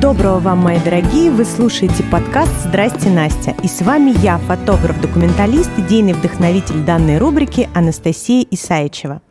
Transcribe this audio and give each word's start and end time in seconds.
Доброго 0.00 0.38
вам, 0.38 0.58
мои 0.58 0.78
дорогие! 0.78 1.32
Вы 1.32 1.44
слушаете 1.44 2.04
подкаст 2.04 2.52
«Здрасте, 2.66 3.10
Настя». 3.10 3.56
И 3.64 3.66
с 3.66 3.82
вами 3.82 4.14
я, 4.22 4.38
фотограф-документалист, 4.38 5.70
идейный 5.76 6.12
вдохновитель 6.12 6.84
данной 6.84 7.18
рубрики 7.18 7.68
Анастасия 7.74 8.46
Исаичева. 8.48 9.22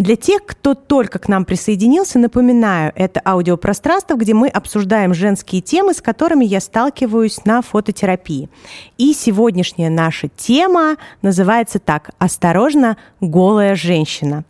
Для 0.00 0.16
тех, 0.16 0.46
кто 0.46 0.74
только 0.74 1.18
к 1.18 1.28
нам 1.28 1.44
присоединился, 1.44 2.18
напоминаю, 2.18 2.90
это 2.94 3.20
аудиопространство, 3.22 4.14
где 4.14 4.32
мы 4.32 4.48
обсуждаем 4.48 5.12
женские 5.12 5.60
темы, 5.60 5.92
с 5.92 6.00
которыми 6.00 6.46
я 6.46 6.60
сталкиваюсь 6.60 7.44
на 7.44 7.60
фототерапии. 7.60 8.48
И 8.96 9.12
сегодняшняя 9.12 9.90
наша 9.90 10.28
тема 10.28 10.96
называется 11.20 11.80
так 11.80 12.12
«Осторожно, 12.18 12.96
голая 13.20 13.74
женщина». 13.74 14.44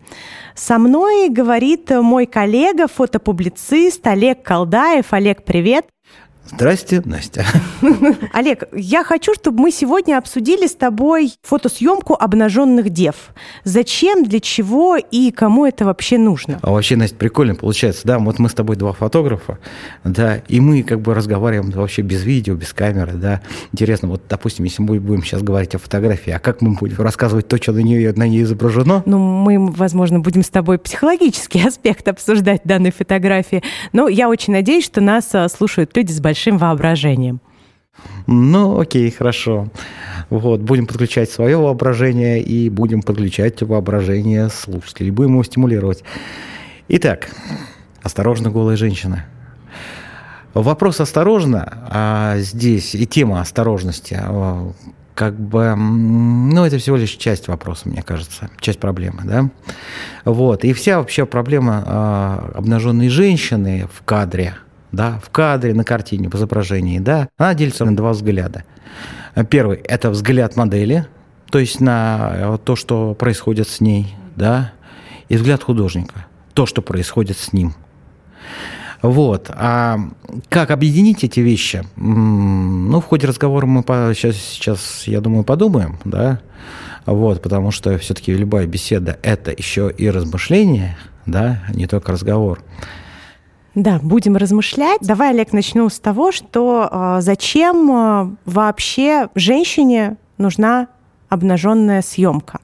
Со 0.54 0.78
мной 0.78 1.28
говорит 1.30 1.90
мой 1.90 2.26
коллега, 2.26 2.86
фотопублицист 2.86 4.06
Олег 4.06 4.44
Колдаев. 4.44 5.12
Олег, 5.12 5.42
привет. 5.42 5.86
Здрасте, 6.46 7.00
Настя. 7.04 7.44
Олег, 8.32 8.64
я 8.72 9.04
хочу, 9.04 9.34
чтобы 9.34 9.60
мы 9.60 9.70
сегодня 9.70 10.18
обсудили 10.18 10.66
с 10.66 10.74
тобой 10.74 11.32
фотосъемку 11.42 12.14
обнаженных 12.18 12.90
дев. 12.90 13.14
Зачем, 13.64 14.24
для 14.24 14.40
чего 14.40 14.96
и 14.96 15.30
кому 15.30 15.64
это 15.64 15.84
вообще 15.84 16.18
нужно? 16.18 16.58
А 16.62 16.72
вообще, 16.72 16.96
Настя, 16.96 17.16
прикольно 17.16 17.54
получается, 17.54 18.02
да, 18.04 18.18
вот 18.18 18.38
мы 18.38 18.48
с 18.48 18.54
тобой 18.54 18.76
два 18.76 18.92
фотографа, 18.92 19.58
да, 20.02 20.38
и 20.48 20.60
мы 20.60 20.82
как 20.82 21.00
бы 21.00 21.14
разговариваем 21.14 21.70
вообще 21.70 22.02
без 22.02 22.24
видео, 22.24 22.54
без 22.54 22.72
камеры, 22.72 23.12
да. 23.12 23.42
Интересно, 23.72 24.08
вот, 24.08 24.22
допустим, 24.28 24.64
если 24.64 24.82
мы 24.82 24.98
будем 24.98 25.22
сейчас 25.22 25.42
говорить 25.42 25.74
о 25.74 25.78
фотографии, 25.78 26.30
а 26.30 26.40
как 26.40 26.62
мы 26.62 26.74
будем 26.74 26.98
рассказывать 26.98 27.48
то, 27.48 27.56
что 27.58 27.72
на 27.72 27.80
нее, 27.80 28.12
на 28.12 28.26
ней 28.26 28.42
изображено? 28.42 29.02
Ну, 29.06 29.18
мы, 29.18 29.70
возможно, 29.70 30.20
будем 30.20 30.42
с 30.42 30.50
тобой 30.50 30.78
психологический 30.78 31.62
аспект 31.66 32.08
обсуждать 32.08 32.62
данной 32.64 32.90
фотографии, 32.90 33.62
но 33.92 34.08
я 34.08 34.28
очень 34.28 34.52
надеюсь, 34.52 34.84
что 34.84 35.00
нас 35.00 35.28
а, 35.32 35.48
слушают 35.48 35.96
люди 35.96 36.12
с 36.12 36.20
большим 36.30 36.58
воображением. 36.58 37.40
Ну, 38.28 38.78
окей, 38.78 39.10
хорошо. 39.10 39.68
Вот, 40.30 40.60
будем 40.60 40.86
подключать 40.86 41.28
свое 41.28 41.56
воображение 41.56 42.40
и 42.40 42.70
будем 42.70 43.02
подключать 43.02 43.60
воображение 43.62 44.48
слушателей. 44.48 45.10
Будем 45.10 45.32
его 45.32 45.42
стимулировать. 45.42 46.04
Итак, 46.86 47.30
осторожно, 48.00 48.50
голая 48.50 48.76
женщина. 48.76 49.26
Вопрос 50.54 51.00
осторожно, 51.00 51.88
а 51.90 52.38
здесь 52.38 52.94
и 52.94 53.06
тема 53.06 53.40
осторожности, 53.40 54.16
а, 54.20 54.72
как 55.16 55.34
бы, 55.34 55.74
ну, 55.76 56.64
это 56.64 56.78
всего 56.78 56.96
лишь 56.96 57.10
часть 57.10 57.48
вопроса, 57.48 57.88
мне 57.88 58.02
кажется, 58.02 58.50
часть 58.60 58.78
проблемы, 58.78 59.22
да. 59.24 59.50
Вот, 60.24 60.64
и 60.64 60.72
вся 60.74 60.98
вообще 60.98 61.26
проблема 61.26 61.82
а, 61.84 62.52
обнаженной 62.54 63.08
женщины 63.08 63.88
в 63.92 64.04
кадре– 64.04 64.54
да, 64.92 65.20
в 65.22 65.30
кадре, 65.30 65.74
на 65.74 65.84
картине, 65.84 66.28
в 66.28 66.34
изображении, 66.34 66.98
да, 66.98 67.28
она 67.36 67.54
делится 67.54 67.84
на 67.84 67.96
два 67.96 68.12
взгляда. 68.12 68.64
Первый– 69.48 69.78
это 69.84 70.10
взгляд 70.10 70.56
модели, 70.56 71.06
то 71.50 71.58
есть 71.58 71.80
на 71.80 72.32
э, 72.34 72.58
то, 72.64 72.76
что 72.76 73.14
происходит 73.14 73.68
с 73.68 73.80
ней, 73.80 74.14
да, 74.36 74.72
и 75.28 75.36
взгляд 75.36 75.62
художника, 75.62 76.26
то, 76.54 76.66
что 76.66 76.82
происходит 76.82 77.38
с 77.38 77.52
ним. 77.52 77.74
Вот. 79.02 79.50
А 79.50 79.98
как 80.48 80.70
объединить 80.70 81.24
эти 81.24 81.40
вещи? 81.40 81.84
Ну, 81.96 83.00
в 83.00 83.04
ходе 83.04 83.26
разговора 83.26 83.66
мы 83.66 83.82
по, 83.82 84.12
сейчас, 84.14 84.36
сейчас, 84.36 85.04
я 85.06 85.20
думаю, 85.20 85.44
подумаем, 85.44 85.98
да, 86.04 86.40
вот, 87.06 87.40
потому 87.40 87.70
что 87.70 87.96
все-таки 87.98 88.32
любая 88.34 88.66
беседа– 88.66 89.18
это 89.22 89.52
еще 89.52 89.90
и 89.96 90.10
размышление, 90.10 90.96
да, 91.26 91.62
не 91.72 91.86
только 91.86 92.12
разговор. 92.12 92.62
Да, 93.74 94.00
будем 94.02 94.36
размышлять. 94.36 95.00
Давай, 95.00 95.30
Олег, 95.30 95.52
начну 95.52 95.88
с 95.88 96.00
того, 96.00 96.32
что 96.32 96.88
э, 96.90 97.20
зачем 97.20 97.90
э, 97.90 98.36
вообще 98.44 99.28
женщине 99.34 100.16
нужна 100.38 100.88
обнаженная 101.28 102.02
съемка. 102.02 102.60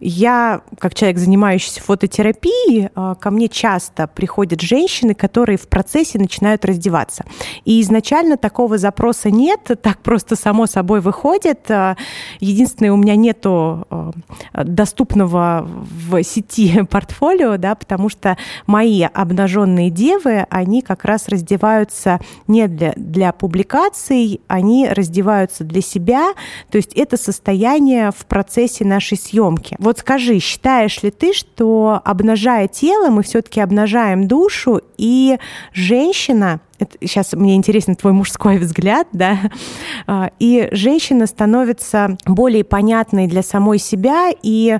Я, 0.00 0.62
как 0.78 0.94
человек, 0.94 1.18
занимающийся 1.18 1.82
фототерапией, 1.82 2.90
а, 2.94 3.14
ко 3.14 3.30
мне 3.30 3.48
часто 3.48 4.06
приходят 4.06 4.60
женщины, 4.60 5.14
которые 5.14 5.58
в 5.58 5.68
процессе 5.68 6.18
начинают 6.18 6.64
раздеваться. 6.64 7.24
И 7.64 7.80
изначально 7.80 8.36
такого 8.36 8.78
запроса 8.78 9.30
нет, 9.30 9.60
так 9.82 9.98
просто 10.02 10.36
само 10.36 10.66
собой 10.66 11.00
выходит. 11.00 11.70
А, 11.70 11.96
единственное, 12.38 12.92
у 12.92 12.96
меня 12.96 13.16
нету 13.16 13.86
а, 13.90 14.12
доступного 14.54 15.68
в 15.68 16.22
сети 16.22 16.82
портфолио, 16.90 17.56
да, 17.56 17.74
потому 17.74 18.08
что 18.08 18.36
мои 18.66 19.02
обнаженные 19.02 19.90
девы, 19.90 20.46
они 20.48 20.82
как 20.82 21.04
раз 21.04 21.28
раздеваются 21.28 22.20
не 22.46 22.68
для, 22.68 22.92
для 22.96 23.32
публикаций, 23.32 24.40
они 24.46 24.88
раздеваются 24.88 25.64
для 25.64 25.82
себя, 25.82 26.34
то 26.70 26.76
есть 26.76 26.92
это 26.94 27.16
состояние 27.16 28.10
в 28.16 28.26
процессе 28.26 28.84
нашей 28.84 29.18
съемки. 29.18 29.76
Вот 29.88 30.00
скажи, 30.00 30.38
считаешь 30.38 31.02
ли 31.02 31.10
ты, 31.10 31.32
что 31.32 32.02
обнажая 32.04 32.68
тело, 32.68 33.08
мы 33.08 33.22
все-таки 33.22 33.58
обнажаем 33.58 34.28
душу, 34.28 34.82
и 34.98 35.38
женщина 35.72 36.60
это, 36.78 36.98
сейчас 37.00 37.32
мне 37.32 37.54
интересен 37.54 37.96
твой 37.96 38.12
мужской 38.12 38.58
взгляд, 38.58 39.08
да, 39.12 39.38
а, 40.06 40.30
и 40.38 40.68
женщина 40.72 41.26
становится 41.26 42.18
более 42.26 42.64
понятной 42.64 43.28
для 43.28 43.42
самой 43.42 43.78
себя 43.78 44.28
и 44.42 44.78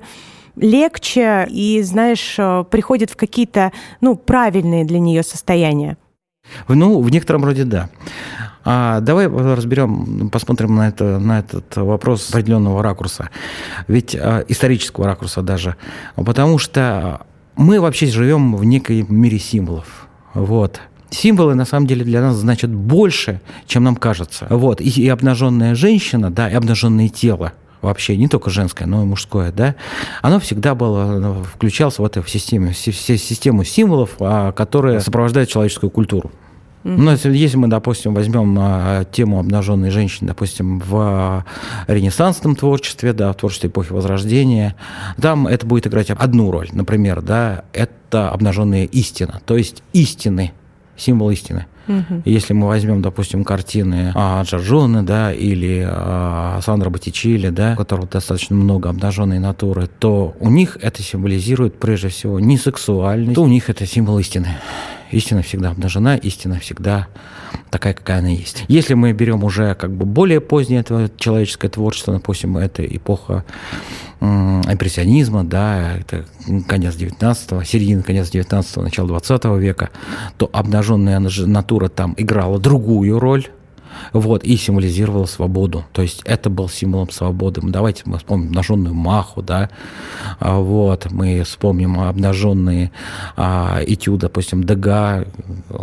легче, 0.56 1.46
и, 1.48 1.80
знаешь, 1.80 2.34
э, 2.36 2.64
приходит 2.70 3.10
в 3.10 3.16
какие-то, 3.16 3.72
ну, 4.02 4.14
правильные 4.14 4.84
для 4.84 4.98
нее 4.98 5.22
состояния. 5.22 5.96
Ну, 6.68 7.00
в 7.00 7.10
некотором 7.10 7.46
роде 7.46 7.64
да. 7.64 7.88
А 8.70 9.00
давай 9.00 9.28
разберем, 9.28 10.28
посмотрим 10.28 10.76
на, 10.76 10.88
это, 10.88 11.18
на 11.18 11.38
этот 11.38 11.74
вопрос 11.76 12.28
определенного 12.28 12.82
ракурса, 12.82 13.30
ведь 13.86 14.14
а, 14.14 14.44
исторического 14.46 15.06
ракурса 15.06 15.40
даже, 15.40 15.76
потому 16.16 16.58
что 16.58 17.22
мы 17.56 17.80
вообще 17.80 18.08
живем 18.08 18.54
в 18.56 18.64
некой 18.64 19.06
мире 19.08 19.38
символов. 19.38 20.06
Вот. 20.34 20.82
Символы 21.08 21.54
на 21.54 21.64
самом 21.64 21.86
деле 21.86 22.04
для 22.04 22.20
нас 22.20 22.36
значат 22.36 22.70
больше, 22.70 23.40
чем 23.64 23.84
нам 23.84 23.96
кажется. 23.96 24.46
Вот. 24.50 24.82
И, 24.82 24.90
и 24.90 25.08
обнаженная 25.08 25.74
женщина, 25.74 26.30
да, 26.30 26.50
и 26.50 26.52
обнаженное 26.52 27.08
тело 27.08 27.54
вообще 27.80 28.18
не 28.18 28.28
только 28.28 28.50
женское, 28.50 28.84
но 28.84 29.02
и 29.02 29.06
мужское, 29.06 29.50
да, 29.50 29.76
оно 30.20 30.40
всегда 30.40 30.74
было, 30.74 31.42
включалось 31.42 31.98
в 31.98 32.04
эту 32.04 32.22
систему, 32.26 32.72
в 32.72 32.76
систему 32.76 33.64
символов, 33.64 34.16
а, 34.20 34.52
которые 34.52 35.00
сопровождают 35.00 35.48
человеческую 35.48 35.88
культуру. 35.88 36.30
Ну, 36.84 37.10
если, 37.10 37.56
мы, 37.56 37.68
допустим, 37.68 38.14
возьмем 38.14 38.56
а, 38.58 39.04
тему 39.04 39.40
обнаженной 39.40 39.90
женщины, 39.90 40.28
допустим, 40.28 40.78
в 40.78 41.44
ренессансном 41.86 42.56
творчестве, 42.56 43.12
да, 43.12 43.32
в 43.32 43.36
творчестве 43.36 43.68
эпохи 43.68 43.92
Возрождения, 43.92 44.74
там 45.20 45.46
это 45.46 45.66
будет 45.66 45.86
играть 45.86 46.10
одну 46.10 46.50
роль. 46.50 46.68
Например, 46.72 47.20
да, 47.20 47.64
это 47.72 48.30
обнаженная 48.30 48.84
истина, 48.84 49.40
то 49.44 49.56
есть 49.56 49.82
истины, 49.92 50.52
символ 50.96 51.30
истины. 51.30 51.66
Угу. 51.88 52.22
Если 52.26 52.52
мы 52.52 52.66
возьмем, 52.66 53.00
допустим, 53.00 53.44
картины 53.44 54.12
а, 54.14 54.42
Джорджоне, 54.42 55.02
да, 55.02 55.32
или 55.32 55.86
а, 55.88 56.60
Сандра 56.62 56.90
Боттичелли, 56.90 57.48
да, 57.48 57.72
у 57.72 57.76
которого 57.76 58.06
достаточно 58.06 58.54
много 58.56 58.90
обнаженной 58.90 59.38
натуры, 59.38 59.88
то 59.98 60.34
у 60.38 60.50
них 60.50 60.76
это 60.82 61.02
символизирует 61.02 61.78
прежде 61.78 62.08
всего 62.08 62.40
не 62.40 62.58
сексуальность, 62.58 63.34
то 63.34 63.42
у 63.42 63.48
них 63.48 63.70
это 63.70 63.86
символ 63.86 64.18
истины 64.18 64.48
истина 65.10 65.42
всегда 65.42 65.70
обнажена, 65.70 66.16
истина 66.16 66.58
всегда 66.58 67.08
такая, 67.70 67.94
какая 67.94 68.18
она 68.18 68.28
есть. 68.28 68.64
Если 68.68 68.94
мы 68.94 69.12
берем 69.12 69.44
уже 69.44 69.74
как 69.74 69.92
бы 69.92 70.06
более 70.06 70.40
позднее 70.40 70.84
человеческое 71.16 71.68
творчество, 71.68 72.14
допустим, 72.14 72.56
это 72.56 72.84
эпоха 72.84 73.44
импрессионизма, 74.20 75.44
да, 75.44 75.96
это 75.96 76.24
конец 76.66 76.96
19-го, 76.96 77.62
середина, 77.62 78.02
конец 78.02 78.30
19-го, 78.30 78.82
начало 78.82 79.08
20 79.08 79.44
века, 79.60 79.90
то 80.36 80.50
обнаженная 80.52 81.20
натура 81.20 81.88
там 81.88 82.14
играла 82.16 82.58
другую 82.58 83.18
роль, 83.20 83.46
вот, 84.12 84.44
и 84.44 84.56
символизировала 84.56 85.26
свободу. 85.26 85.84
То 85.92 86.02
есть 86.02 86.22
это 86.24 86.50
был 86.50 86.68
символом 86.68 87.10
свободы. 87.10 87.60
Давайте 87.64 88.02
мы 88.06 88.18
вспомним 88.18 88.48
обнаженную 88.48 88.94
маху, 88.94 89.42
да, 89.42 89.70
а, 90.40 90.58
вот, 90.58 91.10
мы 91.10 91.42
вспомним 91.42 92.00
обнаженные 92.00 92.90
а, 93.36 93.80
этюды, 93.86 94.22
допустим, 94.22 94.64
Дега. 94.64 95.26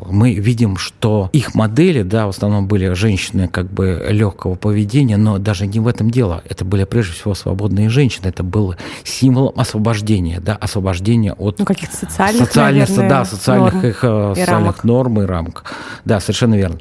Мы 0.10 0.34
видим, 0.36 0.78
что 0.78 1.30
их 1.34 1.56
модели, 1.56 2.04
да, 2.04 2.28
в 2.28 2.30
основном 2.30 2.68
были 2.68 2.94
женщины 2.94 3.48
как 3.48 3.72
бы 3.72 4.06
легкого 4.10 4.56
поведения, 4.56 5.18
но 5.18 5.38
даже 5.38 5.68
не 5.68 5.80
в 5.80 5.88
этом 5.88 6.12
дело. 6.12 6.44
Это 6.48 6.66
были 6.66 6.84
прежде 6.84 7.14
всего 7.14 7.34
свободные 7.34 7.90
женщины. 7.90 8.28
Это 8.28 8.44
было 8.44 8.78
символом 9.04 9.54
освобождения, 9.58 10.40
да, 10.40 10.56
освобождения 10.56 11.34
от 11.34 11.60
ну, 11.60 11.66
каких-то 11.66 11.96
социальных, 11.96 12.48
социальных, 12.48 12.90
наверное, 12.90 13.10
да, 13.10 13.26
социальных 13.26 13.74
норм 13.74 13.86
их, 13.88 14.04
э, 14.04 14.34
социальных 14.36 14.48
рамок. 14.48 14.84
норм 14.84 15.22
и 15.22 15.26
рамок. 15.26 15.64
Да, 16.06 16.20
совершенно 16.20 16.56
верно. 16.56 16.80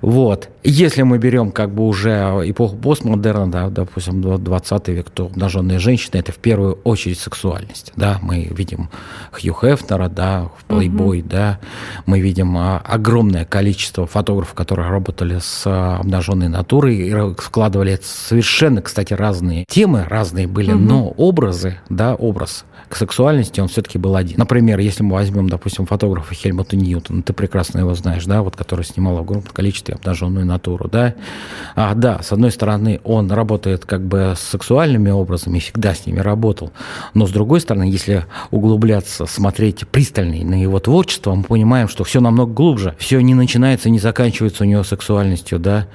Вот. 0.00 0.48
Если 0.74 1.02
мы 1.02 1.18
берем 1.18 1.52
как 1.52 1.70
бы 1.74 1.86
уже 1.86 2.10
эпоху 2.46 2.76
постмодерна, 2.76 3.50
да, 3.50 3.68
допустим, 3.68 4.22
20 4.22 4.88
век, 4.88 5.10
то 5.10 5.26
обнаженные 5.26 5.78
женщины– 5.78 6.12
это 6.14 6.32
в 6.32 6.38
первую 6.38 6.78
очередь 6.82 7.18
сексуальность. 7.18 7.92
Да? 7.94 8.18
Мы 8.22 8.44
видим 8.50 8.88
Хью 9.32 9.52
Хефнера, 9.52 10.08
да, 10.08 10.48
в 10.56 10.72
Playboy, 10.72 11.20
угу. 11.20 11.28
да, 11.28 11.60
мы 12.06 12.20
видим 12.20 12.56
а, 12.56 12.78
огромное 12.78 13.44
количество 13.44 14.06
фотографов, 14.06 14.54
которые 14.54 14.88
работали 14.88 15.40
с 15.40 15.64
а, 15.66 15.98
обнаженной 15.98 16.48
натурой 16.48 16.96
и 16.96 17.42
складывали 17.42 18.00
совершенно, 18.02 18.80
кстати, 18.80 19.12
разные 19.12 19.66
темы, 19.68 20.06
разные 20.08 20.46
были, 20.46 20.72
угу. 20.72 20.80
но 20.80 21.08
образы, 21.10 21.80
да, 21.90 22.14
образ 22.14 22.64
к 22.92 22.96
сексуальности 22.96 23.58
он 23.58 23.68
все-таки 23.68 23.96
был 23.96 24.16
один. 24.16 24.36
Например, 24.36 24.78
если 24.78 25.02
мы 25.02 25.14
возьмем, 25.14 25.48
допустим, 25.48 25.86
фотографа 25.86 26.34
Хельмута 26.34 26.76
Ньютона, 26.76 27.22
ты 27.22 27.32
прекрасно 27.32 27.78
его 27.78 27.94
знаешь, 27.94 28.26
да, 28.26 28.42
вот 28.42 28.54
который 28.54 28.84
снимал 28.84 29.16
в 29.16 29.20
огромном 29.20 29.48
количестве 29.50 29.94
обнаженную 29.94 30.44
натуру, 30.44 30.61
да. 30.90 31.14
А, 31.74 31.94
да, 31.94 32.22
с 32.22 32.32
одной 32.32 32.50
стороны, 32.50 33.00
он 33.04 33.30
работает 33.30 33.84
как 33.84 34.02
бы 34.02 34.34
с 34.36 34.40
сексуальными 34.40 35.10
образами, 35.10 35.58
всегда 35.58 35.94
с 35.94 36.06
ними 36.06 36.20
работал, 36.20 36.72
но 37.14 37.26
с 37.26 37.30
другой 37.30 37.60
стороны, 37.60 37.84
если 37.84 38.26
углубляться, 38.50 39.26
смотреть 39.26 39.86
пристальней 39.88 40.44
на 40.44 40.60
его 40.60 40.78
творчество, 40.78 41.34
мы 41.34 41.44
понимаем, 41.44 41.88
что 41.88 42.04
все 42.04 42.20
намного 42.20 42.52
глубже, 42.52 42.94
все 42.98 43.20
не 43.20 43.34
начинается, 43.34 43.90
не 43.90 43.98
заканчивается 43.98 44.64
у 44.64 44.66
него 44.66 44.84
сексуальностью, 44.84 45.58
да, 45.58 45.86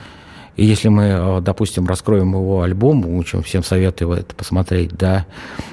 и 0.57 0.65
если 0.65 0.89
мы, 0.89 1.04
э, 1.04 1.42
допустим, 1.42 1.86
раскроем 1.86 2.33
его 2.33 2.63
альбом, 2.63 3.06
очень 3.15 3.44
всем 3.44 3.63
советую 3.63 4.13
это 4.13 4.36
посмотреть, 4.36 4.92
да, 4.92 5.27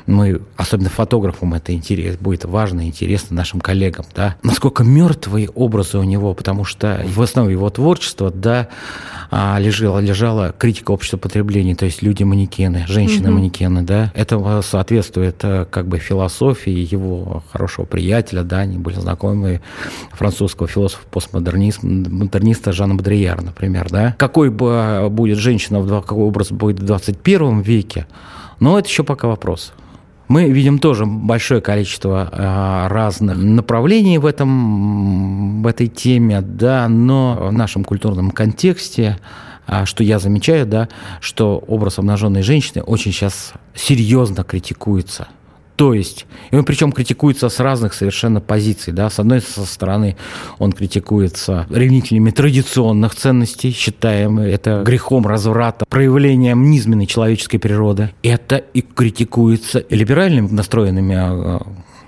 мы, 0.07 0.43
особенно 0.57 0.91
фотографам 0.91 1.55
это 1.55 1.73
интерес, 1.73 2.19
будет 2.19 2.45
важно, 2.45 2.87
интересно 2.87 3.35
нашим 3.35 3.61
коллегам, 3.61 4.05
да, 4.15 4.37
насколько 4.43 4.85
мертвые 4.85 5.49
образы 5.49 5.99
у 5.99 6.03
него, 6.03 6.35
потому 6.35 6.65
что 6.65 7.03
в 7.07 7.23
основе 7.23 7.53
его 7.53 7.71
творчества, 7.71 8.31
да, 8.31 8.69
а, 9.31 9.59
лежала, 9.59 10.01
лежала 10.01 10.55
критика 10.57 10.91
общества 10.91 11.17
потребления, 11.17 11.75
то 11.75 11.87
есть 11.87 12.03
люди-манекены, 12.03 12.85
женщины-манекены, 12.87 13.83
да, 13.83 14.13
это 14.15 14.61
соответствует 14.63 15.37
э, 15.43 15.65
как 15.71 15.89
бы 15.89 15.99
философии 15.99 16.71
его 16.71 17.43
хорошего 17.51 17.87
приятеля, 17.87 18.43
да, 18.43 18.59
они 18.59 18.77
были 18.77 18.97
знакомы 18.97 19.63
французского 20.13 20.69
философа-постмодерниста 20.69 22.73
Жана 22.73 22.95
Бодрияр, 22.95 23.43
например, 23.43 23.89
да. 23.91 24.15
Какой 24.19 24.51
бы 24.51 24.74
будет 25.11 25.39
женщина, 25.39 25.85
какой 26.03 26.25
образ 26.25 26.51
будет 26.51 26.81
в 26.81 26.85
21 26.85 27.61
веке, 27.61 28.07
но 28.61 28.79
это 28.79 28.89
еще 28.89 29.05
пока 29.05 29.29
вопрос. 29.29 29.73
Мы 30.27 30.51
видим 30.51 30.79
тоже 30.79 31.05
большое 31.05 31.61
количество 31.61 32.31
э, 32.33 32.89
разных 32.89 33.37
направлений 33.37 34.17
в, 34.19 34.25
этом, 34.25 35.63
в 35.63 35.67
этой 35.67 35.87
теме, 35.89 36.41
да, 36.41 36.89
но 36.89 37.49
в 37.51 37.53
нашем 37.53 37.85
культурном 37.85 38.31
контексте, 38.31 39.19
э, 39.67 39.85
что 39.85 40.03
я 40.03 40.19
замечаю, 40.19 40.67
да, 40.67 40.89
что 41.21 41.63
образ 41.67 41.99
обнаженной 41.99 42.43
женщины 42.43 42.83
очень 42.83 43.13
сейчас 43.13 43.53
серьезно 43.75 44.45
критикуется– 44.45 45.29
то 45.77 45.93
есть, 45.93 46.27
и 46.53 46.57
он 46.57 46.65
причем 46.65 46.93
критикуется 46.93 47.49
с 47.49 47.59
разных 47.59 47.95
совершенно 47.95 48.41
позиций. 48.41 48.93
Да? 48.93 49.11
С 49.11 49.19
одной 49.19 49.41
стороны, 49.41 50.17
он 50.59 50.73
критикуется 50.73 51.67
ревнителями 51.69 52.31
традиционных 52.31 53.17
ценностей, 53.17 53.73
считаем 53.73 54.39
это 54.39 54.83
грехом 54.85 55.27
разврата, 55.27 55.85
проявлением 55.89 56.71
низменной 56.71 57.07
человеческой 57.07 57.59
природы. 57.59 58.11
Это 58.23 58.57
и 58.57 58.83
критикуется 58.83 59.85
либеральными 59.91 60.49
настроенными 60.49 61.17
а, 61.19 61.67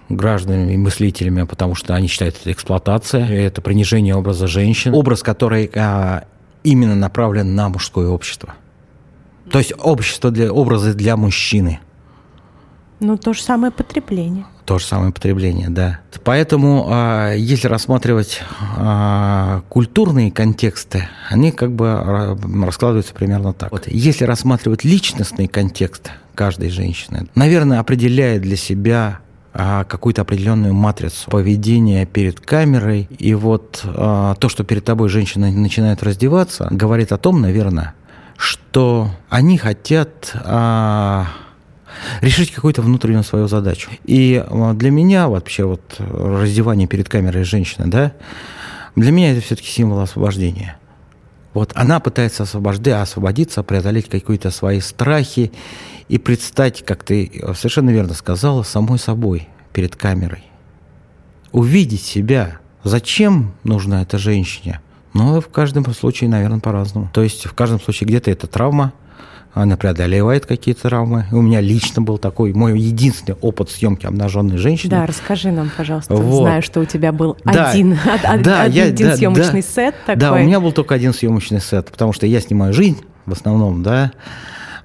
гражданами 0.09 0.75
и 0.75 0.77
мыслителями, 0.77 1.43
потому 1.43 1.75
что 1.75 1.95
они 1.95 2.07
считают 2.07 2.37
это 2.41 2.53
эксплуатация, 2.53 3.27
это 3.27 3.63
принижение 3.63 4.15
образа 4.15 4.47
женщин, 4.47 4.95
образ, 4.95 5.25
который 5.25 5.69
а, 5.75 6.25
именно 6.63 6.95
направлен 6.95 7.57
на 7.57 7.69
мужское 7.69 8.07
общество. 8.07 8.55
То 9.51 9.59
есть 9.59 9.73
общество 9.77 10.31
для 10.31 10.53
образы 10.53 10.95
для 10.95 11.17
мужчины– 11.17 11.81
ну, 13.01 13.17
то 13.19 13.33
же 13.33 13.43
самое 13.43 13.73
потребление. 13.73 14.47
То 14.65 14.79
же 14.79 14.87
самое 14.87 15.13
потребление, 15.13 15.69
да. 15.69 16.01
Поэтому, 16.25 16.87
а, 16.89 17.35
если 17.35 17.69
рассматривать 17.69 18.43
а, 18.77 19.63
культурные 19.69 20.33
контексты, 20.33 21.09
они 21.31 21.53
как 21.53 21.73
бы 21.73 21.87
а, 21.89 22.37
раскладываются 22.65 23.15
примерно 23.15 23.53
так. 23.53 23.71
Вот. 23.71 23.87
Если 23.87 24.25
рассматривать 24.25 24.83
личностный 24.83 25.47
контекст 25.47 26.11
каждой 26.35 26.71
женщины, 26.71 27.29
наверное, 27.35 27.81
определяет 27.81 28.43
для 28.43 28.57
себя 28.57 29.21
какую-то 29.53 30.21
определенную 30.21 30.75
матрицу 30.75 31.31
поведения 31.31 32.05
перед 32.05 32.41
камерой. 32.41 33.09
И 33.19 33.33
вот 33.33 33.83
то, 33.83 34.49
что 34.49 34.65
перед 34.65 34.85
тобой 34.85 35.09
женщина 35.09 35.51
начинает 35.51 36.03
раздеваться, 36.03 36.69
говорит 36.71 37.11
о 37.11 37.17
том, 37.17 37.41
наверное, 37.41 37.95
что 38.37 39.09
они 39.31 39.57
хотят 39.57 40.31
решить 42.21 42.53
какую-то 42.53 42.83
внутреннюю 42.83 43.25
свою 43.25 43.49
задачу. 43.49 43.91
И 44.05 44.45
а, 44.47 44.75
для 44.75 44.91
меня 44.91 45.29
вообще 45.29 45.65
вот 45.65 45.97
раздевание 45.99 46.89
перед 46.89 47.09
камерой 47.09 47.45
женщины, 47.45 47.87
да, 47.87 48.13
для 48.95 49.13
меня 49.13 49.33
это 49.33 49.41
все-таки 49.41 49.69
символ 49.69 50.01
освобождения. 50.01 50.79
Вот 51.53 51.73
она 51.75 52.01
пытается 52.01 52.43
освобождать, 52.43 53.03
освободиться, 53.03 53.63
преодолеть 53.63 54.09
какие-то 54.09 54.51
свои 54.51 54.81
страхи 54.81 55.53
и 56.09 56.19
предстать, 56.19 56.85
как 56.85 57.03
ты 57.03 57.31
совершенно 57.55 57.91
верно 57.91 58.15
сказала, 58.15 58.63
самой 58.63 58.99
собой 58.99 59.49
перед 59.73 59.97
камерой. 59.97 60.45
Увидеть 61.53 62.03
себя. 62.03 62.59
Зачем 62.85 63.55
нужна 63.65 64.03
эта 64.03 64.19
женщине? 64.19 64.81
Ну, 65.15 65.41
в 65.41 65.49
каждом 65.49 65.91
случае, 65.95 66.29
наверное, 66.29 66.61
по-разному. 66.61 67.09
То 67.13 67.23
есть 67.23 67.47
в 67.47 67.55
каждом 67.55 67.81
случае 67.81 68.07
где-то 68.07 68.31
это 68.31 68.47
травма, 68.47 68.93
она 69.63 69.79
преодолевает 69.79 70.45
какие-то 70.45 70.83
травмы. 70.83 71.25
У 71.33 71.41
меня 71.41 71.63
лично 71.63 72.03
был 72.03 72.19
такой 72.19 72.53
мой 72.53 72.79
единственный 72.79 73.37
опыт 73.41 73.71
съемки 73.71 74.05
обнаженной 74.05 74.59
женщины. 74.59 74.91
Да, 74.91 75.07
расскажи 75.07 75.51
нам, 75.51 75.71
пожалуйста. 75.75 76.15
Вот. 76.15 76.43
Знаю, 76.43 76.63
что 76.63 76.81
у 76.81 76.85
тебя 76.85 77.11
был 77.11 77.39
да, 77.43 77.71
один, 77.71 77.99
да, 78.43 78.63
один, 78.63 78.83
я, 78.83 78.85
один 78.89 79.09
да, 79.09 79.17
съемочный 79.17 79.63
да, 79.63 79.67
сет 79.67 79.95
такой. 80.05 80.21
Да, 80.21 80.33
у 80.35 80.39
меня 80.39 80.61
был 80.61 80.73
только 80.73 80.95
один 80.95 81.15
съемочный 81.15 81.63
сет, 81.63 81.91
потому 81.91 82.13
что 82.13 82.27
я 82.27 82.41
снимаю 82.41 82.75
жизнь 82.75 83.01
в 83.25 83.33
основном, 83.33 83.83
да. 83.83 84.13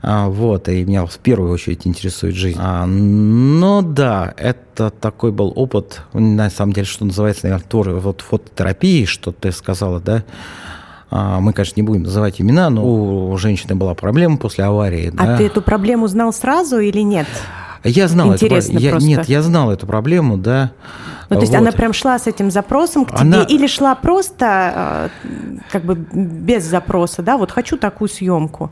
А, 0.02 0.30
вот, 0.30 0.70
и 0.70 0.86
меня 0.86 1.06
в 1.06 1.18
первую 1.18 1.52
очередь 1.52 1.86
интересует 1.86 2.36
жизнь. 2.36 2.58
А, 2.60 2.86
но 2.86 3.82
да, 3.82 4.34
это 4.38 4.90
такой 4.90 5.34
был 5.34 5.52
опыт, 5.54 6.02
на 6.14 6.50
самом 6.50 6.72
деле, 6.72 6.88
что 6.88 7.04
называется, 7.04 7.48
наверное, 7.48 7.68
твор, 7.68 7.90
вот 7.90 8.22
фототерапии, 8.22 9.04
что 9.04 9.34
ты 9.34 9.52
сказала, 9.52 10.00
да, 10.00 10.24
мы, 11.12 11.54
конечно, 11.54 11.74
не 11.76 11.84
будем 11.84 12.04
называть 12.04 12.40
имена, 12.40 12.70
но 12.70 12.86
у 13.32 13.38
женщины 13.38 13.76
была 13.76 13.94
проблема 13.96 14.38
после 14.38 14.64
аварии. 14.64 15.14
А 15.18 15.26
да. 15.26 15.38
ты 15.38 15.46
эту 15.46 15.62
проблему 15.62 16.08
знал 16.08 16.32
сразу 16.32 16.80
или 16.80 17.02
нет? 17.02 17.28
Я 17.84 18.08
знал 18.08 18.34
Интересно 18.34 18.74
эту, 18.74 18.82
я, 18.82 18.98
Нет, 18.98 19.26
я 19.26 19.42
знал 19.42 19.72
эту 19.72 19.88
проблему, 19.88 20.38
да. 20.38 20.72
Ну, 21.30 21.38
то 21.38 21.42
есть 21.44 21.54
вот. 21.54 21.60
она 21.60 21.72
прям 21.72 21.94
шла 21.94 22.20
с 22.20 22.28
этим 22.28 22.52
запросом 22.52 23.06
к 23.06 23.12
тебе 23.12 23.22
она... 23.22 23.44
или 23.44 23.66
шла 23.66 23.96
просто 23.96 25.10
э, 25.24 25.60
как 25.72 25.86
бы 25.86 25.96
без 25.96 26.66
запроса, 26.66 27.22
да, 27.22 27.38
вот 27.38 27.52
хочу 27.52 27.78
такую 27.78 28.10
съемку, 28.10 28.70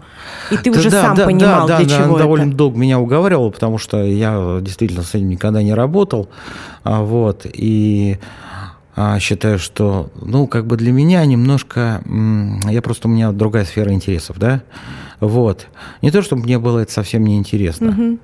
и 0.52 0.58
ты 0.58 0.70
да, 0.74 0.78
уже 0.78 0.92
да, 0.92 1.02
сам 1.02 1.16
да, 1.16 1.26
понимал, 1.26 1.68
да, 1.68 1.78
для 1.78 1.88
да, 1.88 1.96
чего 1.96 2.04
она 2.04 2.14
это? 2.16 2.24
довольно 2.24 2.54
долго 2.54 2.78
меня 2.78 3.00
уговаривала, 3.00 3.50
потому 3.50 3.78
что 3.78 4.04
я 4.04 4.60
действительно 4.62 5.04
с 5.04 5.16
этим 5.16 5.30
никогда 5.30 5.64
не 5.64 5.74
работал, 5.74 6.28
а, 6.84 7.02
вот, 7.02 7.46
и 7.46 8.20
а, 8.22 8.59
считаю, 9.20 9.60
что, 9.60 10.10
ну, 10.22 10.48
как 10.48 10.66
бы 10.66 10.76
для 10.78 10.92
меня 10.92 11.26
немножко, 11.26 12.02
я 12.70 12.82
просто, 12.82 13.08
у 13.08 13.12
меня 13.12 13.32
другая 13.32 13.66
сфера 13.66 13.92
интересов, 13.92 14.38
да, 14.40 14.62
вот. 15.20 15.68
Не 16.02 16.12
то, 16.12 16.22
чтобы 16.22 16.44
мне 16.44 16.60
было 16.60 16.80
это 16.80 16.92
совсем 16.92 17.24
неинтересно, 17.24 17.90
угу. 17.90 18.18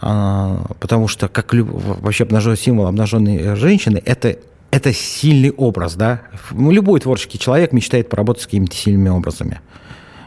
а, 0.00 0.64
потому 0.80 1.08
что 1.08 1.28
как 1.28 1.52
люб, 1.54 1.68
вообще 1.70 2.24
обнаженный 2.24 2.56
символ 2.56 2.86
обнаженной 2.86 3.56
женщины, 3.56 4.02
это 4.04 4.36
это 4.70 4.92
сильный 4.92 5.50
образ, 5.50 5.96
да. 5.96 6.22
Любой 6.52 7.00
творческий 7.00 7.38
человек 7.38 7.72
мечтает 7.72 8.08
поработать 8.08 8.44
с 8.44 8.46
какими-то 8.46 8.76
сильными 8.76 9.08
образами 9.08 9.60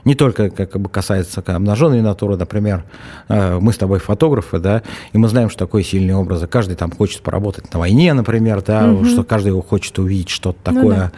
не 0.06 0.16
только 0.16 0.50
как 0.50 0.80
бы 0.80 0.90
касается 0.90 1.44
обнаженной 1.46 2.02
натуры, 2.02 2.38
например, 2.38 2.84
э, 3.30 3.60
мы 3.60 3.74
с 3.74 3.78
тобой 3.78 4.00
фотографы, 4.00 4.60
да, 4.60 4.84
и 5.12 5.18
мы 5.18 5.28
знаем, 5.28 5.50
что 5.50 5.60
такое 5.60 5.84
сильные 5.84 6.16
образы. 6.16 6.48
Каждый 6.48 6.76
там 6.76 6.92
хочет 6.92 7.22
поработать 7.22 7.74
на 7.74 7.80
войне, 7.80 8.14
например, 8.14 8.62
да, 8.62 8.92
угу. 8.92 9.06
что 9.06 9.24
каждый 9.24 9.60
хочет 9.62 9.98
увидеть 10.00 10.30
что-то 10.30 10.72
ну 10.72 10.76
такое. 10.76 10.96
Ну, 10.96 11.02
да 11.02 11.12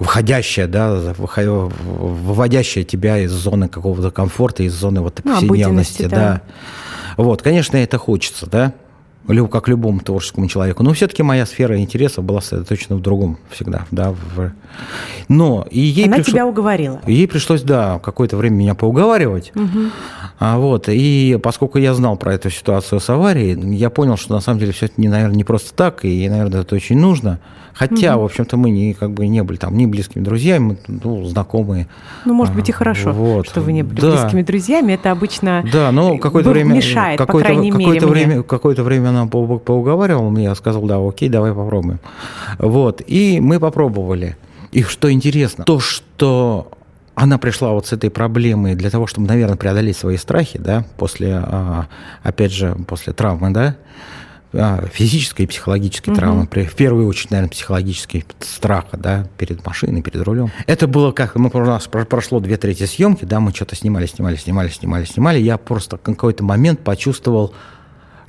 входящая, 0.00 0.66
да, 0.66 1.14
выводящая 1.18 2.84
тебя 2.84 3.18
из 3.18 3.32
зоны 3.32 3.68
какого-то 3.68 4.10
комфорта, 4.10 4.62
из 4.62 4.72
зоны 4.72 5.02
вот 5.02 5.20
ну, 5.22 5.34
повседневности, 5.34 6.04
да. 6.04 6.16
да. 6.16 6.42
Вот, 7.18 7.42
конечно, 7.42 7.76
это 7.76 7.98
хочется, 7.98 8.46
да. 8.46 8.72
Как 9.48 9.68
любому 9.68 10.00
творческому 10.00 10.48
человеку. 10.48 10.82
Но 10.82 10.92
все-таки 10.92 11.22
моя 11.22 11.46
сфера 11.46 11.78
интересов 11.78 12.24
была 12.24 12.40
сосредоточена 12.40 12.96
в 12.96 13.00
другом 13.00 13.38
всегда. 13.50 13.86
Да, 13.90 14.12
в... 14.12 14.52
Но 15.28 15.66
и 15.70 15.80
ей 15.80 16.06
Она 16.06 16.16
пришло... 16.16 16.32
тебя 16.32 16.46
уговорила? 16.46 17.00
Ей 17.06 17.28
пришлось, 17.28 17.62
да, 17.62 17.98
какое-то 17.98 18.36
время 18.36 18.56
меня 18.56 18.74
поуговаривать. 18.74 19.52
Угу. 19.54 19.90
А, 20.38 20.58
вот, 20.58 20.88
и 20.88 21.38
поскольку 21.42 21.78
я 21.78 21.92
знал 21.94 22.16
про 22.16 22.34
эту 22.34 22.50
ситуацию 22.50 23.00
с 23.00 23.10
аварией, 23.10 23.76
я 23.76 23.90
понял, 23.90 24.16
что 24.16 24.34
на 24.34 24.40
самом 24.40 24.58
деле 24.60 24.72
все 24.72 24.86
это, 24.86 24.94
не, 24.96 25.08
наверное, 25.08 25.36
не 25.36 25.44
просто 25.44 25.74
так, 25.74 26.04
и, 26.04 26.28
наверное, 26.28 26.62
это 26.62 26.74
очень 26.74 26.98
нужно. 26.98 27.40
Хотя, 27.72 28.14
угу. 28.14 28.22
в 28.22 28.24
общем-то, 28.26 28.56
мы 28.56 28.70
не, 28.70 28.94
как 28.94 29.12
бы 29.12 29.26
не 29.26 29.42
были 29.42 29.56
там 29.56 29.76
ни 29.76 29.86
близкими 29.86 30.22
друзьями, 30.22 30.76
ну, 30.88 31.24
знакомые. 31.24 31.86
Ну, 32.24 32.34
может 32.34 32.54
быть, 32.54 32.68
и 32.68 32.72
хорошо, 32.72 33.12
вот. 33.12 33.46
что 33.48 33.60
вы 33.60 33.72
не 33.72 33.82
были 33.82 34.00
да. 34.00 34.10
близкими 34.10 34.42
друзьями. 34.42 34.92
Это 34.94 35.10
обычно 35.10 35.64
да, 35.72 35.92
но 35.92 36.18
какое-то 36.18 36.50
время, 36.50 36.74
мешает, 36.74 37.18
какое-то, 37.18 37.48
по 37.48 37.54
крайней 37.54 37.70
какое-то 37.70 38.06
мере, 38.06 38.26
время, 38.26 38.42
Какое-то 38.42 38.82
время 38.82 39.08
она 39.08 39.19
поуговаривала 39.28 40.30
меня, 40.30 40.54
сказал, 40.54 40.82
да, 40.82 40.98
окей, 40.98 41.28
давай 41.28 41.52
попробуем. 41.52 42.00
Вот, 42.58 43.02
и 43.06 43.40
мы 43.40 43.60
попробовали. 43.60 44.36
И 44.72 44.82
что 44.82 45.10
интересно, 45.10 45.64
то, 45.64 45.80
что 45.80 46.70
она 47.14 47.38
пришла 47.38 47.72
вот 47.72 47.86
с 47.86 47.92
этой 47.92 48.10
проблемой 48.10 48.74
для 48.74 48.90
того, 48.90 49.06
чтобы, 49.06 49.26
наверное, 49.26 49.56
преодолеть 49.56 49.96
свои 49.96 50.16
страхи, 50.16 50.58
да, 50.58 50.84
после, 50.96 51.34
а, 51.34 51.86
опять 52.22 52.52
же, 52.52 52.76
после 52.86 53.12
травмы, 53.12 53.50
да, 53.50 53.76
а, 54.52 54.86
физической 54.92 55.42
и 55.42 55.46
психологической 55.46 56.12
угу. 56.12 56.18
травмы, 56.18 56.46
в 56.46 56.74
первую 56.74 57.06
очередь, 57.06 57.30
наверное, 57.30 57.50
психологический 57.50 58.24
страха, 58.40 58.96
да, 58.96 59.26
перед 59.38 59.64
машиной, 59.66 60.02
перед 60.02 60.22
рулем. 60.22 60.50
Это 60.66 60.86
было 60.88 61.12
как, 61.12 61.36
мы, 61.36 61.50
у 61.52 61.64
нас 61.64 61.86
прошло 61.86 62.40
две 62.40 62.56
трети 62.56 62.84
съемки, 62.84 63.24
да, 63.24 63.38
мы 63.38 63.52
что-то 63.52 63.76
снимали, 63.76 64.06
снимали, 64.06 64.36
снимали, 64.36 64.68
снимали, 64.68 65.04
снимали, 65.04 65.38
я 65.38 65.58
просто 65.58 65.98
в 65.98 66.00
какой-то 66.00 66.42
момент 66.42 66.80
почувствовал, 66.80 67.54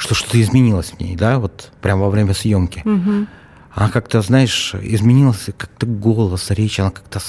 что 0.01 0.15
что-то 0.15 0.41
изменилось 0.41 0.93
в 0.98 1.00
ней, 1.00 1.15
да, 1.15 1.38
вот 1.38 1.72
прямо 1.79 2.05
во 2.05 2.10
время 2.10 2.34
съемки. 2.34 2.81
Угу. 2.84 3.27
Она 3.75 3.89
как-то, 3.89 4.22
знаешь, 4.22 4.74
изменилась, 4.81 5.46
как-то 5.55 5.86
голос, 5.86 6.50
речь, 6.50 6.79
она 6.79 6.89
как-то 6.89 7.20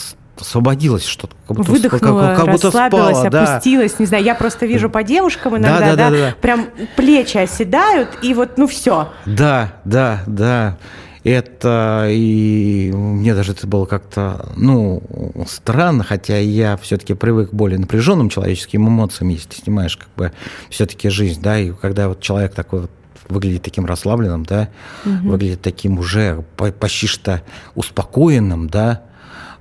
освободилась 0.40 1.04
что-то. 1.04 1.36
Как 1.46 1.58
будто, 1.58 1.70
Выдохнула, 1.70 2.28
как, 2.28 2.36
как 2.36 2.50
будто 2.50 2.66
расслабилась, 2.68 3.18
спала, 3.18 3.42
опустилась. 3.44 3.92
Да. 3.92 3.96
Не 3.98 4.06
знаю, 4.06 4.24
я 4.24 4.34
просто 4.34 4.64
вижу 4.64 4.88
по 4.88 5.02
девушкам 5.02 5.58
иногда, 5.58 5.80
да, 5.80 5.96
да, 5.96 5.96
да, 5.96 6.10
да, 6.10 6.16
да, 6.30 6.36
прям 6.40 6.68
плечи 6.96 7.36
оседают, 7.36 8.08
и 8.22 8.32
вот, 8.32 8.56
ну, 8.56 8.66
все. 8.66 9.12
Да, 9.26 9.74
да, 9.84 10.22
да. 10.26 10.78
Это 11.24 12.08
и 12.10 12.90
мне 12.92 13.34
даже 13.34 13.52
это 13.52 13.66
было 13.66 13.86
как-то, 13.86 14.50
ну, 14.56 15.02
странно, 15.46 16.02
хотя 16.02 16.38
я 16.38 16.76
все-таки 16.76 17.14
привык 17.14 17.50
к 17.50 17.54
более 17.54 17.78
напряженным 17.78 18.28
человеческим 18.28 18.88
эмоциям, 18.88 19.28
если 19.28 19.48
ты 19.48 19.56
снимаешь 19.56 19.96
как 19.96 20.08
бы 20.16 20.32
все-таки 20.68 21.08
жизнь, 21.10 21.40
да, 21.40 21.58
и 21.58 21.70
когда 21.70 22.08
вот 22.08 22.20
человек 22.20 22.54
такой 22.54 22.82
вот 22.82 22.90
выглядит 23.28 23.62
таким 23.62 23.86
расслабленным, 23.86 24.44
да, 24.44 24.68
угу. 25.04 25.30
выглядит 25.30 25.62
таким 25.62 25.98
уже 25.98 26.44
почти 26.56 27.06
что 27.06 27.42
успокоенным, 27.76 28.68
да, 28.68 29.02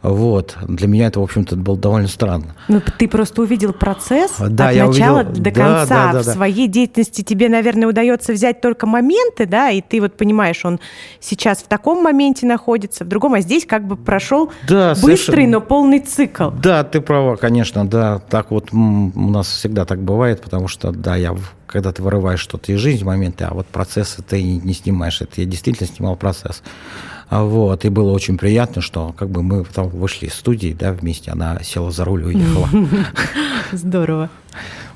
вот. 0.01 0.57
Для 0.67 0.87
меня 0.87 1.07
это, 1.07 1.19
в 1.19 1.23
общем-то, 1.23 1.55
было 1.55 1.77
довольно 1.77 2.07
странно. 2.07 2.55
Ну, 2.67 2.81
ты 2.97 3.07
просто 3.07 3.41
увидел 3.41 3.71
процесс 3.71 4.35
да, 4.39 4.69
от 4.69 4.75
я 4.75 4.87
начала 4.87 5.21
увидел... 5.21 5.43
до 5.43 5.51
конца. 5.51 5.85
Да, 5.85 6.11
да, 6.11 6.13
да, 6.13 6.19
в 6.19 6.33
своей 6.33 6.67
деятельности 6.67 7.21
тебе, 7.21 7.49
наверное, 7.49 7.87
удается 7.87 8.33
взять 8.33 8.61
только 8.61 8.87
моменты, 8.87 9.45
да, 9.45 9.69
и 9.69 9.81
ты 9.81 10.01
вот 10.01 10.17
понимаешь, 10.17 10.65
он 10.65 10.79
сейчас 11.19 11.59
в 11.59 11.67
таком 11.67 12.03
моменте 12.03 12.45
находится, 12.47 13.05
в 13.05 13.07
другом, 13.07 13.35
а 13.35 13.41
здесь 13.41 13.65
как 13.65 13.85
бы 13.85 13.95
прошел 13.95 14.51
да, 14.67 14.91
быстрый, 14.91 15.17
совершенно... 15.17 15.51
но 15.51 15.61
полный 15.61 15.99
цикл. 15.99 16.49
Да, 16.49 16.83
ты 16.83 16.99
права, 17.01 17.35
конечно, 17.35 17.87
да. 17.87 18.19
Так 18.19 18.51
вот 18.51 18.73
у 18.73 18.77
нас 19.29 19.47
всегда 19.47 19.85
так 19.85 20.01
бывает, 20.01 20.41
потому 20.41 20.67
что, 20.67 20.91
да, 20.91 21.15
я 21.15 21.35
когда 21.67 21.93
ты 21.93 22.03
вырываешь 22.03 22.41
что-то 22.41 22.73
из 22.73 22.79
жизни, 22.79 23.05
моменты, 23.05 23.45
а 23.45 23.53
вот 23.53 23.65
процессы 23.65 24.21
ты 24.21 24.43
не 24.43 24.73
снимаешь. 24.73 25.21
Это 25.21 25.39
я 25.39 25.45
действительно 25.45 25.87
снимал 25.87 26.17
процесс. 26.17 26.61
А 27.31 27.45
вот, 27.45 27.85
и 27.85 27.89
было 27.89 28.11
очень 28.11 28.37
приятно, 28.37 28.81
что 28.81 29.13
как 29.13 29.29
бы 29.29 29.41
мы 29.41 29.63
там 29.63 29.87
вышли 29.87 30.25
из 30.25 30.33
студии, 30.33 30.75
да, 30.77 30.91
вместе, 30.91 31.31
она 31.31 31.63
села 31.63 31.89
за 31.89 32.03
руль 32.03 32.23
и 32.23 32.25
уехала. 32.25 32.67
Здорово. 33.71 34.29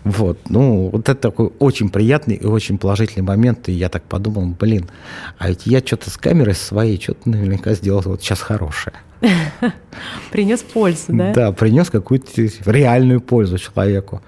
Вот, 0.04 0.38
ну, 0.50 0.90
вот 0.92 1.08
это 1.08 1.16
такой 1.16 1.54
очень 1.60 1.88
приятный 1.88 2.36
и 2.36 2.46
очень 2.46 2.78
положительный 2.78 3.24
момент, 3.24 3.70
и 3.70 3.72
я 3.72 3.88
так 3.88 4.04
подумал, 4.04 4.54
блин, 4.60 4.90
а 5.38 5.48
ведь 5.48 5.66
я 5.66 5.80
что-то 5.80 6.10
с 6.10 6.18
камерой 6.18 6.56
своей 6.56 7.00
что-то 7.02 7.30
наверняка 7.30 7.74
сделал 7.74 8.02
вот 8.04 8.22
сейчас 8.22 8.42
хорошее. 8.42 8.98
Принес 10.32 10.62
пользу, 10.62 11.06
да? 11.10 11.34
Да, 11.34 11.52
принес 11.52 11.90
какую-то 11.90 12.30
реальную 12.66 13.22
пользу 13.22 13.58
человеку. 13.58 14.22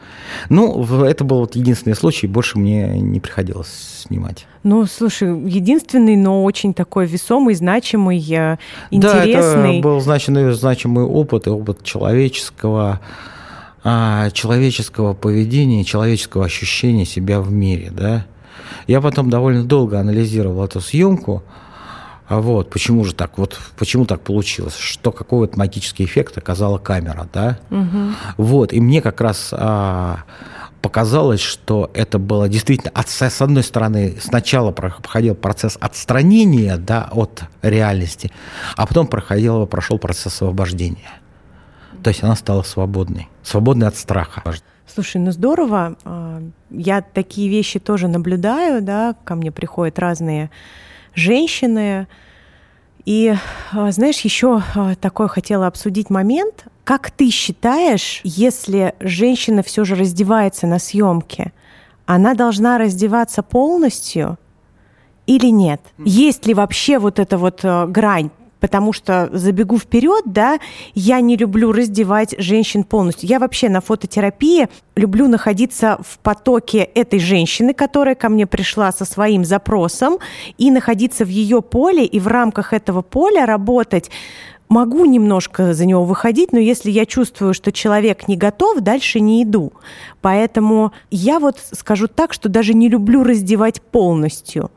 Ну, 0.49 0.83
это 1.03 1.23
был 1.23 1.39
вот 1.39 1.55
единственный 1.55 1.95
случай, 1.95 2.27
больше 2.27 2.57
мне 2.57 2.99
не 2.99 3.19
приходилось 3.19 4.05
снимать. 4.07 4.45
Ну, 4.63 4.85
слушай, 4.85 5.27
единственный, 5.27 6.15
но 6.15 6.43
очень 6.43 6.73
такой 6.73 7.05
весомый, 7.05 7.55
значимый, 7.55 8.17
интересный. 8.19 8.99
Да, 8.99 9.25
это 9.25 9.81
был 9.81 9.99
значимый, 9.99 10.51
значимый 10.53 11.03
опыт, 11.03 11.47
опыт 11.47 11.83
человеческого, 11.83 13.01
а, 13.83 14.29
человеческого 14.31 15.13
поведения, 15.13 15.83
человеческого 15.83 16.45
ощущения 16.45 17.05
себя 17.05 17.41
в 17.41 17.51
мире, 17.51 17.91
да. 17.91 18.25
Я 18.87 19.01
потом 19.01 19.29
довольно 19.29 19.63
долго 19.63 19.99
анализировал 19.99 20.63
эту 20.63 20.81
съемку, 20.81 21.43
вот, 22.29 22.69
почему 22.69 23.05
же 23.05 23.13
так, 23.13 23.37
вот, 23.37 23.57
почему 23.77 24.05
так 24.05 24.21
получилось, 24.21 24.75
что 24.75 25.11
какой 25.11 25.39
вот 25.39 25.55
магический 25.55 26.03
эффект 26.03 26.37
оказала 26.37 26.77
камера, 26.77 27.27
да? 27.31 27.57
Угу. 27.71 28.11
Вот, 28.37 28.73
и 28.73 28.81
мне 28.81 29.01
как 29.01 29.21
раз 29.21 29.49
а, 29.53 30.23
показалось, 30.81 31.39
что 31.39 31.89
это 31.93 32.19
было 32.19 32.49
действительно, 32.49 32.91
от, 32.93 33.07
с 33.09 33.41
одной 33.41 33.63
стороны, 33.63 34.17
сначала 34.19 34.71
проходил 34.71 35.35
процесс 35.35 35.77
отстранения, 35.79 36.77
да, 36.77 37.07
от 37.11 37.43
реальности, 37.61 38.31
а 38.75 38.85
потом 38.85 39.07
проходил, 39.07 39.65
прошел 39.65 39.97
процесс 39.97 40.27
освобождения. 40.27 41.21
То 42.03 42.09
есть 42.09 42.23
она 42.23 42.35
стала 42.35 42.63
свободной, 42.63 43.29
свободной 43.41 43.87
от 43.87 43.95
страха. 43.95 44.43
Слушай, 44.85 45.21
ну 45.21 45.31
здорово. 45.31 45.95
А, 46.03 46.41
я 46.69 47.01
такие 47.01 47.49
вещи 47.49 47.79
тоже 47.79 48.07
наблюдаю, 48.07 48.81
да, 48.81 49.15
ко 49.23 49.35
мне 49.35 49.51
приходят 49.51 49.97
разные 49.99 50.49
женщины. 51.17 52.07
И, 53.05 53.33
а, 53.73 53.91
знаешь, 53.91 54.21
еще 54.21 54.61
а, 54.75 54.95
такой 54.95 55.27
хотела 55.27 55.67
обсудить 55.67 56.09
момент. 56.09 56.65
Как 56.83 57.11
ты 57.11 57.29
считаешь, 57.29 58.21
если 58.23 58.95
женщина 58.99 59.63
все 59.63 59.83
же 59.83 59.95
раздевается 59.95 60.67
на 60.67 60.79
съемке, 60.79 61.51
она 62.05 62.33
должна 62.33 62.77
раздеваться 62.77 63.43
полностью 63.43 64.37
или 65.25 65.47
нет? 65.47 65.81
Есть 65.97 66.45
ли 66.45 66.53
вообще 66.53 66.99
вот 66.99 67.19
эта 67.19 67.37
вот 67.37 67.61
а, 67.63 67.87
грань? 67.87 68.29
Потому 68.59 68.93
что 68.93 69.29
забегу 69.31 69.77
вперед, 69.77 70.23
да, 70.25 70.59
я 70.93 71.19
не 71.21 71.37
люблю 71.37 71.71
раздевать 71.71 72.35
женщин 72.37 72.83
полностью. 72.83 73.29
Я 73.29 73.39
вообще 73.39 73.69
на 73.69 73.81
фототерапии 73.81 74.67
люблю 74.95 75.27
находиться 75.27 75.99
в 76.03 76.19
потоке 76.19 76.79
этой 76.79 77.19
женщины, 77.19 77.73
которая 77.73 78.15
ко 78.15 78.29
мне 78.29 78.47
пришла 78.47 78.91
со 78.91 79.05
своим 79.05 79.45
запросом, 79.45 80.17
и 80.57 80.71
находиться 80.71 81.25
в 81.25 81.29
ее 81.29 81.61
поле, 81.61 82.05
и 82.05 82.19
в 82.19 82.27
рамках 82.27 82.73
этого 82.73 83.01
поля 83.01 83.45
работать 83.45 84.09
могу 84.69 85.05
немножко 85.05 85.73
за 85.73 85.85
него 85.85 86.03
выходить, 86.03 86.51
но 86.51 86.59
если 86.59 86.91
я 86.91 87.05
чувствую, 87.05 87.53
что 87.53 87.71
человек 87.71 88.27
не 88.27 88.35
готов, 88.35 88.81
дальше 88.81 89.19
не 89.19 89.43
иду. 89.43 89.73
Поэтому 90.21 90.91
я 91.09 91.39
вот 91.39 91.57
скажу 91.71 92.07
так, 92.07 92.33
что 92.33 92.49
даже 92.49 92.73
не 92.73 92.89
люблю 92.89 93.23
раздевать 93.23 93.81
полностью. 93.81 94.71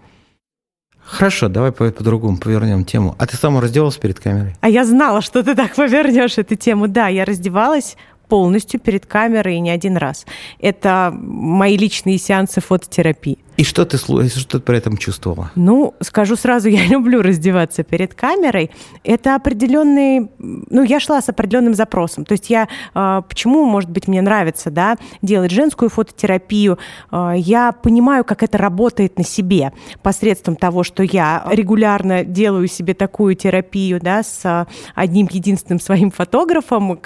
Хорошо, 1.04 1.48
давай 1.48 1.72
по-другому 1.72 2.36
по 2.36 2.44
повернем 2.44 2.84
тему. 2.84 3.16
А 3.18 3.26
ты 3.26 3.36
сама 3.36 3.60
раздевалась 3.60 3.96
перед 3.96 4.20
камерой? 4.20 4.54
А 4.60 4.68
я 4.68 4.84
знала, 4.84 5.20
что 5.20 5.42
ты 5.42 5.54
так 5.54 5.74
повернешь 5.74 6.38
эту 6.38 6.54
тему. 6.54 6.88
Да, 6.88 7.08
я 7.08 7.24
раздевалась 7.24 7.96
полностью 8.28 8.80
перед 8.80 9.06
камерой 9.06 9.56
и 9.56 9.60
не 9.60 9.70
один 9.70 9.96
раз. 9.96 10.24
Это 10.60 11.12
мои 11.12 11.76
личные 11.76 12.16
сеансы 12.16 12.60
фототерапии. 12.60 13.38
И 13.60 13.62
что 13.62 13.84
ты, 13.84 13.98
что 13.98 14.58
ты 14.58 14.60
при 14.60 14.78
этом 14.78 14.96
чувствовала? 14.96 15.50
Ну, 15.54 15.92
скажу 16.00 16.34
сразу, 16.34 16.70
я 16.70 16.86
люблю 16.88 17.20
раздеваться 17.20 17.82
перед 17.82 18.14
камерой. 18.14 18.70
Это 19.04 19.34
определенный... 19.34 20.30
Ну, 20.38 20.82
я 20.82 20.98
шла 20.98 21.20
с 21.20 21.28
определенным 21.28 21.74
запросом. 21.74 22.24
То 22.24 22.32
есть 22.32 22.48
я... 22.48 22.68
А, 22.94 23.20
почему, 23.20 23.66
может 23.66 23.90
быть, 23.90 24.08
мне 24.08 24.22
нравится, 24.22 24.70
да, 24.70 24.96
делать 25.20 25.50
женскую 25.50 25.90
фототерапию? 25.90 26.78
А, 27.10 27.34
я 27.36 27.72
понимаю, 27.72 28.24
как 28.24 28.42
это 28.42 28.56
работает 28.56 29.18
на 29.18 29.24
себе 29.24 29.74
посредством 30.02 30.56
того, 30.56 30.82
что 30.82 31.02
я 31.02 31.46
регулярно 31.50 32.24
делаю 32.24 32.66
себе 32.66 32.94
такую 32.94 33.34
терапию, 33.34 34.00
да, 34.00 34.22
с 34.22 34.66
одним 34.94 35.28
единственным 35.30 35.80
своим 35.80 36.10
фотографом 36.10 36.98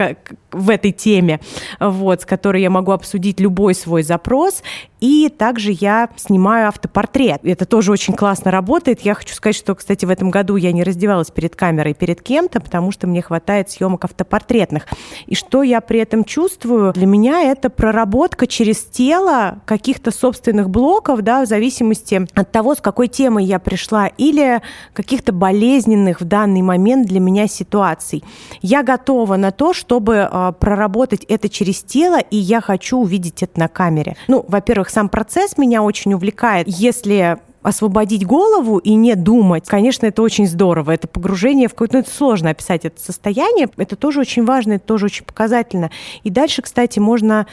в 0.53 0.71
этой 0.71 0.93
теме, 0.93 1.41
вот, 1.81 2.23
с 2.23 2.25
которой 2.25 2.63
я 2.63 2.71
могу 2.71 2.93
обсудить 2.93 3.41
любой 3.41 3.75
свой 3.75 4.05
запрос. 4.05 4.63
И 5.05 5.29
также 5.29 5.71
я 5.71 6.09
снимаю 6.17 6.69
автопортрет. 6.69 7.41
Это 7.45 7.67
тоже 7.67 7.93
очень 7.93 8.15
классно 8.15 8.51
работает. 8.51 9.03
Я 9.03 9.13
хочу 9.13 9.35
сказать, 9.35 9.55
что, 9.55 9.75
кстати, 9.75 10.07
в 10.07 10.11
этом 10.11 10.31
году 10.31 10.57
я 10.57 10.73
не 10.73 10.83
раздевалась 10.83 11.31
перед 11.31 11.55
камерой, 11.55 11.93
перед 11.93 12.23
кем-то, 12.23 12.59
потому 12.59 12.91
что 12.91 13.07
мне 13.07 13.21
хватает 13.21 13.71
съемок 13.71 14.07
автопортретных. 14.07 14.87
И 15.27 15.35
что 15.35 15.63
я 15.63 15.83
при 15.83 16.01
этом 16.01 16.25
чувствую? 16.25 16.95
Для 16.95 17.05
меня 17.05 17.43
это 17.43 17.69
проработка 17.69 18.47
через 18.47 18.83
тело 18.83 19.59
каких-то 19.67 20.11
собственных 20.11 20.71
блоков, 20.71 21.21
да, 21.21 21.45
в 21.45 21.49
зависимости 21.49 22.27
от 22.35 22.51
того, 22.51 22.75
с 22.75 22.81
какой 22.81 23.09
темой 23.09 23.45
я 23.45 23.59
пришла, 23.59 24.07
или 24.07 24.63
каких-то 24.95 25.35
болезненных 25.35 26.23
в 26.23 26.25
данный 26.25 26.63
момент 26.63 27.07
для 27.07 27.21
меня 27.21 27.47
ситуаций. 27.47 28.25
Я 28.63 28.83
готова 28.83 29.37
на 29.37 29.51
то, 29.51 29.75
чтобы 29.75 30.27
э, 30.33 30.53
проработать 30.59 31.25
это 31.25 31.51
через 31.51 31.83
тело, 31.83 32.21
и 32.21 32.39
я 32.39 32.63
хочу 32.63 32.97
увидеть 32.97 33.43
это 33.43 33.61
на 33.61 33.69
камере. 33.69 34.17
Ну, 34.29 34.47
во-первых, 34.49 34.94
сам 34.95 35.09
процесс 35.09 35.59
меня 35.59 35.83
очень 35.83 36.15
увлекает. 36.15 36.69
Если 36.69 37.39
освободить 37.63 38.25
голову 38.27 38.79
и 38.79 38.95
не 38.95 39.17
думать, 39.17 39.67
конечно, 39.67 40.07
это 40.07 40.23
очень 40.23 40.47
здорово. 40.47 40.93
Это 40.93 41.09
погружение 41.09 41.67
в 41.67 41.73
какое-то... 41.73 41.95
Ну, 41.95 42.01
это 42.01 42.11
сложно 42.11 42.51
описать 42.51 42.85
это 42.85 43.01
состояние. 43.01 43.69
Это 43.77 43.97
тоже 43.97 44.21
очень 44.21 44.45
важно, 44.45 44.75
это 44.75 44.87
тоже 44.87 45.07
очень 45.07 45.25
показательно. 45.25 45.91
И 46.23 46.31
дальше, 46.31 46.63
кстати, 46.63 46.99
можно 46.99 47.47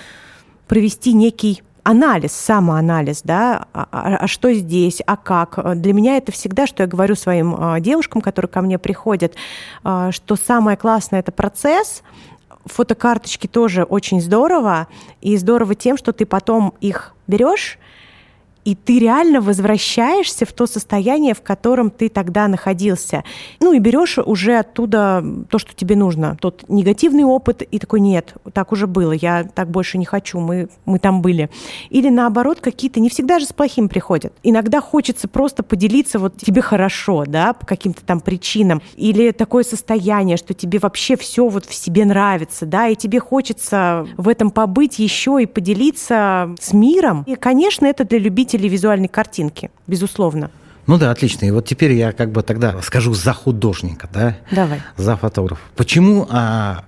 провести 0.68 1.14
некий 1.14 1.64
анализ, 1.84 2.34
самоанализ, 2.34 3.22
да, 3.24 3.66
а, 3.74 3.88
а, 3.92 4.16
а 4.18 4.28
что 4.28 4.54
здесь, 4.54 5.02
а 5.08 5.18
как. 5.18 5.60
Для 5.82 5.94
меня 5.94 6.18
это 6.18 6.32
всегда, 6.32 6.68
что 6.68 6.84
я 6.84 6.88
говорю 6.88 7.16
своим 7.16 7.56
а, 7.58 7.80
девушкам, 7.80 8.22
которые 8.22 8.50
ко 8.50 8.62
мне 8.62 8.78
приходят, 8.78 9.34
а, 9.84 10.12
что 10.12 10.36
самое 10.36 10.78
классное– 10.78 11.20
это 11.22 11.32
процесс, 11.32 12.04
фотокарточки 12.66 13.48
тоже 13.48 13.84
очень 13.84 14.22
здорово, 14.22 14.88
и 15.22 15.38
здорово 15.38 15.76
тем, 15.76 15.98
что 15.98 16.14
ты 16.14 16.26
потом 16.26 16.74
их 16.82 17.14
берешь 17.28 17.78
и 18.66 18.76
ты 18.76 19.00
реально 19.00 19.42
возвращаешься 19.42 20.46
в 20.46 20.54
то 20.54 20.68
состояние, 20.68 21.34
в 21.34 21.42
котором 21.42 21.90
ты 21.90 22.10
тогда 22.10 22.48
находился. 22.48 23.24
Ну 23.60 23.74
и 23.74 23.80
берешь 23.80 24.18
уже 24.18 24.58
оттуда 24.58 25.24
то, 25.50 25.58
что 25.58 25.74
тебе 25.74 25.96
нужно. 25.96 26.38
Тот 26.40 26.64
негативный 26.68 27.24
опыт, 27.24 27.62
и 27.64 27.80
такой, 27.80 28.00
нет, 28.00 28.36
так 28.54 28.72
уже 28.72 28.88
было, 28.88 29.12
я 29.12 29.44
так 29.44 29.70
больше 29.70 29.98
не 29.98 30.06
хочу, 30.06 30.40
мы, 30.40 30.70
мы 30.86 31.00
там 31.00 31.22
были. 31.22 31.50
Или 31.90 32.10
наоборот, 32.10 32.60
какие-то, 32.62 33.00
не 33.00 33.10
всегда 33.10 33.40
же 33.40 33.46
с 33.46 33.54
плохим 33.54 33.90
приходят. 33.90 34.34
Иногда 34.44 34.82
хочется 34.82 35.28
просто 35.28 35.64
поделиться, 35.64 36.20
вот 36.20 36.38
тебе 36.38 36.62
хорошо, 36.62 37.26
да, 37.26 37.54
по 37.54 37.66
каким-то 37.66 38.04
там 38.06 38.20
причинам. 38.20 38.82
Или 38.96 39.32
такое 39.32 39.64
состояние, 39.64 40.38
что 40.38 40.54
тебе 40.54 40.80
вообще 40.80 41.18
все 41.18 41.48
вот 41.48 41.66
в 41.66 41.74
себе 41.74 42.06
нравится, 42.06 42.66
да, 42.66 42.88
и 42.88 42.96
тебе 42.96 43.20
хочется 43.20 44.08
в 44.18 44.28
этом 44.28 44.52
побыть 44.52 45.00
еще 45.00 45.40
и 45.42 45.46
поделиться 45.46 46.56
с 46.60 46.74
миром. 46.74 47.24
И, 47.28 47.36
конечно, 47.36 47.86
это 47.86 48.06
для 48.06 48.20
любителей 48.20 48.51
любители 48.52 48.70
визуальной 48.70 49.08
картинки, 49.08 49.72
безусловно. 49.88 50.52
Ну 50.88 50.98
да, 50.98 51.12
отлично. 51.12 51.46
И 51.46 51.52
вот 51.52 51.66
теперь 51.68 51.94
я 51.94 52.12
как 52.12 52.32
бы 52.32 52.42
тогда 52.42 52.82
скажу 52.82 53.14
за 53.14 53.34
художника, 53.34 54.10
да? 54.12 54.38
Давай. 54.52 54.82
За 54.98 55.16
фотографа. 55.16 55.62
Почему 55.76 56.28
а, 56.30 56.86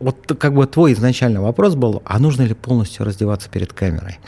вот 0.00 0.36
как 0.38 0.54
бы 0.54 0.66
твой 0.66 0.94
изначальный 0.94 1.40
вопрос 1.40 1.74
был, 1.74 2.02
а 2.04 2.18
нужно 2.18 2.42
ли 2.42 2.54
полностью 2.54 3.04
раздеваться 3.04 3.48
перед 3.50 3.72
камерой? 3.72 4.18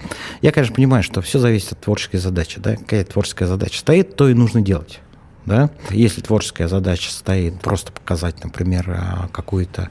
Я, 0.43 0.53
конечно, 0.53 0.75
понимаю, 0.75 1.03
что 1.03 1.23
все 1.23 1.39
зависит 1.39 1.73
от 1.73 1.81
творческой 1.81 2.19
задачи, 2.19 2.61
да? 2.61 2.77
Какая 2.77 3.05
творческая 3.05 3.47
задача 3.47 3.79
стоит, 3.79 4.15
то 4.15 4.29
и 4.29 4.35
нужно 4.35 4.61
делать. 4.61 5.01
Да? 5.47 5.71
Если 5.89 6.21
творческая 6.21 6.69
задача 6.69 7.11
стоит 7.11 7.59
просто 7.63 7.91
показать, 7.91 8.45
например, 8.45 8.91
а, 8.91 9.29
какую-то 9.33 9.89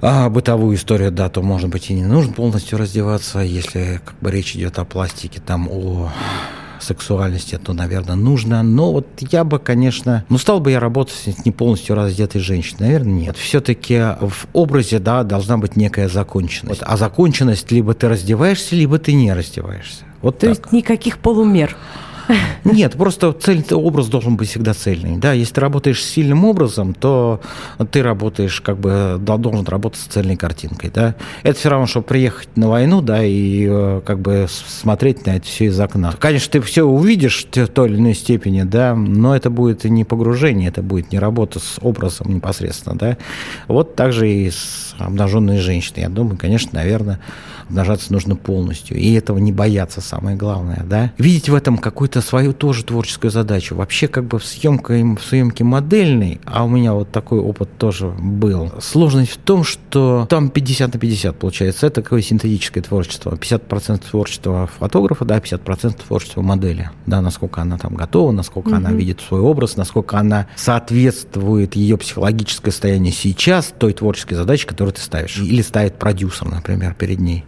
а 0.00 0.28
бытовую 0.28 0.76
историю, 0.76 1.10
да, 1.10 1.28
то, 1.28 1.42
может 1.42 1.68
быть, 1.70 1.90
и 1.90 1.94
не 1.94 2.04
нужно 2.04 2.32
полностью 2.32 2.78
раздеваться. 2.78 3.40
Если 3.40 4.00
как 4.04 4.16
бы 4.20 4.30
речь 4.30 4.54
идет 4.54 4.78
о 4.78 4.84
пластике, 4.84 5.40
там, 5.44 5.68
о 5.70 6.10
сексуальности, 6.80 7.58
то, 7.62 7.72
наверное, 7.72 8.14
нужно. 8.14 8.62
Но 8.62 8.92
вот 8.92 9.06
я 9.18 9.44
бы, 9.44 9.58
конечно, 9.58 10.24
ну, 10.28 10.38
стал 10.38 10.60
бы 10.60 10.70
я 10.70 10.80
работать 10.80 11.14
с 11.14 11.44
не 11.44 11.52
полностью 11.52 11.96
раздетой 11.96 12.40
женщиной? 12.40 12.80
Наверное, 12.80 13.12
нет. 13.12 13.36
Все-таки 13.36 13.98
в 14.20 14.46
образе, 14.52 14.98
да, 14.98 15.24
должна 15.24 15.58
быть 15.58 15.76
некая 15.76 16.08
законченность. 16.08 16.80
Вот, 16.80 16.88
а 16.88 16.96
законченность 16.96 17.70
либо 17.70 17.94
ты 17.94 18.08
раздеваешься, 18.08 18.76
либо 18.76 18.98
ты 18.98 19.12
не 19.12 19.32
раздеваешься. 19.32 20.04
Вот 20.22 20.38
то 20.38 20.46
так. 20.46 20.58
есть 20.58 20.72
никаких 20.72 21.18
полумер. 21.18 21.76
Нет, 22.64 22.94
просто 22.94 23.32
цель, 23.32 23.64
образ 23.70 24.08
должен 24.08 24.36
быть 24.36 24.48
всегда 24.48 24.74
цельный. 24.74 25.16
Да, 25.16 25.32
если 25.32 25.54
ты 25.54 25.60
работаешь 25.60 26.02
с 26.02 26.08
сильным 26.08 26.44
образом, 26.44 26.94
то 26.94 27.40
ты 27.90 28.02
работаешь, 28.02 28.60
как 28.60 28.78
бы, 28.78 29.16
должен 29.18 29.64
работать 29.66 30.00
с 30.00 30.04
цельной 30.04 30.36
картинкой, 30.36 30.90
да. 30.92 31.14
Это 31.42 31.58
все 31.58 31.70
равно, 31.70 31.86
что 31.86 32.02
приехать 32.02 32.56
на 32.56 32.68
войну, 32.68 33.00
да, 33.00 33.24
и 33.24 33.66
э, 33.68 34.00
как 34.04 34.20
бы 34.20 34.46
смотреть 34.48 35.26
на 35.26 35.36
это 35.36 35.46
все 35.46 35.66
из 35.66 35.80
окна. 35.80 36.12
Конечно, 36.18 36.52
ты 36.52 36.60
все 36.60 36.84
увидишь 36.84 37.46
в 37.50 37.66
той 37.68 37.88
или 37.88 37.96
иной 37.96 38.14
степени, 38.14 38.62
да, 38.62 38.94
но 38.94 39.34
это 39.34 39.50
будет 39.50 39.84
не 39.84 40.04
погружение, 40.04 40.68
это 40.68 40.82
будет 40.82 41.12
не 41.12 41.18
работа 41.18 41.58
с 41.58 41.78
образом 41.80 42.34
непосредственно, 42.34 42.96
да. 42.96 43.16
Вот 43.68 43.96
так 43.96 44.12
же 44.12 44.30
и 44.30 44.50
с 44.50 44.94
обнаженной 44.98 45.58
женщиной. 45.58 46.02
Я 46.02 46.08
думаю, 46.08 46.36
конечно, 46.36 46.70
наверное, 46.72 47.20
обнажаться 47.68 48.12
нужно 48.12 48.36
полностью. 48.36 48.96
И 48.96 49.12
этого 49.12 49.38
не 49.38 49.52
бояться, 49.52 50.00
самое 50.00 50.36
главное, 50.36 50.84
да. 50.88 51.12
Видеть 51.18 51.48
в 51.48 51.54
этом 51.54 51.78
какую-то 51.78 52.20
свою 52.20 52.52
тоже 52.52 52.84
творческую 52.84 53.30
задачу. 53.30 53.74
Вообще, 53.74 54.08
как 54.08 54.24
бы 54.24 54.38
в 54.38 54.44
съемке, 54.44 55.04
в 55.04 55.20
съемке 55.22 55.64
модельной, 55.64 56.40
а 56.44 56.64
у 56.64 56.68
меня 56.68 56.94
вот 56.94 57.10
такой 57.10 57.38
опыт 57.38 57.68
тоже 57.78 58.08
был, 58.08 58.72
сложность 58.80 59.32
в 59.32 59.36
том, 59.36 59.64
что 59.64 60.26
там 60.28 60.50
50 60.50 60.94
на 60.94 60.98
50 60.98 61.38
получается. 61.38 61.86
Это 61.86 62.02
такое 62.02 62.22
синтетическое 62.22 62.82
творчество. 62.82 63.34
50% 63.34 64.02
творчества 64.10 64.68
фотографа, 64.78 65.24
да, 65.24 65.38
50% 65.38 66.06
творчества 66.06 66.42
модели. 66.42 66.90
Да, 67.06 67.20
насколько 67.20 67.60
она 67.60 67.78
там 67.78 67.94
готова, 67.94 68.32
насколько 68.32 68.70
mm-hmm. 68.70 68.76
она 68.76 68.92
видит 68.92 69.20
свой 69.20 69.40
образ, 69.40 69.76
насколько 69.76 70.18
она 70.18 70.46
соответствует 70.56 71.76
ее 71.76 71.96
психологическое 71.96 72.70
состояние 72.70 73.12
сейчас 73.12 73.72
той 73.78 73.92
творческой 73.92 74.34
задаче, 74.34 74.66
которую 74.66 74.94
ты 74.94 75.00
ставишь. 75.00 75.38
Или 75.38 75.62
ставит 75.62 75.98
продюсер, 75.98 76.48
например, 76.48 76.94
перед 76.94 77.20
ней 77.20 77.44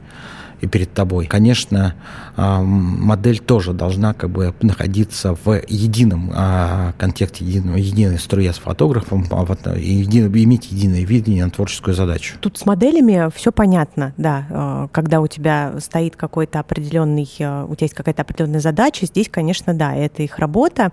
и 0.60 0.66
перед 0.66 0.92
тобой. 0.92 1.26
Конечно, 1.26 1.94
а, 2.36 2.60
модель 2.62 3.38
тоже 3.38 3.72
должна 3.72 4.14
как 4.14 4.30
бы 4.30 4.54
находиться 4.60 5.36
в 5.44 5.60
едином 5.68 6.30
а, 6.34 6.92
контексте, 6.98 7.44
единого, 7.44 7.76
единой 7.76 8.18
струе 8.18 8.52
с 8.52 8.58
фотографом, 8.58 9.24
а, 9.30 9.44
и 9.76 10.02
иметь 10.04 10.70
единое 10.70 11.04
видение 11.04 11.44
на 11.44 11.50
творческую 11.50 11.94
задачу. 11.94 12.36
Тут 12.40 12.58
с 12.58 12.66
моделями 12.66 13.30
все 13.34 13.52
понятно, 13.52 14.14
да. 14.16 14.88
Когда 14.92 15.20
у 15.20 15.26
тебя 15.26 15.74
стоит 15.80 16.16
какой-то 16.16 16.60
определенный, 16.60 17.24
у 17.24 17.74
тебя 17.74 17.84
есть 17.84 17.94
какая-то 17.94 18.22
определенная 18.22 18.60
задача, 18.60 19.06
здесь, 19.06 19.28
конечно, 19.28 19.74
да, 19.74 19.94
это 19.94 20.22
их 20.22 20.38
работа. 20.38 20.92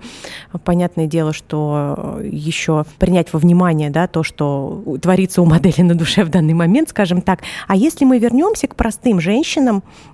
Понятное 0.63 1.07
дело, 1.07 1.33
что 1.33 2.19
еще 2.23 2.85
принять 2.99 3.33
во 3.33 3.39
внимание, 3.39 3.89
да, 3.89 4.07
то, 4.07 4.23
что 4.23 4.99
творится 5.01 5.41
у 5.41 5.45
модели 5.45 5.81
на 5.81 5.95
душе 5.95 6.23
в 6.23 6.29
данный 6.29 6.53
момент, 6.53 6.89
скажем 6.89 7.21
так. 7.21 7.41
А 7.67 7.75
если 7.75 8.05
мы 8.05 8.19
вернемся 8.19 8.67
к 8.67 8.75
простым 8.75 9.19
женщинам, 9.19 9.56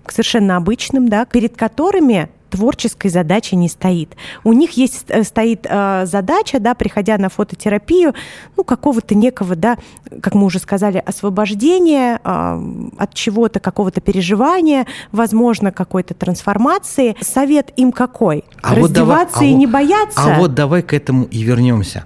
к 0.05 0.11
совершенно 0.11 0.57
обычным, 0.57 1.07
да, 1.07 1.25
перед 1.25 1.57
которыми 1.57 2.29
творческой 2.53 3.09
задачи 3.09 3.55
не 3.55 3.67
стоит. 3.67 4.15
У 4.43 4.53
них 4.53 4.71
есть 4.77 5.05
э, 5.07 5.23
стоит 5.23 5.65
э, 5.67 6.05
задача, 6.05 6.59
да, 6.59 6.75
приходя 6.75 7.17
на 7.17 7.29
фототерапию, 7.29 8.13
ну 8.55 8.63
какого-то 8.63 9.15
некого, 9.15 9.55
да, 9.55 9.77
как 10.21 10.35
мы 10.35 10.45
уже 10.45 10.59
сказали, 10.59 11.01
освобождения 11.03 12.19
э, 12.23 12.89
от 12.99 13.13
чего-то, 13.15 13.59
какого-то 13.59 14.01
переживания, 14.01 14.85
возможно, 15.11 15.71
какой-то 15.71 16.13
трансформации. 16.13 17.15
Совет 17.21 17.73
им 17.75 17.91
какой? 17.91 18.45
А 18.61 18.75
Раздеваться 18.75 19.39
вот 19.39 19.41
давай, 19.41 19.49
и 19.49 19.53
а 19.53 19.57
не 19.57 19.65
бояться. 19.65 20.21
А 20.35 20.39
вот 20.39 20.53
давай 20.53 20.83
к 20.83 20.93
этому 20.93 21.23
и 21.25 21.41
вернемся. 21.41 22.03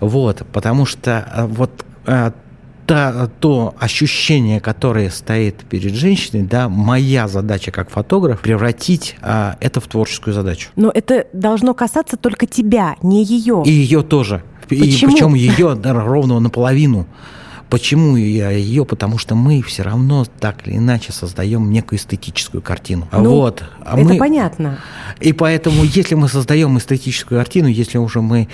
Вот, 0.00 0.46
потому 0.52 0.84
что 0.84 1.26
э, 1.34 1.46
вот 1.46 1.86
э, 2.04 2.32
та, 2.86 3.28
то 3.40 3.74
ощущение, 3.78 4.60
которое 4.60 5.10
стоит 5.10 5.56
перед 5.64 5.94
женщиной, 5.94 6.42
да, 6.42 6.68
моя 6.68 7.28
задача 7.28 7.70
как 7.70 7.90
фотограф 7.90 8.40
превратить 8.40 9.16
а, 9.20 9.56
это 9.60 9.80
в 9.80 9.88
творческую 9.88 10.34
задачу. 10.34 10.70
Но 10.76 10.90
это 10.94 11.26
должно 11.32 11.74
касаться 11.74 12.16
только 12.16 12.46
тебя, 12.46 12.96
не 13.02 13.24
ее. 13.24 13.62
И 13.66 13.70
ее 13.70 14.02
тоже. 14.02 14.42
Почему? 14.68 14.84
И 14.84 15.14
причем 15.14 15.34
ее 15.34 15.74
да, 15.82 15.92
ровно 15.92 16.40
наполовину. 16.40 17.06
Почему 17.68 18.14
я 18.14 18.50
ее? 18.50 18.84
Потому 18.84 19.18
что 19.18 19.34
мы 19.34 19.60
все 19.60 19.82
равно 19.82 20.24
так 20.38 20.66
или 20.68 20.76
иначе 20.76 21.12
создаем 21.12 21.68
некую 21.72 21.98
эстетическую 21.98 22.62
картину. 22.62 23.08
Ну, 23.10 23.30
вот. 23.30 23.64
А 23.84 23.98
это 23.98 24.08
мы... 24.08 24.18
понятно. 24.18 24.78
И 25.18 25.32
поэтому, 25.32 25.82
если 25.82 26.14
мы 26.14 26.28
создаем 26.28 26.78
эстетическую 26.78 27.40
картину, 27.40 27.66
если 27.66 27.98
уже 27.98 28.20
мы 28.20 28.46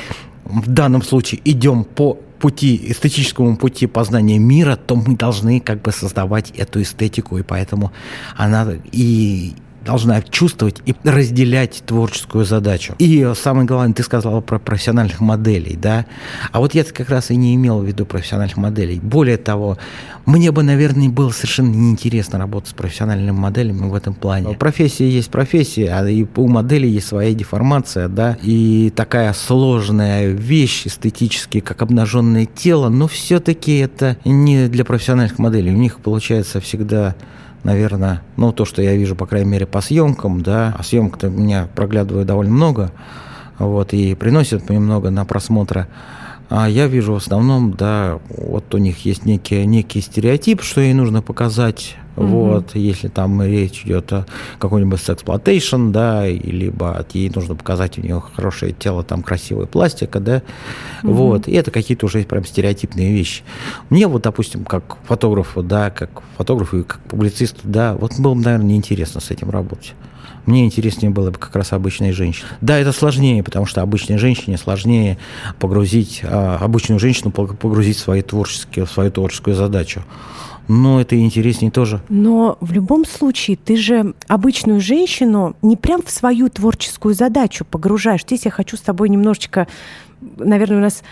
в 0.44 0.68
данном 0.68 1.02
случае 1.02 1.40
идем 1.44 1.84
по 1.84 2.18
пути, 2.38 2.80
эстетическому 2.90 3.56
пути 3.56 3.86
познания 3.86 4.38
мира, 4.38 4.76
то 4.76 4.96
мы 4.96 5.16
должны 5.16 5.60
как 5.60 5.80
бы 5.82 5.92
создавать 5.92 6.50
эту 6.50 6.82
эстетику, 6.82 7.38
и 7.38 7.42
поэтому 7.42 7.92
она 8.36 8.66
и 8.90 9.54
должна 9.84 10.22
чувствовать 10.22 10.80
и 10.86 10.94
разделять 11.04 11.82
творческую 11.86 12.44
задачу. 12.44 12.94
И 12.98 13.32
самое 13.34 13.66
главное, 13.66 13.94
ты 13.94 14.02
сказала 14.02 14.40
про 14.40 14.58
профессиональных 14.58 15.20
моделей, 15.20 15.76
да? 15.76 16.06
А 16.50 16.60
вот 16.60 16.74
я 16.74 16.84
как 16.84 17.10
раз 17.10 17.30
и 17.30 17.36
не 17.36 17.54
имел 17.54 17.80
в 17.80 17.84
виду 17.84 18.06
профессиональных 18.06 18.56
моделей. 18.56 19.00
Более 19.00 19.36
того, 19.36 19.78
мне 20.26 20.52
бы, 20.52 20.62
наверное, 20.62 21.08
было 21.08 21.30
совершенно 21.30 21.74
неинтересно 21.74 22.38
работать 22.38 22.70
с 22.70 22.74
профессиональными 22.74 23.32
моделями 23.32 23.88
в 23.88 23.94
этом 23.94 24.14
плане. 24.14 24.54
Профессия 24.54 25.08
есть 25.08 25.30
профессия, 25.30 25.92
а 25.92 26.08
и 26.08 26.26
у 26.36 26.48
модели 26.48 26.86
есть 26.86 27.08
своя 27.08 27.34
деформация, 27.34 28.08
да, 28.08 28.36
и 28.42 28.92
такая 28.94 29.32
сложная 29.32 30.28
вещь 30.28 30.86
эстетически, 30.86 31.60
как 31.60 31.82
обнаженное 31.82 32.46
тело, 32.46 32.88
но 32.88 33.08
все-таки 33.08 33.78
это 33.78 34.16
не 34.24 34.68
для 34.68 34.84
профессиональных 34.84 35.38
моделей. 35.38 35.70
У 35.72 35.76
них 35.76 35.98
получается 35.98 36.60
всегда 36.60 37.14
наверное, 37.64 38.22
ну, 38.36 38.52
то, 38.52 38.64
что 38.64 38.82
я 38.82 38.94
вижу, 38.96 39.16
по 39.16 39.26
крайней 39.26 39.50
мере, 39.50 39.66
по 39.66 39.80
съемкам, 39.80 40.42
да, 40.42 40.74
а 40.78 40.82
съемок-то 40.82 41.28
меня 41.28 41.68
проглядываю 41.74 42.24
довольно 42.24 42.52
много, 42.52 42.92
вот, 43.58 43.92
и 43.92 44.14
приносят 44.14 44.68
мне 44.68 44.78
много 44.78 45.10
на 45.10 45.24
просмотры. 45.24 45.86
А 46.50 46.68
я 46.68 46.86
вижу 46.86 47.14
в 47.14 47.16
основном, 47.16 47.72
да, 47.72 48.18
вот 48.28 48.74
у 48.74 48.78
них 48.78 49.04
есть 49.06 49.24
некий, 49.24 49.64
некий 49.64 50.00
стереотип, 50.00 50.62
что 50.62 50.80
ей 50.80 50.92
нужно 50.92 51.22
показать, 51.22 51.96
mm-hmm. 52.16 52.26
вот, 52.26 52.74
если 52.74 53.08
там 53.08 53.42
речь 53.42 53.82
идет 53.84 54.12
о 54.12 54.26
какой-нибудь 54.58 55.00
сексплотейшн, 55.00 55.90
да, 55.90 56.26
либо 56.26 57.04
ей 57.12 57.30
нужно 57.34 57.54
показать 57.54 57.98
у 57.98 58.02
нее 58.02 58.22
хорошее 58.34 58.72
тело, 58.72 59.02
там 59.02 59.22
красивая 59.22 59.66
пластика, 59.66 60.20
да, 60.20 60.36
mm-hmm. 60.36 60.42
вот, 61.02 61.48
и 61.48 61.52
это 61.52 61.70
какие-то 61.70 62.06
уже 62.06 62.22
прям 62.24 62.44
стереотипные 62.44 63.12
вещи. 63.12 63.42
Мне 63.90 64.06
вот, 64.06 64.22
допустим, 64.22 64.64
как 64.64 64.96
фотографу, 65.04 65.62
да, 65.62 65.90
как 65.90 66.22
фотографу 66.36 66.80
и 66.80 66.82
как 66.82 67.00
публицисту, 67.00 67.60
да, 67.64 67.94
вот 67.94 68.18
было 68.18 68.34
бы, 68.34 68.42
наверное, 68.42 68.66
неинтересно 68.66 69.20
с 69.20 69.30
этим 69.30 69.50
работать. 69.50 69.94
Мне 70.46 70.64
интереснее 70.64 71.10
было 71.10 71.30
бы 71.30 71.38
как 71.38 71.54
раз 71.54 71.72
обычной 71.72 72.12
женщине. 72.12 72.48
Да, 72.60 72.78
это 72.78 72.92
сложнее, 72.92 73.42
потому 73.42 73.66
что 73.66 73.80
обычной 73.80 74.18
женщине 74.18 74.58
сложнее 74.58 75.18
погрузить, 75.60 76.20
а, 76.24 76.58
обычную 76.60 76.98
женщину 76.98 77.30
погрузить 77.30 77.96
в, 77.96 78.00
свои 78.00 78.22
творческие, 78.22 78.86
в 78.86 78.90
свою 78.90 79.12
творческую 79.12 79.54
задачу. 79.54 80.02
Но 80.68 81.00
это 81.00 81.18
интереснее 81.18 81.70
тоже. 81.70 82.00
Но 82.08 82.56
в 82.60 82.72
любом 82.72 83.04
случае 83.04 83.56
ты 83.56 83.76
же 83.76 84.14
обычную 84.28 84.80
женщину 84.80 85.56
не 85.62 85.76
прям 85.76 86.02
в 86.02 86.10
свою 86.10 86.48
творческую 86.48 87.14
задачу 87.14 87.64
погружаешь. 87.64 88.22
Здесь 88.22 88.44
я 88.44 88.50
хочу 88.50 88.76
с 88.76 88.80
тобой 88.80 89.08
немножечко 89.08 89.66
наверное, 90.38 90.78
у 90.78 90.80
нас 90.80 91.02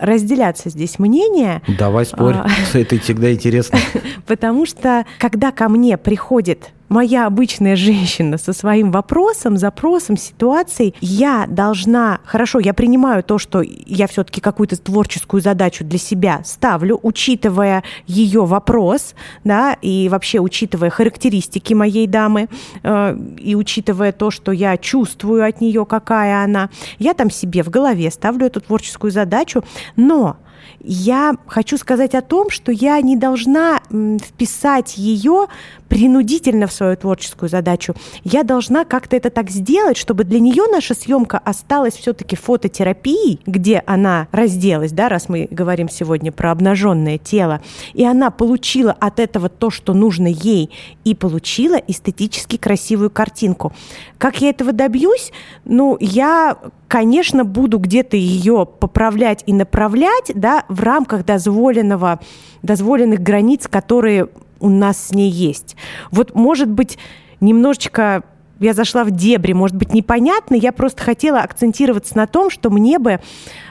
разделяться 0.00 0.70
здесь 0.70 0.98
мнения. 0.98 1.62
Давай 1.78 2.04
спорь, 2.04 2.34
а, 2.34 2.48
это 2.76 2.98
всегда 2.98 3.32
интересно. 3.32 3.78
Потому 4.26 4.66
что, 4.66 5.06
когда 5.18 5.52
ко 5.52 5.68
мне 5.68 5.96
приходит 5.96 6.70
моя 6.88 7.26
обычная 7.26 7.76
женщина 7.76 8.38
со 8.38 8.52
своим 8.52 8.90
вопросом, 8.90 9.56
запросом, 9.56 10.16
ситуацией, 10.16 10.94
я 11.00 11.46
должна, 11.48 12.20
хорошо, 12.24 12.58
я 12.58 12.74
принимаю 12.74 13.22
то, 13.22 13.38
что 13.38 13.62
я 13.62 14.06
все-таки 14.06 14.40
какую-то 14.40 14.76
творческую 14.76 15.40
задачу 15.40 15.84
для 15.84 15.98
себя 15.98 16.42
ставлю, 16.44 16.98
учитывая 17.02 17.82
ее 18.06 18.44
вопрос, 18.44 19.14
да, 19.44 19.76
и 19.82 20.08
вообще 20.08 20.38
учитывая 20.38 20.90
характеристики 20.90 21.74
моей 21.74 22.06
дамы, 22.06 22.48
э, 22.82 23.18
и 23.38 23.54
учитывая 23.54 24.12
то, 24.12 24.30
что 24.30 24.52
я 24.52 24.76
чувствую 24.76 25.46
от 25.46 25.60
нее, 25.60 25.84
какая 25.86 26.44
она, 26.44 26.70
я 26.98 27.14
там 27.14 27.30
себе 27.30 27.62
в 27.62 27.70
голове 27.70 28.10
ставлю 28.10 28.46
эту 28.46 28.60
творческую 28.60 29.10
задачу, 29.10 29.64
но 29.96 30.36
я 30.80 31.34
хочу 31.46 31.78
сказать 31.78 32.14
о 32.14 32.22
том, 32.22 32.50
что 32.50 32.72
я 32.72 33.00
не 33.00 33.16
должна 33.16 33.80
вписать 33.90 34.96
ее 34.96 35.46
принудительно 35.88 36.66
в 36.66 36.72
свою 36.72 36.96
творческую 36.96 37.48
задачу. 37.48 37.94
Я 38.24 38.42
должна 38.42 38.84
как-то 38.84 39.16
это 39.16 39.30
так 39.30 39.50
сделать, 39.50 39.96
чтобы 39.96 40.24
для 40.24 40.40
нее 40.40 40.64
наша 40.70 40.94
съемка 40.94 41.38
осталась 41.38 41.94
все-таки 41.94 42.36
фототерапией, 42.36 43.40
где 43.46 43.82
она 43.86 44.28
разделась, 44.32 44.92
да, 44.92 45.08
раз 45.08 45.28
мы 45.28 45.48
говорим 45.50 45.88
сегодня 45.88 46.32
про 46.32 46.50
обнаженное 46.50 47.18
тело, 47.18 47.60
и 47.94 48.04
она 48.04 48.30
получила 48.30 48.92
от 48.92 49.20
этого 49.20 49.48
то, 49.48 49.70
что 49.70 49.94
нужно 49.94 50.26
ей, 50.26 50.70
и 51.04 51.14
получила 51.14 51.76
эстетически 51.76 52.56
красивую 52.56 53.10
картинку. 53.10 53.72
Как 54.18 54.40
я 54.40 54.50
этого 54.50 54.72
добьюсь? 54.72 55.32
Ну, 55.64 55.96
я, 56.00 56.56
конечно, 56.88 57.44
буду 57.44 57.78
где-то 57.78 58.16
ее 58.16 58.66
поправлять 58.66 59.42
и 59.46 59.52
направлять, 59.52 60.32
да, 60.34 60.64
в 60.68 60.82
рамках 60.82 61.24
дозволенного, 61.24 62.20
дозволенных 62.62 63.20
границ, 63.20 63.68
которые 63.68 64.28
у 64.60 64.68
нас 64.68 65.08
с 65.08 65.12
ней 65.12 65.30
есть. 65.30 65.76
Вот, 66.10 66.34
может 66.34 66.68
быть, 66.68 66.98
немножечко 67.40 68.24
я 68.60 68.74
зашла 68.74 69.04
в 69.04 69.10
дебри, 69.10 69.52
может 69.52 69.76
быть, 69.76 69.92
непонятно. 69.92 70.54
Я 70.54 70.72
просто 70.72 71.02
хотела 71.02 71.40
акцентироваться 71.40 72.16
на 72.16 72.26
том, 72.26 72.50
что 72.50 72.70
мне 72.70 72.98
бы 72.98 73.12
э, 73.12 73.18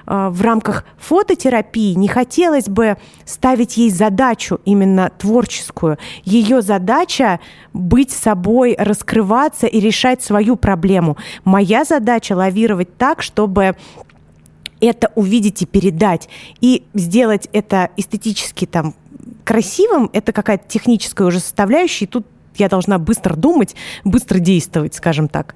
в 0.06 0.42
рамках 0.42 0.86
фототерапии 0.98 1.94
не 1.94 2.08
хотелось 2.08 2.68
бы 2.68 2.98
ставить 3.26 3.78
ей 3.78 3.90
задачу 3.90 4.60
именно 4.66 5.12
творческую. 5.18 5.98
Ее 6.24 6.62
задача 6.62 7.40
быть 7.74 8.12
собой, 8.12 8.76
раскрываться 8.78 9.68
и 9.68 9.80
решать 9.80 10.22
свою 10.22 10.56
проблему. 10.56 11.18
Моя 11.44 11.84
задача 11.84 12.34
лавировать 12.34 12.98
так, 12.98 13.22
чтобы 13.22 13.76
это 14.82 15.12
увидеть 15.16 15.62
и 15.62 15.66
передать, 15.66 16.30
и 16.62 16.84
сделать 16.94 17.50
это 17.54 17.90
эстетически 17.98 18.66
там 18.66 18.94
красивым, 19.44 20.10
это 20.14 20.32
какая-то 20.32 20.68
техническая 20.68 21.28
уже 21.28 21.40
составляющая, 21.40 22.06
и 22.06 22.08
тут 22.08 22.26
я 22.58 22.70
должна 22.70 22.98
быстро 22.98 23.36
думать, 23.36 23.76
быстро 24.04 24.40
действовать, 24.40 24.96
скажем 24.96 25.28
так. 25.28 25.56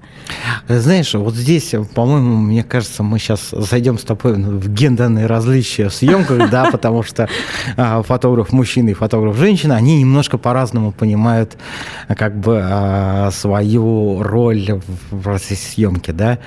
Знаешь, 0.68 1.14
вот 1.14 1.34
здесь, 1.34 1.74
по-моему, 1.94 2.36
мне 2.36 2.62
кажется, 2.62 3.02
мы 3.02 3.18
сейчас 3.18 3.50
зайдем 3.50 3.98
с 3.98 4.04
тобой 4.04 4.34
в 4.34 4.68
гендерные 4.68 5.26
различия 5.26 5.88
в 5.88 5.94
съемках, 5.94 6.50
да, 6.50 6.70
потому 6.70 7.02
что 7.02 7.28
а, 7.76 8.02
фотограф 8.02 8.52
мужчина 8.52 8.90
и 8.90 8.94
фотограф 8.94 9.36
женщина, 9.36 9.76
они 9.76 10.00
немножко 10.00 10.38
по-разному 10.38 10.92
понимают 10.92 11.56
как 12.08 12.38
бы 12.38 12.60
а, 12.62 13.30
свою 13.30 14.22
роль 14.22 14.80
в 15.10 15.22
процессе 15.22 15.72
съемки, 15.72 16.10
да. 16.10 16.38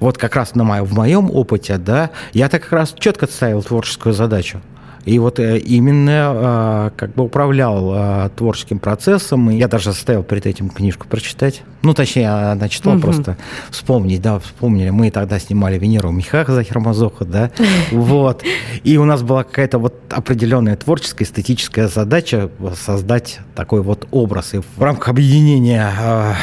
Вот 0.00 0.18
как 0.18 0.36
раз 0.36 0.54
на 0.54 0.64
моем, 0.64 0.84
в 0.84 0.94
моем 0.94 1.30
опыте, 1.30 1.78
да, 1.78 2.10
я 2.32 2.48
так 2.48 2.62
как 2.62 2.72
раз 2.72 2.94
четко 2.98 3.26
ставил 3.26 3.62
творческую 3.62 4.14
задачу. 4.14 4.60
И 5.04 5.18
вот 5.18 5.40
э, 5.40 5.58
именно 5.58 6.12
а, 6.14 6.92
как 6.96 7.14
бы 7.14 7.24
управлял 7.24 7.90
а, 7.92 8.28
творческим 8.30 8.78
процессом. 8.78 9.50
И 9.50 9.56
я 9.56 9.68
даже 9.68 9.92
заставил 9.92 10.22
перед 10.22 10.46
этим 10.46 10.68
книжку 10.68 11.08
прочитать. 11.08 11.62
Ну, 11.82 11.94
точнее, 11.94 12.28
она 12.28 12.68
читала 12.68 12.94
угу. 12.94 13.02
просто 13.02 13.36
вспомнить, 13.70 14.22
да, 14.22 14.38
вспомнили. 14.38 14.90
Мы 14.90 15.10
тогда 15.10 15.38
снимали 15.38 15.78
Венеру 15.78 16.12
Михаха 16.12 16.52
за 16.52 16.62
Хермозоха, 16.62 17.24
да, 17.24 17.50
вот. 17.90 18.44
И 18.84 18.96
у 18.96 19.04
нас 19.04 19.22
была 19.22 19.42
какая-то 19.42 19.78
вот 19.78 19.94
определенная 20.10 20.76
творческая, 20.76 21.24
эстетическая 21.24 21.88
задача 21.88 22.50
создать 22.76 23.40
такой 23.56 23.82
вот 23.82 24.06
образ. 24.12 24.54
И 24.54 24.58
в 24.58 24.82
рамках 24.82 25.08
объединения 25.08 25.92
а, 26.00 26.36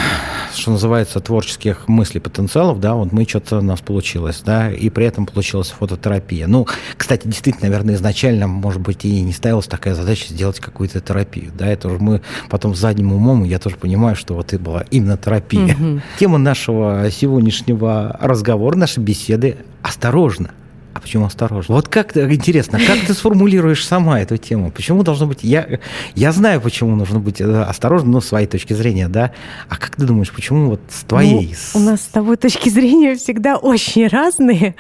что 0.56 0.72
называется, 0.72 1.20
творческих 1.20 1.88
мыслей, 1.88 2.20
потенциалов, 2.20 2.80
да, 2.80 2.96
вот 2.96 3.12
мы 3.12 3.26
что-то 3.28 3.60
у 3.60 3.62
нас 3.62 3.80
получилось, 3.82 4.42
да, 4.46 4.72
и 4.72 4.90
при 4.90 5.06
этом 5.06 5.26
получилась 5.26 5.70
фототерапия. 5.70 6.48
Ну, 6.48 6.68
кстати, 6.98 7.28
действительно, 7.28 7.70
наверное, 7.70 7.96
изначально, 7.96 8.48
может 8.48 8.82
быть, 8.82 9.06
и 9.06 9.22
не 9.22 9.34
ставилась 9.34 9.68
такая 9.68 9.96
задача 9.96 10.30
сделать 10.30 10.60
какую-то 10.60 11.00
терапию, 11.02 11.52
да, 11.58 11.68
это 11.68 11.88
уже 11.88 12.00
мы 12.00 12.22
потом 12.50 12.76
задним 12.76 13.14
умом, 13.14 13.44
я 13.44 13.60
тоже 13.60 13.76
понимаю, 13.76 14.16
что 14.16 14.34
вот 14.34 14.54
это 14.54 14.62
была 14.62 14.82
именно 14.92 15.18
терапия. 15.18 15.76
Угу. 15.76 16.02
Тема 16.20 16.38
нашего 16.38 17.10
сегодняшнего 17.12 18.18
разговора, 18.20 18.76
нашей 18.76 19.04
беседы 19.04 19.58
«Осторожно». 19.82 20.52
А 21.00 21.02
почему 21.02 21.28
осторожно? 21.28 21.76
Вот 21.76 21.88
как 21.88 22.18
интересно, 22.18 22.78
как 22.78 23.00
ты 23.08 23.14
сформулируешь 23.14 23.88
сама 23.88 24.20
эту 24.20 24.36
тему? 24.36 24.70
Почему 24.70 25.02
должно 25.04 25.28
быть... 25.28 25.44
Я, 25.44 25.80
я 26.14 26.34
знаю, 26.34 26.60
почему 26.60 26.94
нужно 26.98 27.20
быть 27.20 27.40
э, 27.40 27.62
осторожным, 27.62 28.12
но 28.12 28.20
с 28.20 28.28
своей 28.28 28.48
точки 28.48 28.74
зрения, 28.74 29.08
да? 29.08 29.32
А 29.70 29.78
как 29.78 29.96
ты 29.96 30.04
думаешь, 30.04 30.30
почему 30.30 30.72
вот 30.72 30.82
с 30.90 31.04
твоей? 31.06 31.56
Ну, 31.74 31.80
у 31.80 31.84
нас 31.84 32.02
с 32.02 32.08
тобой 32.08 32.36
точки 32.36 32.68
зрения 32.68 33.16
всегда 33.16 33.56
очень 33.56 34.08
разные. 34.08 34.76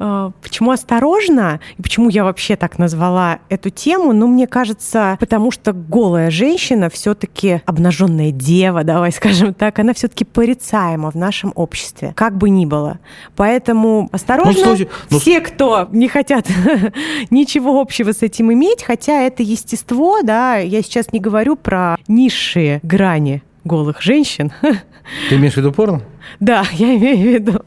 А, 0.00 0.32
почему 0.42 0.72
осторожно? 0.72 1.60
И 1.78 1.82
почему 1.82 2.08
я 2.08 2.24
вообще 2.24 2.56
так 2.56 2.80
назвала 2.80 3.38
эту 3.48 3.70
тему? 3.70 4.12
Ну, 4.12 4.26
мне 4.26 4.48
кажется, 4.48 5.16
потому 5.20 5.52
что 5.52 5.72
голая 5.72 6.32
женщина 6.32 6.90
все-таки 6.90 7.62
обнаженная 7.64 8.32
дева, 8.32 8.82
давай 8.82 9.12
скажем 9.20 9.54
так, 9.54 9.78
она 9.78 9.94
все-таки 9.94 10.24
порицаема 10.24 11.12
в 11.12 11.14
нашем 11.14 11.52
обществе, 11.54 12.12
как 12.16 12.36
бы 12.36 12.50
ни 12.50 12.66
было. 12.66 12.98
Поэтому 13.36 14.08
осторожно. 14.10 14.52
Ну, 14.52 14.64
слушай, 14.64 14.88
ну, 15.10 15.20
все, 15.20 15.40
кто 15.40 15.59
не 15.92 16.08
хотят 16.08 16.46
ничего 17.30 17.80
общего 17.80 18.12
с 18.12 18.22
этим 18.22 18.52
иметь, 18.52 18.82
хотя 18.82 19.22
это 19.22 19.42
естество, 19.42 20.22
да, 20.22 20.56
я 20.56 20.82
сейчас 20.82 21.12
не 21.12 21.20
говорю 21.20 21.56
про 21.56 21.96
низшие 22.08 22.80
грани 22.82 23.42
голых 23.64 24.00
женщин. 24.02 24.52
Ты 25.28 25.36
имеешь 25.36 25.54
в 25.54 25.56
виду 25.58 25.72
порно? 25.72 26.02
Да, 26.38 26.64
я 26.72 26.96
имею 26.96 27.18
в 27.18 27.34
виду 27.34 27.60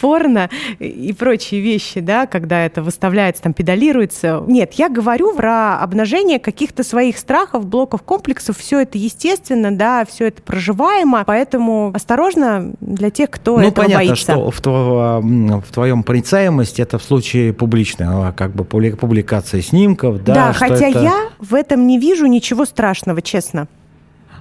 порно 0.00 0.50
и 0.78 1.12
прочие 1.12 1.60
вещи, 1.60 2.00
да, 2.00 2.26
когда 2.26 2.64
это 2.64 2.82
выставляется, 2.82 3.42
там, 3.42 3.52
педалируется. 3.52 4.42
Нет, 4.46 4.74
я 4.74 4.88
говорю 4.88 5.34
про 5.34 5.78
обнажение 5.78 6.38
каких-то 6.38 6.84
своих 6.84 7.18
страхов, 7.18 7.66
блоков, 7.66 8.02
комплексов. 8.02 8.58
Все 8.58 8.80
это 8.80 8.98
естественно, 8.98 9.76
да, 9.76 10.04
все 10.04 10.26
это 10.26 10.42
проживаемо, 10.42 11.24
поэтому 11.26 11.92
осторожно 11.94 12.72
для 12.80 13.10
тех, 13.10 13.30
кто 13.30 13.58
ну, 13.58 13.68
этого 13.68 13.84
понятно, 13.84 14.06
боится. 14.06 14.32
что 14.32 14.50
в, 14.50 14.60
тво, 14.60 15.20
в 15.22 15.72
твоем 15.72 16.02
проницаемости 16.02 16.82
это 16.82 16.98
в 16.98 17.02
случае 17.02 17.52
публичного, 17.52 18.32
как 18.32 18.52
бы 18.52 18.64
публикации 18.64 19.60
снимков, 19.60 20.22
да. 20.22 20.34
Да, 20.34 20.52
хотя 20.52 20.88
это... 20.88 21.00
я 21.00 21.28
в 21.38 21.54
этом 21.54 21.86
не 21.86 21.98
вижу 21.98 22.26
ничего 22.26 22.64
страшного, 22.64 23.22
честно. 23.22 23.68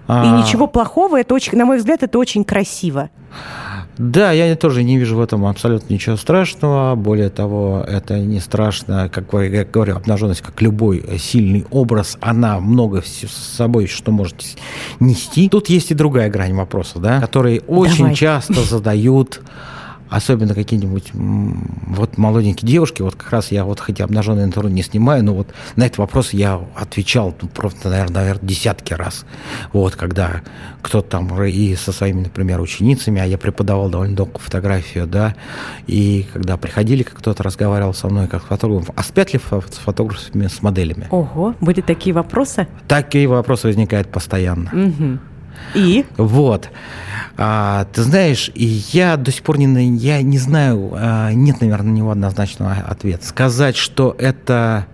А... 0.08 0.26
И 0.26 0.42
ничего 0.42 0.68
плохого, 0.68 1.20
это 1.20 1.34
очень, 1.34 1.58
на 1.58 1.66
мой 1.66 1.78
взгляд, 1.78 2.04
это 2.04 2.18
очень 2.20 2.44
красиво. 2.44 3.10
Да, 3.98 4.32
я 4.32 4.56
тоже 4.56 4.84
не 4.84 4.98
вижу 4.98 5.18
в 5.18 5.22
этом 5.22 5.46
абсолютно 5.46 5.94
ничего 5.94 6.16
страшного. 6.16 6.96
Более 6.96 7.30
того, 7.30 7.86
это 7.88 8.18
не 8.20 8.40
страшно, 8.40 9.10
как 9.10 9.26
я 9.34 9.66
говорю, 9.66 9.96
обнаженность, 9.96 10.42
как 10.42 10.62
любой 10.62 11.04
сильный 11.20 11.66
образ, 11.70 12.18
она 12.22 12.60
много 12.60 13.02
с 13.02 13.32
собой 13.32 13.88
что 13.88 14.12
может 14.12 14.44
нести. 15.00 15.48
Тут 15.50 15.70
есть 15.70 15.92
и 15.92 15.94
другая 15.94 16.30
грань 16.30 16.54
вопроса, 16.54 17.00
да, 17.00 17.20
который 17.22 17.62
очень 17.68 17.98
Давай. 17.98 18.16
часто 18.16 18.62
задают 18.64 19.42
особенно 20.16 20.54
какие-нибудь 20.54 21.12
вот 21.14 22.18
молоденькие 22.18 22.68
девушки, 22.68 23.02
вот 23.02 23.16
как 23.16 23.32
раз 23.32 23.52
я 23.52 23.66
вот 23.66 23.80
хотя 23.80 24.04
обнаженный 24.04 24.46
натуру 24.46 24.68
не 24.68 24.84
снимаю, 24.84 25.24
но 25.24 25.34
вот 25.34 25.50
на 25.76 25.86
этот 25.86 25.98
вопрос 25.98 26.34
я 26.34 26.62
отвечал 26.76 27.36
ну, 27.42 27.48
просто, 27.48 27.90
наверное, 27.90 28.22
наверное, 28.22 28.48
десятки 28.48 28.94
раз. 28.94 29.26
Вот, 29.72 29.96
когда 29.96 30.42
кто-то 30.82 31.10
там 31.10 31.44
и 31.44 31.76
со 31.76 31.92
своими, 31.92 32.22
например, 32.22 32.62
ученицами, 32.62 33.22
а 33.22 33.26
я 33.26 33.38
преподавал 33.38 33.90
довольно 33.90 34.16
долго 34.16 34.38
фотографию, 34.38 35.08
да, 35.08 35.36
и 35.88 36.28
когда 36.32 36.58
приходили, 36.58 37.04
кто-то 37.04 37.42
разговаривал 37.42 37.94
со 37.94 38.08
мной 38.08 38.28
как 38.28 38.46
фотограф, 38.46 38.90
а 38.96 39.04
спят 39.04 39.34
ли 39.34 39.40
с 39.40 39.78
фотографами, 39.78 40.48
с 40.48 40.62
моделями? 40.62 41.08
Ого, 41.10 41.56
были 41.60 41.82
такие 41.82 42.14
вопросы? 42.14 42.68
Такие 42.88 43.28
вопросы 43.28 43.68
возникают 43.68 44.10
постоянно. 44.10 44.70
Угу. 44.72 45.20
И? 45.76 46.06
Вот. 46.18 46.70
А, 47.36 47.86
ты 47.92 48.04
знаешь, 48.04 48.52
и 48.54 48.66
я 48.92 49.18
до 49.18 49.32
сих 49.32 49.42
пор 49.42 49.58
не, 49.58 49.98
я 49.98 50.22
не 50.22 50.38
знаю, 50.38 50.92
а, 50.94 51.32
нет, 51.32 51.62
наверное, 51.62 51.92
на 51.92 51.96
него 51.96 52.12
однозначного 52.12 52.74
ответа. 52.74 53.26
Сказать, 53.26 53.76
что 53.76 54.16
это 54.20 54.86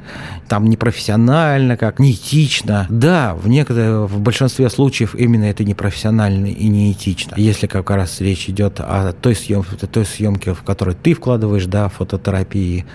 там 0.48 0.66
непрофессионально, 0.66 1.76
как 1.76 2.00
неэтично. 2.00 2.88
Да, 2.90 3.36
в 3.36 3.50
некоторых, 3.50 4.10
в 4.10 4.20
большинстве 4.22 4.70
случаев 4.70 5.16
именно 5.16 5.46
это 5.46 5.66
непрофессионально 5.66 6.48
и 6.48 6.70
неэтично. 6.70 7.36
Если 7.38 7.68
как 7.68 7.90
раз 7.90 8.22
речь 8.22 8.48
идет 8.48 8.80
о 8.80 9.12
той 9.12 9.36
съемке, 9.36 9.88
той 9.88 10.06
съемке, 10.06 10.54
в 10.54 10.64
которой 10.64 10.96
ты 10.96 11.14
вкладываешь, 11.14 11.66
да, 11.66 11.90
фототерапии, 11.90 12.86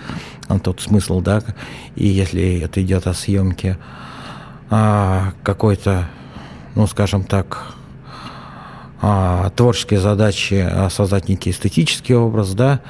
тот 0.62 0.80
смысл, 0.80 1.20
да, 1.20 1.42
и 1.96 2.06
если 2.06 2.60
это 2.60 2.82
идет 2.82 3.06
о 3.06 3.12
съемке 3.12 3.78
а, 4.70 5.32
какой-то, 5.42 6.08
ну, 6.74 6.86
скажем 6.86 7.24
так, 7.24 7.73
а, 9.06 9.50
творческие 9.50 10.00
задачи 10.00 10.66
а, 10.66 10.88
создать 10.88 11.28
некий 11.28 11.50
эстетический 11.50 12.14
образ, 12.14 12.54
да, 12.54 12.80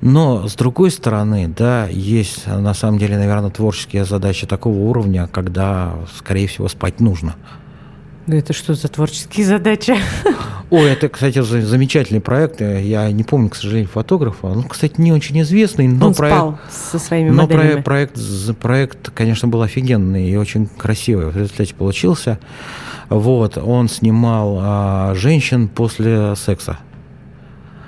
но 0.00 0.48
с 0.48 0.56
другой 0.56 0.90
стороны, 0.90 1.46
да, 1.46 1.86
есть 1.86 2.48
на 2.48 2.74
самом 2.74 2.98
деле, 2.98 3.16
наверное, 3.16 3.50
творческие 3.50 4.04
задачи 4.04 4.44
такого 4.44 4.76
уровня, 4.76 5.28
когда, 5.28 5.94
скорее 6.18 6.48
всего, 6.48 6.66
спать 6.66 6.98
нужно. 6.98 7.36
Ну 8.26 8.36
это 8.36 8.52
что 8.52 8.74
за 8.74 8.88
творческие 8.88 9.46
задачи? 9.46 9.94
Ой, 10.70 10.90
это, 10.90 11.08
кстати, 11.08 11.40
замечательный 11.40 12.20
проект. 12.20 12.60
Я 12.60 13.12
не 13.12 13.22
помню, 13.22 13.48
к 13.48 13.54
сожалению, 13.54 13.88
фотографа. 13.88 14.48
Ну, 14.48 14.64
кстати, 14.64 14.94
не 15.00 15.12
очень 15.12 15.40
известный, 15.42 15.86
но 15.86 16.08
Он 16.08 16.14
проект, 16.14 16.36
спал 16.36 16.58
со 16.70 16.98
своими 16.98 17.30
но 17.30 17.42
моделями. 17.42 17.82
проект, 17.82 17.84
проект, 17.84 18.58
проект, 18.58 19.10
конечно, 19.10 19.46
был 19.46 19.62
офигенный 19.62 20.28
и 20.28 20.36
очень 20.36 20.66
красивый 20.66 21.26
в 21.26 21.36
результате 21.36 21.74
получился. 21.74 22.40
Вот, 23.12 23.58
он 23.58 23.88
снимал 23.88 24.58
а, 24.60 25.14
женщин 25.14 25.68
после 25.68 26.34
секса. 26.36 26.78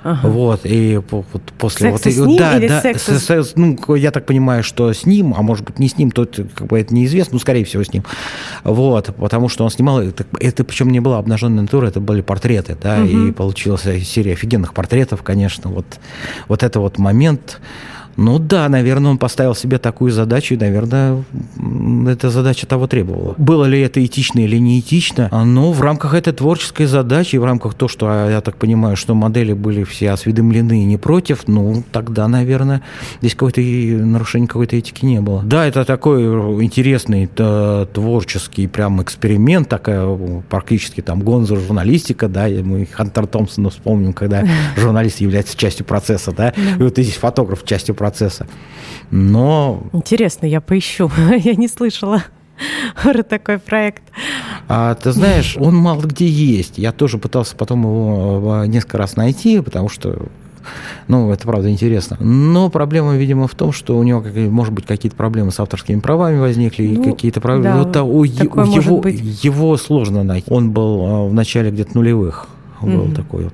Ага. 0.03 0.27
Вот, 0.27 0.61
и 0.65 1.01
вот 1.09 1.41
после... 1.57 1.89
Секса 1.89 2.09
вот, 2.09 2.13
с 2.13 2.27
ним 2.27 2.37
да, 2.37 2.57
или 2.59 2.67
да, 2.67 2.79
секса 2.79 3.19
с, 3.19 3.27
с, 3.27 3.55
ну, 3.55 3.95
я 3.95 4.11
так 4.11 4.27
понимаю, 4.27 4.63
что 4.63 4.93
с 4.93 5.07
ним, 5.07 5.33
а 5.35 5.41
может 5.41 5.65
быть 5.65 5.79
не 5.79 5.87
с 5.87 5.97
ним, 5.97 6.11
тут 6.11 6.39
как 6.53 6.67
бы 6.67 6.79
это 6.79 6.93
неизвестно, 6.93 7.33
ну, 7.33 7.39
скорее 7.39 7.65
всего, 7.65 7.83
с 7.83 7.91
ним. 7.91 8.03
Вот, 8.63 9.15
потому 9.15 9.49
что 9.49 9.63
он 9.63 9.71
снимал, 9.71 10.01
это, 10.01 10.27
это 10.39 10.63
причем 10.63 10.91
не 10.91 10.99
была 10.99 11.17
обнаженная 11.17 11.63
натура, 11.63 11.87
это 11.87 12.01
были 12.01 12.21
портреты, 12.21 12.77
да, 12.79 12.99
угу. 12.99 13.07
и 13.07 13.31
получилась 13.31 13.81
серия 13.81 14.33
офигенных 14.33 14.75
портретов, 14.75 15.23
конечно, 15.23 15.71
вот, 15.71 15.87
вот 16.49 16.61
это 16.61 16.79
вот 16.79 16.99
момент, 16.99 17.59
ну 18.17 18.39
да, 18.39 18.69
наверное, 18.69 19.11
он 19.11 19.17
поставил 19.17 19.55
себе 19.55 19.77
такую 19.77 20.11
задачу, 20.11 20.53
и, 20.53 20.57
наверное, 20.57 21.23
эта 22.07 22.29
задача 22.29 22.65
того 22.65 22.87
требовала. 22.87 23.35
Было 23.37 23.65
ли 23.65 23.81
это 23.81 24.03
этично 24.03 24.39
или 24.39 24.57
не 24.57 24.79
этично? 24.79 25.29
Ну, 25.45 25.71
в 25.71 25.81
рамках 25.81 26.13
этой 26.13 26.33
творческой 26.33 26.85
задачи, 26.85 27.35
в 27.35 27.43
рамках 27.43 27.73
того, 27.73 27.89
что, 27.89 28.07
а, 28.09 28.29
я 28.29 28.41
так 28.41 28.55
понимаю, 28.55 28.95
что 28.95 29.15
модели 29.15 29.53
были 29.53 29.83
все 29.83 30.11
осведомлены 30.11 30.83
и 30.83 30.85
не 30.85 30.97
против, 30.97 31.47
ну, 31.47 31.83
тогда, 31.91 32.27
наверное, 32.27 32.81
здесь 33.19 33.33
какое-то 33.33 33.61
нарушение 33.61 34.47
какой-то 34.47 34.77
этики 34.77 35.05
не 35.05 35.19
было. 35.19 35.43
Да, 35.43 35.65
это 35.65 35.83
такой 35.83 36.23
интересный 36.63 37.27
творческий 37.27 38.67
прям 38.67 39.01
эксперимент, 39.01 39.67
такая 39.67 40.17
практически 40.49 41.01
там 41.01 41.21
гонза 41.21 41.55
журналистика, 41.57 42.29
да, 42.29 42.47
мы 42.47 42.85
Хантер 42.85 43.27
Томпсона 43.27 43.69
вспомним, 43.69 44.13
когда 44.13 44.43
журналист 44.77 45.19
является 45.19 45.57
частью 45.57 45.85
процесса, 45.85 46.31
да, 46.31 46.49
и 46.49 46.81
вот 46.81 46.93
здесь 46.93 47.15
фотограф 47.15 47.65
частью 47.65 47.93
процесса 47.93 48.04
процесса. 48.05 48.45
Но... 49.09 49.81
Интересно, 49.91 50.45
я 50.45 50.61
поищу. 50.61 51.09
я 51.43 51.55
не 51.55 51.67
слышала 51.67 52.23
про 53.03 53.23
такой 53.23 53.57
проект. 53.57 54.03
А, 54.67 54.93
ты 54.93 55.11
знаешь, 55.11 55.57
он 55.59 55.75
мало 55.75 56.03
где 56.03 56.27
есть. 56.27 56.77
Я 56.77 56.91
тоже 56.91 57.17
пытался 57.17 57.55
потом 57.55 57.81
его 57.81 58.61
э, 58.63 58.67
несколько 58.67 58.99
раз 58.99 59.15
найти, 59.15 59.59
потому 59.59 59.89
что 59.89 60.27
ну, 61.07 61.31
это 61.31 61.47
правда 61.47 61.71
интересно. 61.71 62.17
Но 62.19 62.69
проблема, 62.69 63.15
видимо, 63.15 63.47
в 63.47 63.55
том, 63.55 63.71
что 63.71 63.97
у 63.97 64.03
него, 64.03 64.23
может 64.51 64.73
быть, 64.73 64.85
какие-то 64.85 65.17
проблемы 65.17 65.51
с 65.51 65.59
авторскими 65.59 65.99
правами 65.99 66.37
возникли, 66.37 66.85
ну, 66.95 67.03
какие-то 67.05 67.41
проблемы. 67.41 67.85
Да, 67.85 68.03
вот, 68.03 68.13
у, 68.13 68.19
у 68.19 68.23
его, 68.23 69.01
его 69.07 69.77
сложно 69.77 70.21
найти. 70.23 70.45
Он 70.51 70.69
был 70.69 71.05
э, 71.07 71.29
в 71.29 71.33
начале 71.33 71.71
где-то 71.71 71.97
нулевых. 71.97 72.47
Был 72.81 73.05
mm-hmm. 73.05 73.15
такой 73.15 73.45
вот 73.45 73.53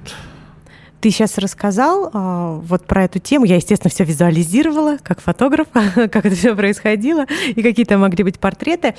ты 1.01 1.09
сейчас 1.09 1.37
рассказал 1.39 2.09
а, 2.13 2.59
вот 2.63 2.85
про 2.85 3.05
эту 3.05 3.19
тему. 3.19 3.45
Я, 3.45 3.55
естественно, 3.55 3.89
все 3.89 4.03
визуализировала, 4.03 4.97
как 5.01 5.19
фотограф, 5.19 5.67
как 5.73 6.15
это 6.15 6.35
все 6.35 6.55
происходило, 6.55 7.25
и 7.47 7.61
какие-то 7.61 7.97
могли 7.97 8.23
быть 8.23 8.39
портреты. 8.39 8.93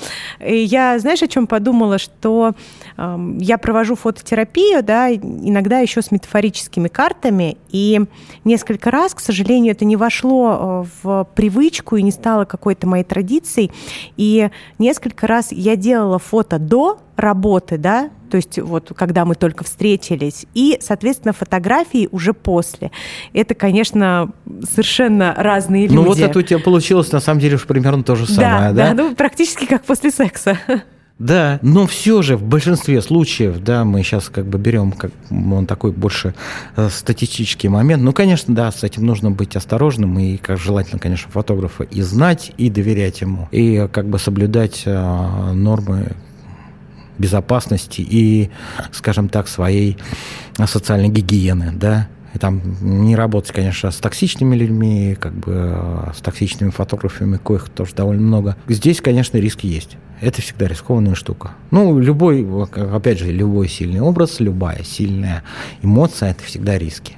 И 0.45 0.57
я, 0.57 0.99
знаешь, 0.99 1.23
о 1.23 1.29
чем 1.29 1.47
подумала, 1.47 1.99
что 1.99 2.53
э, 2.97 3.19
я 3.39 3.57
провожу 3.57 3.95
фототерапию, 3.95 4.83
да, 4.83 5.15
иногда 5.15 5.79
еще 5.79 6.03
с 6.03 6.11
метафорическими 6.11 6.89
картами, 6.89 7.57
и 7.71 8.01
несколько 8.45 8.91
раз, 8.91 9.15
к 9.15 9.21
сожалению, 9.21 9.73
это 9.73 9.85
не 9.85 9.97
вошло 9.97 10.87
в 11.03 11.29
привычку 11.37 11.97
и 11.97 12.03
не 12.03 12.11
стало 12.11 12.45
какой-то 12.45 12.89
моей 12.89 13.05
традицией. 13.05 13.71
И 14.17 14.51
несколько 14.79 15.29
раз 15.29 15.53
я 15.53 15.77
делала 15.77 16.19
фото 16.19 16.59
до 16.59 16.99
работы, 17.17 17.79
да, 17.79 18.11
то 18.33 18.37
есть 18.37 18.59
вот 18.59 18.93
когда 18.97 19.27
мы 19.27 19.35
только 19.35 19.63
встретились, 19.63 20.47
и, 20.55 20.79
соответственно, 20.81 21.35
фотографии 21.35 22.09
уже 22.13 22.33
после. 22.33 22.91
Это, 23.35 23.55
конечно, 23.55 24.31
совершенно 24.63 25.35
разные 25.37 25.83
люди. 25.83 25.95
Ну 25.97 26.05
вот 26.05 26.19
это 26.19 26.39
у 26.39 26.41
тебя 26.41 26.59
получилось, 26.59 27.13
на 27.13 27.21
самом 27.21 27.41
деле, 27.41 27.57
уж 27.57 27.67
примерно 27.67 28.03
то 28.03 28.15
же 28.15 28.27
самое, 28.27 28.73
да? 28.73 28.95
Да, 28.95 29.03
ну 29.03 29.15
практически 29.15 29.67
как 29.67 29.85
после 29.85 30.11
секса. 30.11 30.59
Да, 31.19 31.59
но 31.61 31.87
все 31.87 32.23
же 32.23 32.39
в 32.39 32.43
большинстве 32.43 33.03
случаев, 33.03 33.59
да, 33.59 33.85
мы 33.85 34.03
сейчас 34.03 34.31
как 34.31 34.47
бы 34.47 34.59
берем 34.59 34.93
как 34.93 35.13
он 35.31 35.67
такой 35.67 35.93
больше 35.93 36.35
э, 36.75 36.89
статистический 36.89 37.69
момент. 37.69 38.03
Ну, 38.03 38.15
конечно, 38.15 38.55
да, 38.55 38.73
с 38.73 38.83
этим 38.83 39.05
нужно 39.05 39.31
быть 39.31 39.55
осторожным 39.57 40.19
и, 40.19 40.39
как 40.39 40.59
желательно, 40.59 40.99
конечно, 40.99 41.31
фотографа 41.31 41.85
и 41.85 42.01
знать, 42.01 42.53
и 42.57 42.71
доверять 42.71 43.21
ему, 43.21 43.47
и 43.53 43.89
как 43.93 44.09
бы 44.09 44.19
соблюдать 44.19 44.85
э, 44.87 45.53
нормы 45.53 46.13
безопасности 47.23 48.01
и, 48.01 48.51
скажем 48.93 49.29
так, 49.29 49.49
своей 49.49 49.97
социальной 50.67 51.09
гигиены, 51.09 51.73
да, 51.73 52.09
и 52.35 52.39
там 52.39 52.63
не 52.81 53.15
работать, 53.15 53.53
конечно, 53.53 53.91
с 53.91 53.97
токсичными 53.97 54.57
людьми, 54.57 55.17
как 55.21 55.35
бы 55.35 56.11
с 56.15 56.21
токсичными 56.21 56.71
фотографами, 56.71 57.37
коих 57.37 57.69
тоже 57.69 57.95
довольно 57.95 58.23
много. 58.23 58.57
Здесь, 58.69 59.01
конечно, 59.01 59.39
риски 59.39 59.67
есть. 59.67 59.97
Это 60.21 60.41
всегда 60.41 60.67
рискованная 60.67 61.15
штука. 61.15 61.53
Ну, 61.71 61.99
любой, 61.99 62.47
опять 62.73 63.19
же, 63.19 63.31
любой 63.31 63.69
сильный 63.69 64.01
образ, 64.01 64.41
любая 64.41 64.83
сильная 64.83 65.43
эмоция– 65.83 66.31
это 66.33 66.45
всегда 66.45 66.79
риски 66.79 67.17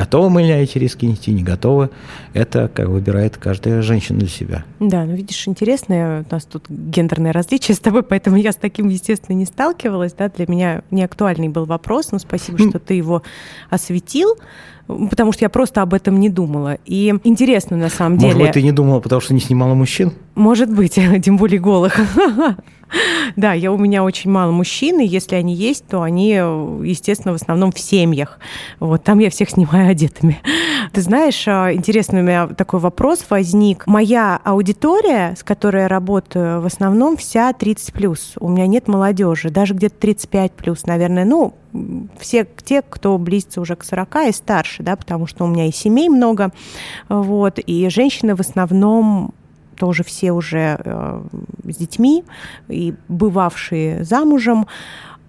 Готовы 0.00 0.30
мы 0.30 0.42
ли 0.42 0.48
эти 0.48 0.78
риски 0.78 1.04
нести, 1.04 1.30
не 1.30 1.42
готовы, 1.42 1.90
это 2.32 2.70
как 2.72 2.88
выбирает 2.88 3.36
каждая 3.36 3.82
женщина 3.82 4.18
для 4.18 4.28
себя. 4.28 4.64
Да, 4.78 5.04
ну 5.04 5.14
видишь, 5.14 5.46
интересное, 5.46 6.22
у 6.22 6.34
нас 6.34 6.46
тут 6.46 6.64
гендерное 6.70 7.34
различие 7.34 7.74
с 7.74 7.80
тобой, 7.80 8.02
поэтому 8.02 8.36
я 8.38 8.52
с 8.52 8.56
таким, 8.56 8.88
естественно, 8.88 9.36
не 9.36 9.44
сталкивалась, 9.44 10.14
да, 10.14 10.30
для 10.30 10.46
меня 10.48 10.84
не 10.90 11.04
актуальный 11.04 11.50
был 11.50 11.66
вопрос, 11.66 12.12
но 12.12 12.18
спасибо, 12.18 12.56
что 12.66 12.78
ты 12.78 12.94
его 12.94 13.22
осветил 13.68 14.38
потому 15.08 15.30
что 15.30 15.44
я 15.44 15.48
просто 15.48 15.82
об 15.82 15.94
этом 15.94 16.18
не 16.18 16.28
думала. 16.28 16.78
И 16.84 17.14
интересно, 17.22 17.76
на 17.76 17.90
самом 17.90 18.18
деле... 18.18 18.32
Может 18.32 18.48
быть, 18.48 18.54
ты 18.54 18.62
не 18.62 18.72
думала, 18.72 18.98
потому 18.98 19.20
что 19.20 19.34
не 19.34 19.40
снимала 19.40 19.74
мужчин? 19.74 20.12
Может 20.34 20.74
быть, 20.74 20.94
тем 21.22 21.36
более 21.36 21.60
голых. 21.60 21.96
Да, 23.36 23.52
я 23.52 23.72
у 23.72 23.78
меня 23.78 24.02
очень 24.02 24.30
мало 24.30 24.50
мужчин, 24.50 25.00
и 25.00 25.06
если 25.06 25.36
они 25.36 25.54
есть, 25.54 25.86
то 25.86 26.02
они, 26.02 26.30
естественно, 26.30 27.32
в 27.32 27.36
основном 27.36 27.72
в 27.72 27.78
семьях. 27.78 28.38
Вот 28.80 29.04
там 29.04 29.18
я 29.18 29.30
всех 29.30 29.50
снимаю 29.50 29.90
одетыми. 29.90 30.40
Ты 30.92 31.02
знаешь, 31.02 31.44
а, 31.46 31.72
интересный 31.72 32.20
у 32.20 32.24
меня 32.24 32.48
такой 32.48 32.80
вопрос 32.80 33.24
возник. 33.30 33.86
Моя 33.86 34.40
аудитория, 34.42 35.34
с 35.36 35.42
которой 35.42 35.82
я 35.82 35.88
работаю, 35.88 36.60
в 36.60 36.66
основном 36.66 37.16
вся 37.16 37.52
30 37.52 37.92
плюс. 37.92 38.34
У 38.40 38.48
меня 38.48 38.66
нет 38.66 38.88
молодежи, 38.88 39.50
даже 39.50 39.74
где-то 39.74 39.96
35 39.96 40.52
плюс, 40.52 40.86
наверное. 40.86 41.24
Ну, 41.24 41.54
все 42.18 42.46
те, 42.64 42.82
кто 42.82 43.16
близится 43.18 43.60
уже 43.60 43.76
к 43.76 43.84
40 43.84 44.16
и 44.28 44.32
старше, 44.32 44.82
да, 44.82 44.96
потому 44.96 45.26
что 45.26 45.44
у 45.44 45.48
меня 45.48 45.66
и 45.66 45.72
семей 45.72 46.08
много, 46.08 46.50
вот, 47.08 47.58
и 47.58 47.88
женщины 47.88 48.34
в 48.34 48.40
основном 48.40 49.34
тоже 49.80 50.04
все 50.04 50.30
уже 50.32 50.76
э, 50.78 51.22
с 51.64 51.76
детьми 51.76 52.22
и 52.68 52.94
бывавшие 53.08 54.04
замужем. 54.04 54.66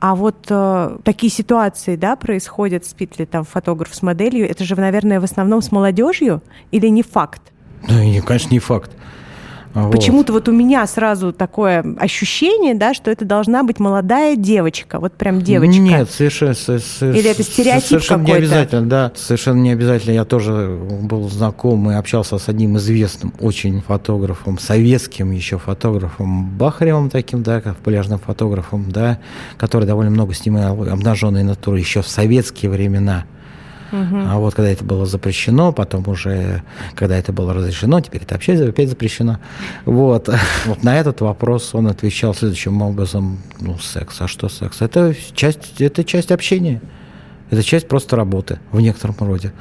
А 0.01 0.13
вот 0.13 0.47
э, 0.49 0.97
такие 1.03 1.31
ситуации, 1.31 1.95
да, 1.95 2.17
происходят, 2.17 2.85
спит 2.85 3.17
ли 3.17 3.25
там 3.25 3.45
фотограф 3.45 3.95
с 3.95 4.01
моделью, 4.01 4.49
это 4.49 4.65
же, 4.65 4.75
наверное, 4.75 5.21
в 5.21 5.23
основном 5.23 5.61
с 5.61 5.71
молодежью 5.71 6.41
или 6.71 6.87
не 6.87 7.01
факт? 7.01 7.41
Да, 7.87 7.95
конечно, 8.25 8.49
не 8.51 8.59
факт. 8.59 8.91
Вот. 9.73 9.91
Почему-то 9.91 10.33
вот 10.33 10.49
у 10.49 10.51
меня 10.51 10.85
сразу 10.85 11.31
такое 11.31 11.85
ощущение, 11.97 12.75
да, 12.75 12.93
что 12.93 13.09
это 13.09 13.25
должна 13.25 13.63
быть 13.63 13.79
молодая 13.79 14.35
девочка, 14.35 14.99
вот 14.99 15.13
прям 15.13 15.41
девочка. 15.41 15.79
Нет, 15.81 16.09
совершенно... 16.09 16.51
Или 16.51 17.29
это 17.29 17.43
стереотип 17.43 17.87
Совершенно 17.87 18.23
не 18.23 18.33
обязательно, 18.33 18.89
да. 18.89 19.11
Совершенно 19.15 19.61
не 19.61 19.71
обязательно. 19.71 20.13
Я 20.13 20.25
тоже 20.25 20.77
был 21.03 21.29
знаком 21.29 21.89
и 21.89 21.93
общался 21.93 22.37
с 22.37 22.49
одним 22.49 22.77
известным 22.77 23.33
очень 23.39 23.81
фотографом, 23.81 24.59
советским 24.59 25.31
еще 25.31 25.57
фотографом, 25.57 26.49
Бахаревым 26.57 27.09
таким, 27.09 27.43
да, 27.43 27.61
как 27.61 27.77
пляжным 27.77 28.19
фотографом, 28.19 28.91
да, 28.91 29.19
который 29.57 29.85
довольно 29.85 30.11
много 30.11 30.33
снимал 30.33 30.83
обнаженные 30.83 31.43
натуры 31.43 31.79
еще 31.79 32.01
в 32.01 32.07
советские 32.07 32.71
времена. 32.71 33.25
Угу. 33.91 34.15
А 34.15 34.37
вот 34.37 34.55
когда 34.55 34.69
это 34.69 34.83
было 34.83 35.05
запрещено, 35.05 35.71
потом 35.73 36.07
уже, 36.07 36.63
когда 36.95 37.17
это 37.17 37.33
было 37.33 37.53
разрешено, 37.53 37.99
теперь 38.01 38.23
это 38.23 38.35
вообще 38.35 38.53
опять 38.53 38.89
запрещено. 38.89 39.39
Вот. 39.85 40.29
вот 40.65 40.83
на 40.83 40.97
этот 40.97 41.21
вопрос 41.21 41.73
он 41.73 41.87
отвечал 41.87 42.33
следующим 42.33 42.81
образом. 42.81 43.39
Ну, 43.59 43.77
секс. 43.77 44.21
А 44.21 44.27
что 44.27 44.49
секс? 44.49 44.81
Это 44.81 45.15
часть, 45.33 45.81
это 45.81 46.03
часть 46.03 46.31
общения. 46.31 46.81
Это 47.49 47.63
часть 47.63 47.87
просто 47.87 48.15
работы 48.15 48.59
в 48.71 48.79
некотором 48.79 49.15
роде. 49.19 49.51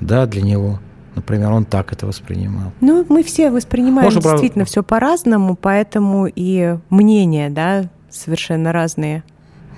Да, 0.00 0.26
для 0.26 0.42
него. 0.42 0.80
Например, 1.14 1.50
он 1.52 1.64
так 1.64 1.92
это 1.92 2.06
воспринимал. 2.06 2.72
Ну, 2.80 3.06
мы 3.08 3.22
все 3.22 3.50
воспринимаем 3.50 4.04
Может, 4.04 4.22
действительно 4.22 4.64
прав... 4.64 4.68
все 4.68 4.82
по-разному, 4.82 5.56
поэтому 5.56 6.26
и 6.26 6.76
мнения, 6.90 7.48
да, 7.48 7.88
совершенно 8.10 8.70
разные. 8.70 9.22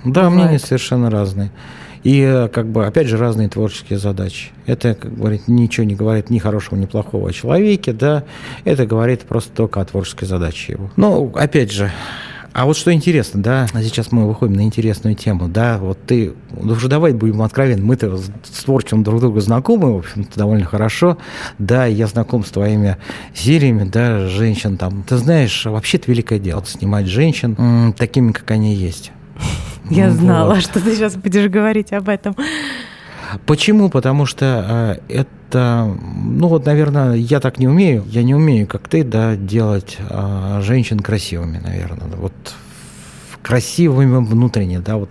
Да, 0.03 0.23
бывают. 0.23 0.33
мнения 0.33 0.59
совершенно 0.59 1.09
разные. 1.09 1.51
И 2.03 2.21
э, 2.21 2.47
как 2.47 2.67
бы, 2.67 2.85
опять 2.85 3.07
же, 3.07 3.17
разные 3.17 3.49
творческие 3.49 3.99
задачи. 3.99 4.49
Это, 4.65 4.95
как 4.95 5.15
говорит, 5.15 5.47
ничего 5.47 5.85
не 5.85 5.95
говорит 5.95 6.29
ни 6.29 6.39
хорошего, 6.39 6.77
ни 6.77 6.85
плохого 6.85 7.29
о 7.29 7.33
человеке, 7.33 7.93
да, 7.93 8.23
это 8.63 8.85
говорит 8.85 9.21
просто 9.21 9.51
только 9.51 9.81
о 9.81 9.85
творческой 9.85 10.25
задаче 10.25 10.73
его. 10.73 10.91
Ну, 10.95 11.31
опять 11.35 11.71
же, 11.71 11.91
а 12.51 12.65
вот 12.65 12.77
что 12.77 12.91
интересно, 12.91 13.41
да, 13.41 13.67
сейчас 13.67 14.11
мы 14.11 14.27
выходим 14.27 14.53
на 14.53 14.61
интересную 14.61 15.15
тему, 15.15 15.47
да, 15.47 15.77
вот 15.77 15.99
ты, 16.05 16.33
ну 16.51 16.73
уже 16.73 16.87
давай 16.87 17.13
будем 17.13 17.41
откровенны, 17.41 17.83
мы-то 17.83 18.17
с 18.17 18.63
творчеством 18.63 19.03
друг 19.03 19.21
друга 19.21 19.39
знакомы, 19.39 19.93
в 19.93 19.99
общем-то, 19.99 20.37
довольно 20.37 20.65
хорошо, 20.65 21.17
да, 21.59 21.85
я 21.85 22.07
знаком 22.07 22.43
с 22.43 22.49
твоими 22.49 22.97
сериями, 23.35 23.87
да, 23.87 24.27
женщин 24.27 24.77
там, 24.77 25.03
ты 25.03 25.17
знаешь, 25.17 25.65
вообще 25.65 25.97
это 25.97 26.11
великое 26.11 26.39
дело, 26.39 26.63
снимать 26.65 27.05
женщин 27.05 27.55
м, 27.57 27.93
такими, 27.93 28.31
как 28.31 28.49
они 28.51 28.73
есть. 28.73 29.11
Я 29.89 30.11
знала, 30.11 30.55
вот. 30.55 30.63
что 30.63 30.81
ты 30.81 30.95
сейчас 30.95 31.15
будешь 31.15 31.49
говорить 31.49 31.93
об 31.93 32.09
этом. 32.09 32.35
Почему? 33.45 33.89
Потому 33.89 34.25
что 34.25 34.99
э, 35.07 35.13
это, 35.19 35.95
ну 36.13 36.47
вот, 36.47 36.65
наверное, 36.65 37.13
я 37.13 37.39
так 37.39 37.59
не 37.59 37.67
умею. 37.67 38.03
Я 38.07 38.23
не 38.23 38.33
умею, 38.33 38.67
как 38.67 38.87
ты, 38.87 39.03
да, 39.03 39.35
делать 39.35 39.97
э, 39.99 40.59
женщин 40.63 40.99
красивыми, 40.99 41.59
наверное. 41.59 42.07
Вот 42.17 42.33
красивыми 43.41 44.17
внутренне, 44.25 44.79
да, 44.79 44.97
вот 44.97 45.09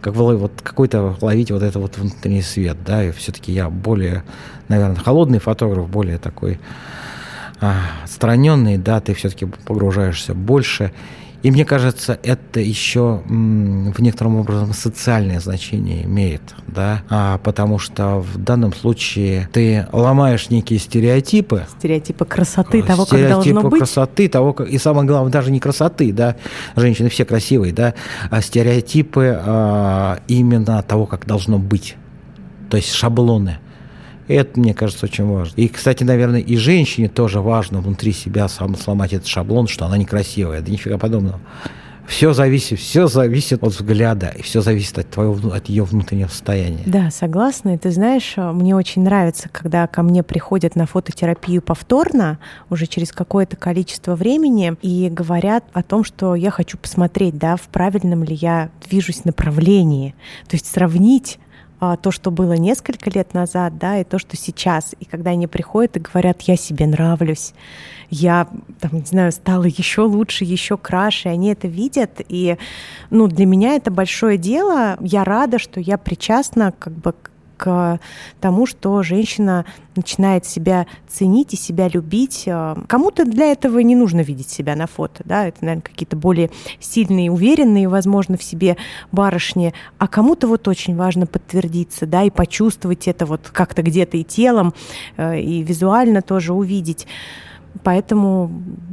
как 0.00 0.14
вот 0.14 0.52
какой-то 0.62 1.16
ловить 1.20 1.50
вот 1.50 1.62
это 1.62 1.78
вот 1.78 1.98
внутренний 1.98 2.42
свет, 2.42 2.76
да, 2.84 3.02
и 3.02 3.12
все-таки 3.12 3.52
я 3.52 3.70
более, 3.70 4.22
наверное, 4.68 4.96
холодный 4.96 5.38
фотограф, 5.38 5.88
более 5.88 6.18
такой 6.18 6.60
а, 7.60 7.74
отстраненный, 8.04 8.78
да, 8.78 9.00
ты 9.00 9.14
все-таки 9.14 9.46
погружаешься 9.46 10.34
больше 10.34 10.92
и 11.42 11.50
мне 11.50 11.64
кажется, 11.64 12.18
это 12.22 12.60
еще 12.60 13.22
в 13.26 14.00
некотором 14.00 14.36
образом 14.36 14.74
социальное 14.74 15.40
значение 15.40 16.04
имеет, 16.04 16.42
да, 16.66 17.02
а, 17.08 17.38
потому 17.38 17.78
что 17.78 18.20
в 18.20 18.36
данном 18.36 18.74
случае 18.74 19.48
ты 19.52 19.86
ломаешь 19.92 20.50
некие 20.50 20.78
стереотипы. 20.78 21.66
Стереотипы 21.78 22.24
красоты 22.24 22.82
того, 22.82 23.06
как 23.06 23.28
должно 23.28 23.62
быть. 23.62 23.78
красоты 23.78 24.28
того, 24.28 24.52
как, 24.52 24.68
и 24.68 24.76
самое 24.78 25.06
главное, 25.06 25.32
даже 25.32 25.50
не 25.50 25.60
красоты, 25.60 26.12
да, 26.12 26.36
женщины 26.76 27.08
все 27.08 27.24
красивые, 27.24 27.72
да, 27.72 27.94
а 28.30 28.42
стереотипы 28.42 29.38
а, 29.40 30.18
именно 30.28 30.82
того, 30.82 31.06
как 31.06 31.26
должно 31.26 31.58
быть, 31.58 31.96
то 32.68 32.76
есть 32.76 32.92
шаблоны. 32.92 33.58
Это, 34.30 34.60
мне 34.60 34.74
кажется, 34.74 35.06
очень 35.06 35.26
важно. 35.26 35.54
И, 35.56 35.66
кстати, 35.66 36.04
наверное, 36.04 36.38
и 36.38 36.56
женщине 36.56 37.08
тоже 37.08 37.40
важно 37.40 37.80
внутри 37.80 38.12
себя 38.12 38.46
сам 38.46 38.76
сломать 38.76 39.12
этот 39.12 39.26
шаблон, 39.26 39.66
что 39.66 39.86
она 39.86 39.98
некрасивая. 39.98 40.60
Да 40.60 40.70
нифига 40.70 40.98
подобного. 40.98 41.40
Все 42.06 42.32
зависит, 42.32 42.78
все 42.78 43.08
зависит 43.08 43.62
от 43.64 43.72
взгляда, 43.72 44.32
и 44.36 44.42
все 44.42 44.60
зависит 44.60 44.98
от 44.98 45.10
твоего, 45.10 45.52
от 45.52 45.68
ее 45.68 45.82
внутреннего 45.82 46.28
состояния. 46.28 46.82
Да, 46.86 47.10
согласна. 47.10 47.74
И 47.74 47.78
ты 47.78 47.90
знаешь, 47.90 48.34
мне 48.36 48.76
очень 48.76 49.02
нравится, 49.02 49.48
когда 49.48 49.88
ко 49.88 50.02
мне 50.02 50.22
приходят 50.22 50.76
на 50.76 50.86
фототерапию 50.86 51.60
повторно, 51.60 52.38
уже 52.68 52.86
через 52.86 53.10
какое-то 53.10 53.56
количество 53.56 54.14
времени, 54.14 54.74
и 54.80 55.08
говорят 55.08 55.64
о 55.72 55.82
том, 55.82 56.04
что 56.04 56.36
я 56.36 56.50
хочу 56.50 56.78
посмотреть, 56.78 57.36
да, 57.36 57.56
в 57.56 57.62
правильном 57.62 58.22
ли 58.22 58.34
я 58.34 58.70
движусь 58.88 59.24
направлении. 59.24 60.14
То 60.48 60.54
есть 60.54 60.66
сравнить 60.66 61.38
то, 61.80 62.10
что 62.10 62.30
было 62.30 62.52
несколько 62.52 63.10
лет 63.10 63.32
назад, 63.32 63.78
да, 63.78 63.98
и 63.98 64.04
то, 64.04 64.18
что 64.18 64.36
сейчас. 64.36 64.94
И 65.00 65.06
когда 65.06 65.30
они 65.30 65.46
приходят 65.46 65.96
и 65.96 66.00
говорят, 66.00 66.42
я 66.42 66.56
себе 66.56 66.86
нравлюсь, 66.86 67.54
я, 68.10 68.48
там, 68.80 68.90
не 68.92 69.06
знаю, 69.06 69.32
стала 69.32 69.64
еще 69.64 70.02
лучше, 70.02 70.44
еще 70.44 70.76
краше, 70.76 71.28
они 71.28 71.52
это 71.52 71.68
видят, 71.68 72.20
и, 72.28 72.58
ну, 73.08 73.28
для 73.28 73.46
меня 73.46 73.76
это 73.76 73.90
большое 73.90 74.36
дело. 74.36 74.98
Я 75.00 75.24
рада, 75.24 75.58
что 75.58 75.80
я 75.80 75.96
причастна 75.96 76.72
как 76.78 76.92
бы 76.92 77.12
к 77.12 77.29
тому, 78.40 78.66
что 78.66 79.02
женщина 79.02 79.64
начинает 79.96 80.46
себя 80.46 80.86
ценить 81.08 81.54
и 81.54 81.56
себя 81.56 81.88
любить. 81.88 82.44
Э, 82.46 82.76
кому-то 82.86 83.24
для 83.24 83.52
этого 83.52 83.78
не 83.80 83.94
нужно 83.94 84.20
видеть 84.20 84.48
себя 84.48 84.76
на 84.76 84.86
фото, 84.86 85.22
да, 85.24 85.46
это, 85.46 85.58
наверное, 85.62 85.82
какие-то 85.82 86.16
более 86.16 86.50
сильные, 86.78 87.30
уверенные, 87.30 87.88
возможно, 87.88 88.36
в 88.36 88.42
себе 88.42 88.76
барышни, 89.12 89.74
а 89.98 90.08
кому-то 90.08 90.46
вот 90.46 90.68
очень 90.68 90.96
важно 90.96 91.26
подтвердиться, 91.26 92.06
да, 92.06 92.22
и 92.22 92.30
почувствовать 92.30 93.08
это 93.08 93.26
вот 93.26 93.50
как-то 93.52 93.82
где-то 93.82 94.16
и 94.16 94.24
телом, 94.24 94.74
э, 95.16 95.40
и 95.40 95.62
визуально 95.62 96.22
тоже 96.22 96.52
увидеть. 96.52 97.06
Поэтому 97.82 98.50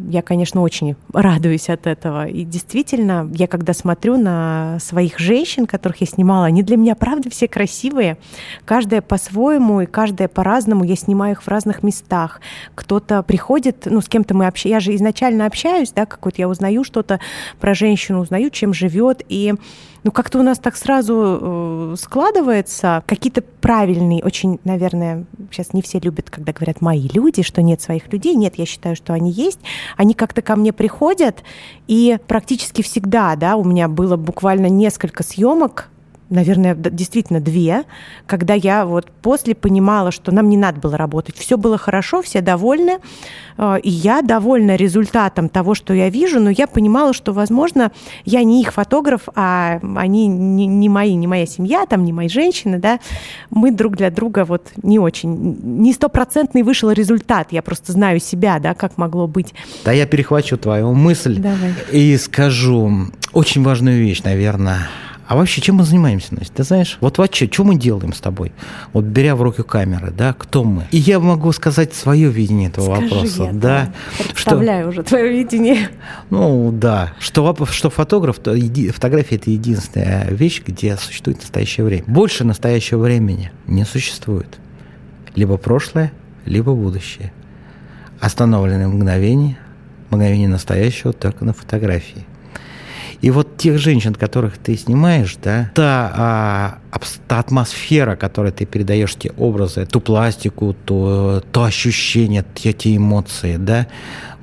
я, 0.10 0.22
конечно, 0.22 0.62
очень 0.62 0.96
радуюсь 1.14 1.70
от 1.70 1.88
этого. 1.88 2.28
И 2.28 2.44
действительно, 2.44 3.30
я 3.34 3.48
когда 3.48 3.74
смотрю 3.74 4.18
на 4.18 4.78
своих 4.80 5.20
женщин, 5.20 5.66
которых 5.66 6.02
я 6.02 6.08
снимала, 6.08 6.46
они 6.46 6.64
для 6.64 6.78
меня, 6.78 6.96
правда, 6.96 7.30
все 7.30 7.48
красивые. 7.48 8.18
Каждая 8.66 9.02
по-своему 9.02 9.82
и 9.82 9.86
каждая 9.86 10.28
по-разному. 10.28 10.84
Я 10.84 10.96
снимаю 10.96 11.34
их 11.34 11.44
в 11.44 11.48
разных 11.48 11.84
местах. 11.84 12.40
Кто-то 12.76 13.24
приходит, 13.24 13.86
ну, 13.86 14.02
с 14.02 14.08
кем-то 14.08 14.36
мы 14.36 14.48
общаемся. 14.48 14.68
Я 14.68 14.80
же 14.80 14.96
изначально 14.96 15.46
общаюсь, 15.46 15.92
да, 15.92 16.06
какой-то 16.06 16.42
я 16.42 16.50
узнаю 16.50 16.84
что-то 16.84 17.20
про 17.60 17.74
женщину, 17.74 18.20
узнаю, 18.20 18.50
чем 18.50 18.74
живет. 18.74 19.24
И 19.28 19.54
ну, 20.08 20.12
как-то 20.12 20.40
у 20.40 20.42
нас 20.42 20.58
так 20.58 20.78
сразу 20.78 21.38
э, 21.42 21.96
складывается. 22.00 23.04
Какие-то 23.06 23.42
правильные, 23.42 24.24
очень, 24.24 24.58
наверное, 24.64 25.26
сейчас 25.52 25.74
не 25.74 25.82
все 25.82 26.00
любят, 26.00 26.30
когда 26.30 26.54
говорят 26.54 26.80
«мои 26.80 27.10
люди», 27.10 27.44
что 27.44 27.62
нет 27.62 27.82
своих 27.82 28.10
людей. 28.14 28.34
Нет, 28.36 28.54
я 28.56 28.66
считаю, 28.66 28.96
что 28.96 29.12
они 29.12 29.32
есть. 29.32 29.60
Они 29.98 30.14
как-то 30.14 30.42
ко 30.42 30.56
мне 30.56 30.72
приходят, 30.72 31.44
и 31.88 32.20
практически 32.26 32.84
всегда, 32.84 33.36
да, 33.36 33.58
у 33.58 33.66
меня 33.66 33.90
было 33.90 34.16
буквально 34.16 34.68
несколько 34.68 35.24
съемок 35.24 35.90
наверное, 36.30 36.76
действительно 36.76 37.40
две, 37.40 37.84
когда 38.26 38.54
я 38.54 38.86
вот 38.86 39.10
после 39.22 39.56
понимала, 39.56 40.12
что 40.12 40.32
нам 40.32 40.50
не 40.50 40.58
надо 40.58 40.80
было 40.80 40.98
работать. 40.98 41.38
Все 41.38 41.58
было 41.58 41.78
хорошо, 41.78 42.22
все 42.22 42.42
довольны, 42.42 42.98
э, 43.58 43.80
и 43.82 43.90
я 43.90 44.22
довольна 44.22 44.76
результатом 44.76 45.50
того, 45.50 45.74
что 45.74 45.94
я 45.94 46.10
вижу, 46.10 46.40
но 46.40 46.50
я 46.50 46.68
понимала, 46.68 47.14
что, 47.14 47.34
возможно, 47.34 47.92
я 48.26 48.44
не 48.44 48.62
их 48.62 48.74
фотограф, 48.74 49.30
а 49.36 49.80
они 49.96 50.28
не, 50.28 50.66
не 50.66 50.90
мои, 50.90 51.16
не 51.16 51.28
моя 51.28 51.46
семья, 51.46 51.86
там, 51.86 52.04
не 52.04 52.14
мои 52.14 52.30
женщины, 52.30 52.78
да, 52.78 53.00
мы 53.50 53.72
друг 53.72 53.96
для 53.96 54.10
друга 54.10 54.46
вот 54.46 54.68
не 54.84 55.00
очень, 55.00 55.58
не 55.64 55.94
стопроцентный 55.94 56.64
вышел 56.64 56.92
результат, 56.92 57.52
я 57.52 57.62
просто 57.62 57.92
знаю 57.92 58.20
себя, 58.20 58.60
да, 58.60 58.74
как 58.74 58.98
могло 58.98 59.28
быть. 59.28 59.54
Да, 59.86 59.92
я 59.92 60.06
перехвачу 60.06 60.58
твою 60.58 60.94
мысль 60.94 61.40
Давай. 61.40 61.74
и 61.92 62.18
скажу 62.18 63.08
очень 63.34 63.64
важную 63.64 64.00
вещь, 64.00 64.24
наверное, 64.24 64.90
а 65.28 65.36
вообще, 65.36 65.60
чем 65.60 65.76
мы 65.76 65.84
занимаемся, 65.84 66.34
Настя? 66.34 66.54
Ты 66.56 66.64
знаешь, 66.64 66.98
вот 67.02 67.18
вообще, 67.18 67.50
что 67.52 67.66
мы 67.66 67.76
делаем 67.76 68.14
с 68.14 68.22
тобой? 68.22 68.54
Вот 68.94 69.04
беря 69.04 69.36
в 69.36 69.42
руки 69.42 69.62
камеры, 69.62 70.10
да, 70.10 70.34
кто 70.34 70.64
мы? 70.64 70.88
И 70.92 70.98
я 70.98 71.20
могу 71.20 71.52
сказать 71.52 71.94
свое 71.94 72.30
видение 72.30 72.70
этого 72.70 72.96
Скажи, 72.96 73.14
вопроса. 73.14 73.44
Я, 73.44 73.52
да, 73.52 73.94
представляю 74.34 74.84
что, 74.84 74.90
уже 74.90 75.04
твое 75.04 75.30
видение. 75.30 75.90
Ну, 76.30 76.72
да. 76.72 77.14
Что, 77.20 77.54
что 77.70 77.90
фотограф, 77.90 78.40
то 78.40 78.54
еди, 78.54 78.90
фотография– 78.90 79.36
это 79.38 79.52
единственная 79.52 80.30
вещь, 80.30 80.64
где 80.66 80.96
существует 80.96 81.40
настоящее 81.40 81.86
время. 81.86 82.06
Больше 82.08 82.46
настоящего 82.46 83.00
времени 83.00 83.52
не 83.66 83.84
существует. 83.84 84.60
Либо 85.36 85.58
прошлое, 85.58 86.14
либо 86.46 86.74
будущее. 86.74 87.34
Остановленное 88.22 88.88
мгновение, 88.88 89.58
мгновение 90.10 90.48
настоящего 90.48 91.12
только 91.12 91.44
на 91.44 91.52
фотографии– 91.52 92.26
и 93.22 93.32
вот 93.32 93.58
тех 93.58 93.80
женщин, 93.80 94.14
которых 94.14 94.58
ты 94.58 94.78
снимаешь, 94.78 95.38
да, 95.44 95.72
та, 95.74 96.12
а, 96.16 96.80
та 97.28 97.40
атмосфера, 97.40 98.16
которой 98.16 98.52
ты 98.52 98.66
передаешь, 98.66 99.16
те 99.16 99.32
образы, 99.38 99.86
ту 99.86 100.00
пластику, 100.00 100.76
то, 100.86 101.44
то 101.52 101.64
ощущение, 101.64 102.46
те, 102.54 102.74
те 102.74 102.96
эмоции, 102.96 103.58
да, 103.58 103.88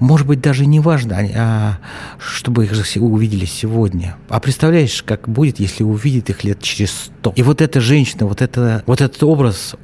может 0.01 0.27
быть, 0.27 0.41
даже 0.41 0.67
не 0.67 0.81
важно, 0.81 1.19
а, 1.37 1.79
чтобы 2.19 2.65
их 2.65 2.73
увидели 2.97 3.45
сегодня. 3.45 4.17
А 4.29 4.41
представляешь, 4.41 5.03
как 5.03 5.29
будет, 5.29 5.61
если 5.61 5.85
увидит 5.85 6.31
их 6.31 6.43
лет 6.43 6.61
через 6.61 6.91
сто. 6.91 7.33
И 7.37 7.43
вот 7.43 7.63
эта 7.63 7.81
женщина, 7.81 8.27
вот, 8.27 8.43
это, 8.43 8.83
вот 8.87 9.01
этот 9.01 9.23
образ, 9.23 9.77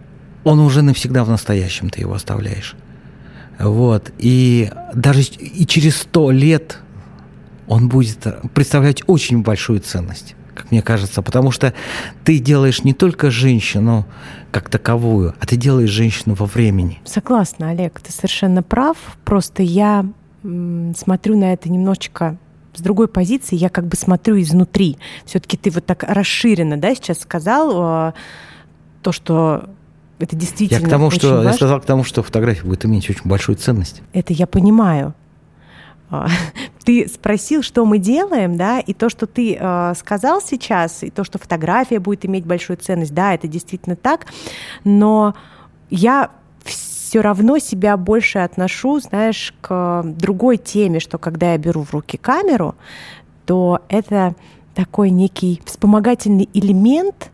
он 0.42 0.58
уже 0.58 0.82
навсегда 0.82 1.24
в 1.24 1.30
настоящем 1.30 1.90
ты 1.90 2.00
его 2.00 2.14
оставляешь. 2.14 2.74
Вот. 3.58 4.10
И 4.18 4.70
даже 4.94 5.22
и 5.22 5.66
через 5.66 5.98
сто 5.98 6.30
лет 6.30 6.78
он 7.70 7.88
будет 7.88 8.26
представлять 8.52 9.02
очень 9.06 9.42
большую 9.42 9.80
ценность 9.80 10.34
как 10.52 10.70
мне 10.72 10.82
кажется, 10.82 11.22
потому 11.22 11.52
что 11.52 11.72
ты 12.22 12.38
делаешь 12.38 12.84
не 12.84 12.92
только 12.92 13.30
женщину 13.30 14.04
как 14.50 14.68
таковую, 14.68 15.34
а 15.40 15.46
ты 15.46 15.56
делаешь 15.56 15.88
женщину 15.88 16.34
во 16.34 16.44
времени. 16.44 17.00
Согласна, 17.06 17.70
Олег, 17.70 17.98
ты 18.00 18.12
совершенно 18.12 18.62
прав. 18.62 18.98
Просто 19.24 19.62
я 19.62 20.04
смотрю 20.42 21.38
на 21.38 21.54
это 21.54 21.70
немножечко 21.70 22.36
с 22.74 22.82
другой 22.82 23.08
позиции, 23.08 23.56
я 23.56 23.70
как 23.70 23.86
бы 23.86 23.96
смотрю 23.96 24.38
изнутри. 24.38 24.98
Все-таки 25.24 25.56
ты 25.56 25.70
вот 25.70 25.86
так 25.86 26.02
расширенно, 26.02 26.76
да, 26.76 26.94
сейчас 26.94 27.20
сказал 27.20 28.08
э, 28.08 28.12
то, 29.02 29.12
что 29.12 29.70
это 30.18 30.36
действительно. 30.36 30.80
Я 30.80 30.86
к 30.86 30.90
тому, 30.90 31.10
что 31.10 31.36
важно. 31.36 31.48
я 31.48 31.54
сказал 31.54 31.80
к 31.80 31.86
тому, 31.86 32.04
что 32.04 32.22
фотография 32.22 32.66
будет 32.66 32.84
иметь 32.84 33.08
очень 33.08 33.22
большую 33.24 33.56
ценность. 33.56 34.02
Это 34.12 34.34
я 34.34 34.46
понимаю. 34.46 35.14
А, 36.10 36.28
ты 36.84 37.08
спросил, 37.08 37.62
что 37.62 37.84
мы 37.84 37.98
делаем, 37.98 38.56
да, 38.56 38.80
и 38.80 38.92
то, 38.92 39.08
что 39.08 39.26
ты 39.26 39.56
э, 39.58 39.94
сказал 39.96 40.40
сейчас, 40.40 41.02
и 41.02 41.10
то, 41.10 41.24
что 41.24 41.38
фотография 41.38 41.98
будет 41.98 42.26
иметь 42.26 42.44
большую 42.44 42.76
ценность, 42.76 43.14
да, 43.14 43.34
это 43.34 43.48
действительно 43.48 43.96
так, 43.96 44.26
но 44.84 45.34
я 45.88 46.30
все 46.64 47.20
равно 47.20 47.58
себя 47.58 47.96
больше 47.96 48.38
отношу, 48.38 49.00
знаешь, 49.00 49.54
к 49.60 50.02
другой 50.04 50.58
теме, 50.58 51.00
что 51.00 51.18
когда 51.18 51.52
я 51.52 51.58
беру 51.58 51.82
в 51.82 51.92
руки 51.92 52.16
камеру, 52.16 52.74
то 53.46 53.80
это 53.88 54.34
такой 54.74 55.10
некий 55.10 55.60
вспомогательный 55.64 56.48
элемент, 56.54 57.30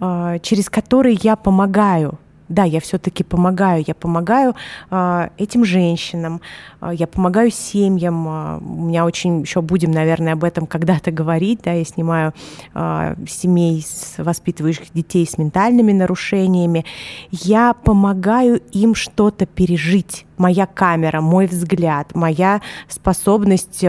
э, 0.00 0.38
через 0.42 0.70
который 0.70 1.18
я 1.22 1.36
помогаю 1.36 2.18
да, 2.50 2.64
я 2.64 2.80
все-таки 2.80 3.22
помогаю, 3.22 3.84
я 3.86 3.94
помогаю 3.94 4.54
э, 4.90 5.28
этим 5.38 5.64
женщинам, 5.64 6.40
э, 6.80 6.90
я 6.92 7.06
помогаю 7.06 7.50
семьям. 7.50 8.28
Э, 8.28 8.58
у 8.58 8.86
меня 8.86 9.06
очень 9.06 9.42
еще 9.42 9.62
будем, 9.62 9.92
наверное, 9.92 10.32
об 10.32 10.42
этом 10.42 10.66
когда-то 10.66 11.12
говорить. 11.12 11.60
Да, 11.64 11.72
я 11.72 11.84
снимаю 11.84 12.34
э, 12.74 13.14
семей, 13.28 13.82
с, 13.82 14.16
воспитывающих 14.18 14.92
детей 14.92 15.26
с 15.26 15.38
ментальными 15.38 15.92
нарушениями. 15.92 16.84
Я 17.30 17.72
помогаю 17.72 18.60
им 18.72 18.96
что-то 18.96 19.46
пережить. 19.46 20.26
Моя 20.36 20.66
камера, 20.66 21.20
мой 21.20 21.46
взгляд, 21.46 22.14
моя 22.14 22.60
способность 22.88 23.84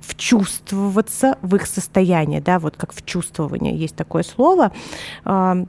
вчувствоваться 0.00 1.38
в 1.42 1.56
их 1.56 1.66
состояние, 1.66 2.40
да, 2.40 2.58
вот 2.58 2.76
как 2.76 2.92
в 2.92 3.04
чувствование 3.04 3.74
есть 3.74 3.96
такое 3.96 4.22
слово. 4.22 4.72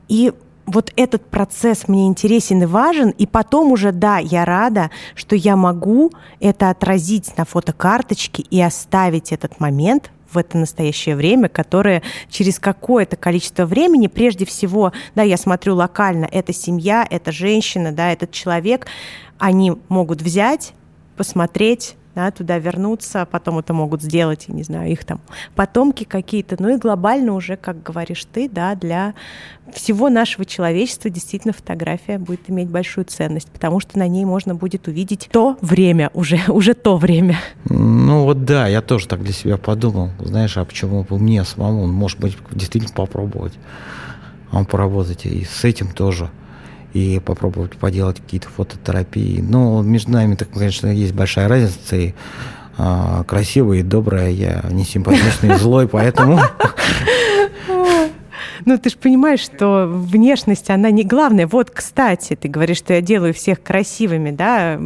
И 0.08 0.32
вот 0.66 0.92
этот 0.96 1.26
процесс 1.26 1.88
мне 1.88 2.06
интересен 2.06 2.62
и 2.62 2.66
важен, 2.66 3.10
и 3.10 3.26
потом 3.26 3.72
уже, 3.72 3.92
да, 3.92 4.18
я 4.18 4.44
рада, 4.44 4.90
что 5.14 5.36
я 5.36 5.56
могу 5.56 6.12
это 6.40 6.70
отразить 6.70 7.36
на 7.36 7.44
фотокарточке 7.44 8.42
и 8.42 8.60
оставить 8.60 9.32
этот 9.32 9.60
момент 9.60 10.10
в 10.32 10.38
это 10.38 10.58
настоящее 10.58 11.16
время, 11.16 11.48
которое 11.48 12.02
через 12.28 12.58
какое-то 12.58 13.16
количество 13.16 13.66
времени, 13.66 14.08
прежде 14.08 14.44
всего, 14.44 14.92
да, 15.14 15.22
я 15.22 15.36
смотрю 15.36 15.76
локально, 15.76 16.28
это 16.30 16.52
семья, 16.52 17.06
это 17.08 17.30
женщина, 17.30 17.92
да, 17.92 18.12
этот 18.12 18.32
человек, 18.32 18.86
они 19.38 19.74
могут 19.88 20.22
взять, 20.22 20.72
посмотреть, 21.16 21.96
да, 22.14 22.30
туда 22.30 22.58
вернуться, 22.58 23.26
потом 23.30 23.58
это 23.58 23.72
могут 23.72 24.02
сделать, 24.02 24.46
я 24.48 24.54
не 24.54 24.62
знаю, 24.62 24.90
их 24.90 25.04
там 25.04 25.20
потомки 25.54 26.04
какие-то, 26.04 26.56
ну 26.58 26.74
и 26.74 26.78
глобально 26.78 27.34
уже, 27.34 27.56
как 27.56 27.82
говоришь 27.82 28.24
ты, 28.24 28.48
да, 28.48 28.74
для 28.74 29.14
всего 29.72 30.08
нашего 30.08 30.44
человечества 30.44 31.10
действительно 31.10 31.52
фотография 31.52 32.18
будет 32.18 32.48
иметь 32.48 32.68
большую 32.68 33.04
ценность, 33.04 33.50
потому 33.50 33.80
что 33.80 33.98
на 33.98 34.06
ней 34.06 34.24
можно 34.24 34.54
будет 34.54 34.88
увидеть 34.88 35.28
то 35.32 35.56
время, 35.60 36.10
уже, 36.14 36.38
уже 36.48 36.74
то 36.74 36.96
время. 36.96 37.38
Ну 37.64 38.24
вот 38.24 38.44
да, 38.44 38.68
я 38.68 38.80
тоже 38.80 39.08
так 39.08 39.22
для 39.22 39.32
себя 39.32 39.56
подумал, 39.56 40.10
знаешь, 40.20 40.56
а 40.56 40.64
почему 40.64 41.02
бы 41.02 41.18
мне 41.18 41.44
самому, 41.44 41.86
может 41.86 42.18
быть, 42.20 42.36
действительно 42.52 42.94
попробовать, 42.94 43.54
а 44.50 44.64
поработать 44.64 45.26
и 45.26 45.44
с 45.44 45.64
этим 45.64 45.90
тоже 45.92 46.30
и 46.94 47.20
попробовать 47.20 47.76
поделать 47.76 48.20
какие-то 48.20 48.48
фототерапии. 48.48 49.40
Но 49.46 49.82
между 49.82 50.12
нами, 50.12 50.36
так, 50.36 50.48
конечно, 50.50 50.86
есть 50.86 51.12
большая 51.12 51.48
разница, 51.48 51.96
и 51.96 52.14
а, 52.78 53.24
красивая 53.24 53.78
и 53.78 53.82
добрая, 53.82 54.30
я 54.30 54.64
не 54.70 54.84
симпатичный 54.84 55.54
и 55.54 55.58
злой, 55.58 55.88
поэтому... 55.88 56.40
Ну, 58.66 58.78
ты 58.78 58.88
же 58.88 58.96
понимаешь, 58.96 59.40
что 59.40 59.86
внешность, 59.86 60.70
она 60.70 60.90
не 60.90 61.04
главная. 61.04 61.46
Вот, 61.46 61.70
кстати, 61.70 62.34
ты 62.34 62.48
говоришь, 62.48 62.78
что 62.78 62.94
я 62.94 63.02
делаю 63.02 63.34
всех 63.34 63.62
красивыми, 63.62 64.30
да, 64.30 64.80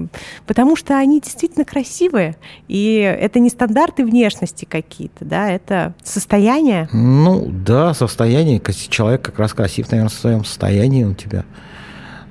потому 0.47 0.75
что 0.75 0.99
они 0.99 1.21
действительно 1.21 1.65
красивые. 1.65 2.37
И 2.67 2.97
это 2.97 3.39
не 3.39 3.51
стандарты 3.51 4.05
внешности 4.05 4.65
какие-то, 4.65 5.25
да, 5.25 5.51
это 5.51 5.95
состояние. 6.03 6.89
Ну, 6.93 7.49
да, 7.53 7.95
состояние. 7.95 8.61
Человек 8.89 9.23
как 9.23 9.39
раз 9.39 9.53
красив, 9.55 9.91
наверное, 9.93 10.11
в 10.11 10.15
своем 10.15 10.45
состоянии 10.45 11.05
у 11.05 11.15
тебя. 11.15 11.45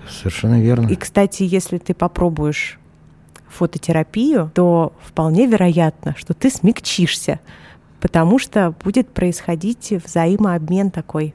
Совершенно 0.10 0.62
верно. 0.62 0.88
И, 0.88 0.96
кстати, 0.96 1.44
если 1.44 1.78
ты 1.78 1.94
попробуешь 1.94 2.80
фототерапию, 3.50 4.52
то 4.54 4.94
вполне 5.02 5.48
вероятно, 5.48 6.16
что 6.18 6.34
ты 6.34 6.50
смягчишься, 6.50 7.40
потому 8.00 8.40
что 8.40 8.74
будет 8.84 9.10
происходить 9.10 9.94
взаимообмен 10.06 10.92
такой 10.92 11.34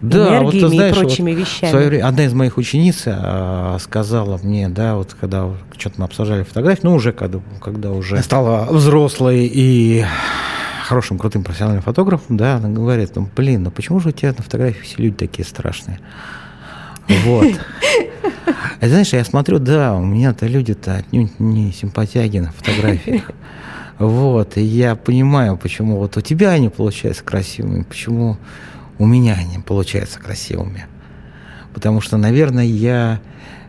да, 0.00 0.28
энергиями 0.28 0.62
вот, 0.62 0.72
знаешь, 0.74 0.96
и 0.96 1.00
прочими 1.00 1.30
вот 1.32 1.40
вещами. 1.40 1.70
Свое, 1.70 2.02
одна 2.02 2.24
из 2.24 2.34
моих 2.34 2.56
учениц 2.56 3.04
а, 3.06 3.78
сказала 3.80 4.38
мне, 4.42 4.68
да, 4.68 4.96
вот 4.96 5.14
когда 5.18 5.50
что-то 5.76 5.96
мы 5.98 6.04
обсуждали 6.04 6.42
фотографии, 6.44 6.80
ну 6.84 6.94
уже 6.94 7.12
когда, 7.12 7.40
когда 7.60 7.90
уже 7.90 8.22
стала 8.22 8.66
взрослой 8.70 9.50
и 9.52 10.04
хорошим, 10.84 11.18
крутым 11.18 11.42
профессиональным 11.42 11.82
фотографом, 11.82 12.36
да, 12.36 12.56
она 12.56 12.68
говорит, 12.68 13.16
ну, 13.16 13.28
блин, 13.34 13.64
ну 13.64 13.70
почему 13.70 13.98
же 13.98 14.10
у 14.10 14.12
тебя 14.12 14.32
на 14.36 14.42
фотографии 14.42 14.82
все 14.82 14.96
люди 14.98 15.16
такие 15.16 15.44
страшные? 15.44 15.98
Вот. 17.08 17.48
А 18.80 18.88
знаешь, 18.88 19.12
я 19.12 19.24
смотрю, 19.24 19.58
да, 19.58 19.94
у 19.94 20.04
меня-то 20.04 20.46
люди-то 20.46 20.96
отнюдь 20.96 21.38
не 21.40 21.72
симпатяги 21.72 22.38
на 22.38 22.52
фотографиях. 22.52 23.30
Вот, 23.98 24.58
и 24.58 24.62
я 24.62 24.94
понимаю, 24.94 25.56
почему 25.56 25.96
вот 25.96 26.16
у 26.16 26.20
тебя 26.20 26.50
они 26.50 26.68
получаются 26.68 27.24
красивыми, 27.24 27.82
почему 27.82 28.36
у 28.98 29.06
меня 29.06 29.34
они 29.34 29.58
получаются 29.58 30.20
красивыми. 30.20 30.86
Потому 31.72 32.00
что, 32.00 32.16
наверное, 32.18 32.64
я 32.64 33.20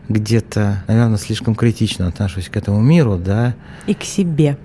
где-то, 0.08 0.84
наверное, 0.86 1.18
слишком 1.18 1.54
критично 1.54 2.08
отношусь 2.08 2.48
к 2.48 2.56
этому 2.56 2.80
миру, 2.80 3.16
да. 3.16 3.54
И 3.86 3.94
к 3.94 4.04
себе. 4.04 4.58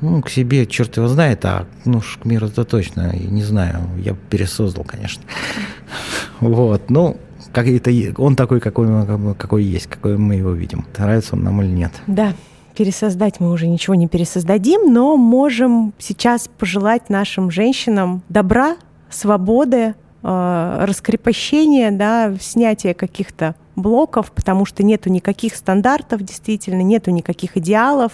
Ну, 0.00 0.22
к 0.22 0.30
себе 0.30 0.66
черт 0.66 0.96
его 0.96 1.08
знает, 1.08 1.44
а 1.44 1.66
ну, 1.84 2.00
к 2.00 2.24
миру 2.24 2.46
это 2.48 2.64
точно, 2.64 3.14
не 3.16 3.42
знаю, 3.42 3.88
я 3.98 4.14
пересоздал, 4.30 4.84
конечно. 4.84 5.22
Вот, 6.40 6.90
ну, 6.90 7.18
как 7.56 7.68
это, 7.68 7.90
он 8.18 8.36
такой, 8.36 8.60
какой, 8.60 8.86
какой 9.34 9.64
есть, 9.64 9.86
какой 9.86 10.18
мы 10.18 10.34
его 10.34 10.50
видим. 10.50 10.84
Нравится 10.98 11.36
он 11.36 11.42
нам 11.42 11.62
или 11.62 11.70
нет. 11.70 11.90
Да, 12.06 12.34
пересоздать 12.76 13.40
мы 13.40 13.50
уже 13.50 13.66
ничего 13.66 13.94
не 13.94 14.08
пересоздадим, 14.08 14.92
но 14.92 15.16
можем 15.16 15.94
сейчас 15.96 16.50
пожелать 16.58 17.08
нашим 17.08 17.50
женщинам 17.50 18.20
добра, 18.28 18.76
свободы, 19.08 19.94
э, 20.22 20.78
раскрепощения, 20.82 21.90
да, 21.92 22.34
снятия 22.38 22.92
каких-то 22.92 23.54
блоков, 23.74 24.32
потому 24.32 24.66
что 24.66 24.82
нету 24.82 25.08
никаких 25.08 25.56
стандартов, 25.56 26.20
действительно, 26.20 26.82
нету 26.82 27.10
никаких 27.10 27.56
идеалов. 27.56 28.12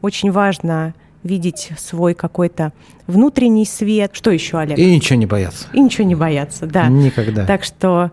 Очень 0.00 0.30
важно 0.30 0.94
видеть 1.24 1.72
свой 1.76 2.14
какой-то 2.14 2.72
внутренний 3.08 3.66
свет. 3.66 4.12
Что 4.12 4.30
еще, 4.30 4.58
Олег? 4.58 4.78
И 4.78 4.94
ничего 4.94 5.18
не 5.18 5.26
бояться. 5.26 5.66
И 5.72 5.80
ничего 5.80 6.06
не 6.06 6.14
бояться, 6.14 6.66
да. 6.66 6.86
Никогда. 6.86 7.46
Так 7.46 7.64
что 7.64 8.12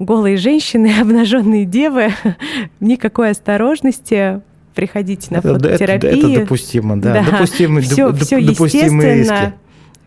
голые 0.00 0.36
женщины, 0.36 0.92
обнаженные 1.00 1.64
девы, 1.64 2.10
никакой 2.80 3.30
осторожности, 3.30 4.40
приходите 4.74 5.32
на 5.32 5.42
фототерапию. 5.42 6.12
Это, 6.12 6.26
это 6.26 6.40
допустимо, 6.40 7.00
да. 7.00 7.14
да. 7.14 7.30
Допустимый, 7.30 7.82
все, 7.82 8.10
доп, 8.10 8.20
все 8.20 8.40
допустимые 8.40 9.18
риски. 9.18 9.52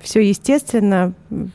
Все 0.02 0.20
естественно, 0.20 1.14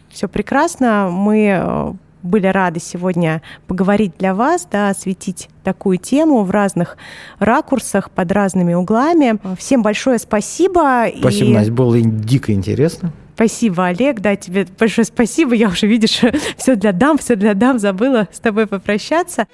все 0.09 0.27
прекрасно. 0.27 1.11
Мы 1.11 1.61
э, 1.61 1.93
были 2.23 2.47
рады 2.47 2.81
сегодня 2.81 3.43
поговорить 3.67 4.13
для 4.19 4.35
вас, 4.35 4.67
да, 4.71 4.89
осветить 4.89 5.51
такую 5.65 5.99
тему 5.99 6.45
в 6.45 6.51
разных 6.51 6.97
ракурсах, 7.41 8.11
под 8.11 8.33
разными 8.33 8.73
углами. 8.73 9.39
Всем 9.59 9.83
большое 9.83 10.19
спасибо. 10.19 11.09
Спасибо, 11.19 11.51
и... 11.51 11.53
Настя, 11.53 11.73
было 11.73 12.01
дико 12.01 12.53
интересно. 12.53 13.13
Спасибо, 13.39 13.87
Олег, 13.87 14.19
да, 14.19 14.35
тебе 14.35 14.67
большое 14.81 15.05
спасибо. 15.05 15.55
Я 15.55 15.69
уже, 15.69 15.87
видишь, 15.87 16.23
все 16.57 16.75
для 16.75 16.91
дам, 16.91 17.19
все 17.19 17.37
для 17.37 17.55
дам, 17.55 17.79
забыла 17.79 18.27
с 18.33 18.41
тобой 18.41 18.67
попрощаться. 18.67 19.47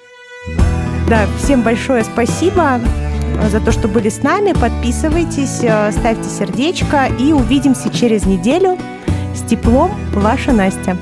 Да, 1.07 1.27
всем 1.37 1.61
большое 1.61 2.03
спасибо 2.03 2.81
за 3.47 3.59
то, 3.59 3.71
что 3.71 3.87
были 3.87 4.09
с 4.09 4.23
нами. 4.23 4.53
Подписывайтесь, 4.53 5.59
э, 5.61 5.91
ставьте 5.91 6.27
сердечко 6.27 7.11
и 7.19 7.31
увидимся 7.31 7.91
через 7.91 8.25
неделю. 8.25 8.79
С 9.35 9.47
теплом, 9.47 9.91
ваша 10.13 10.51
Настя. 10.51 10.97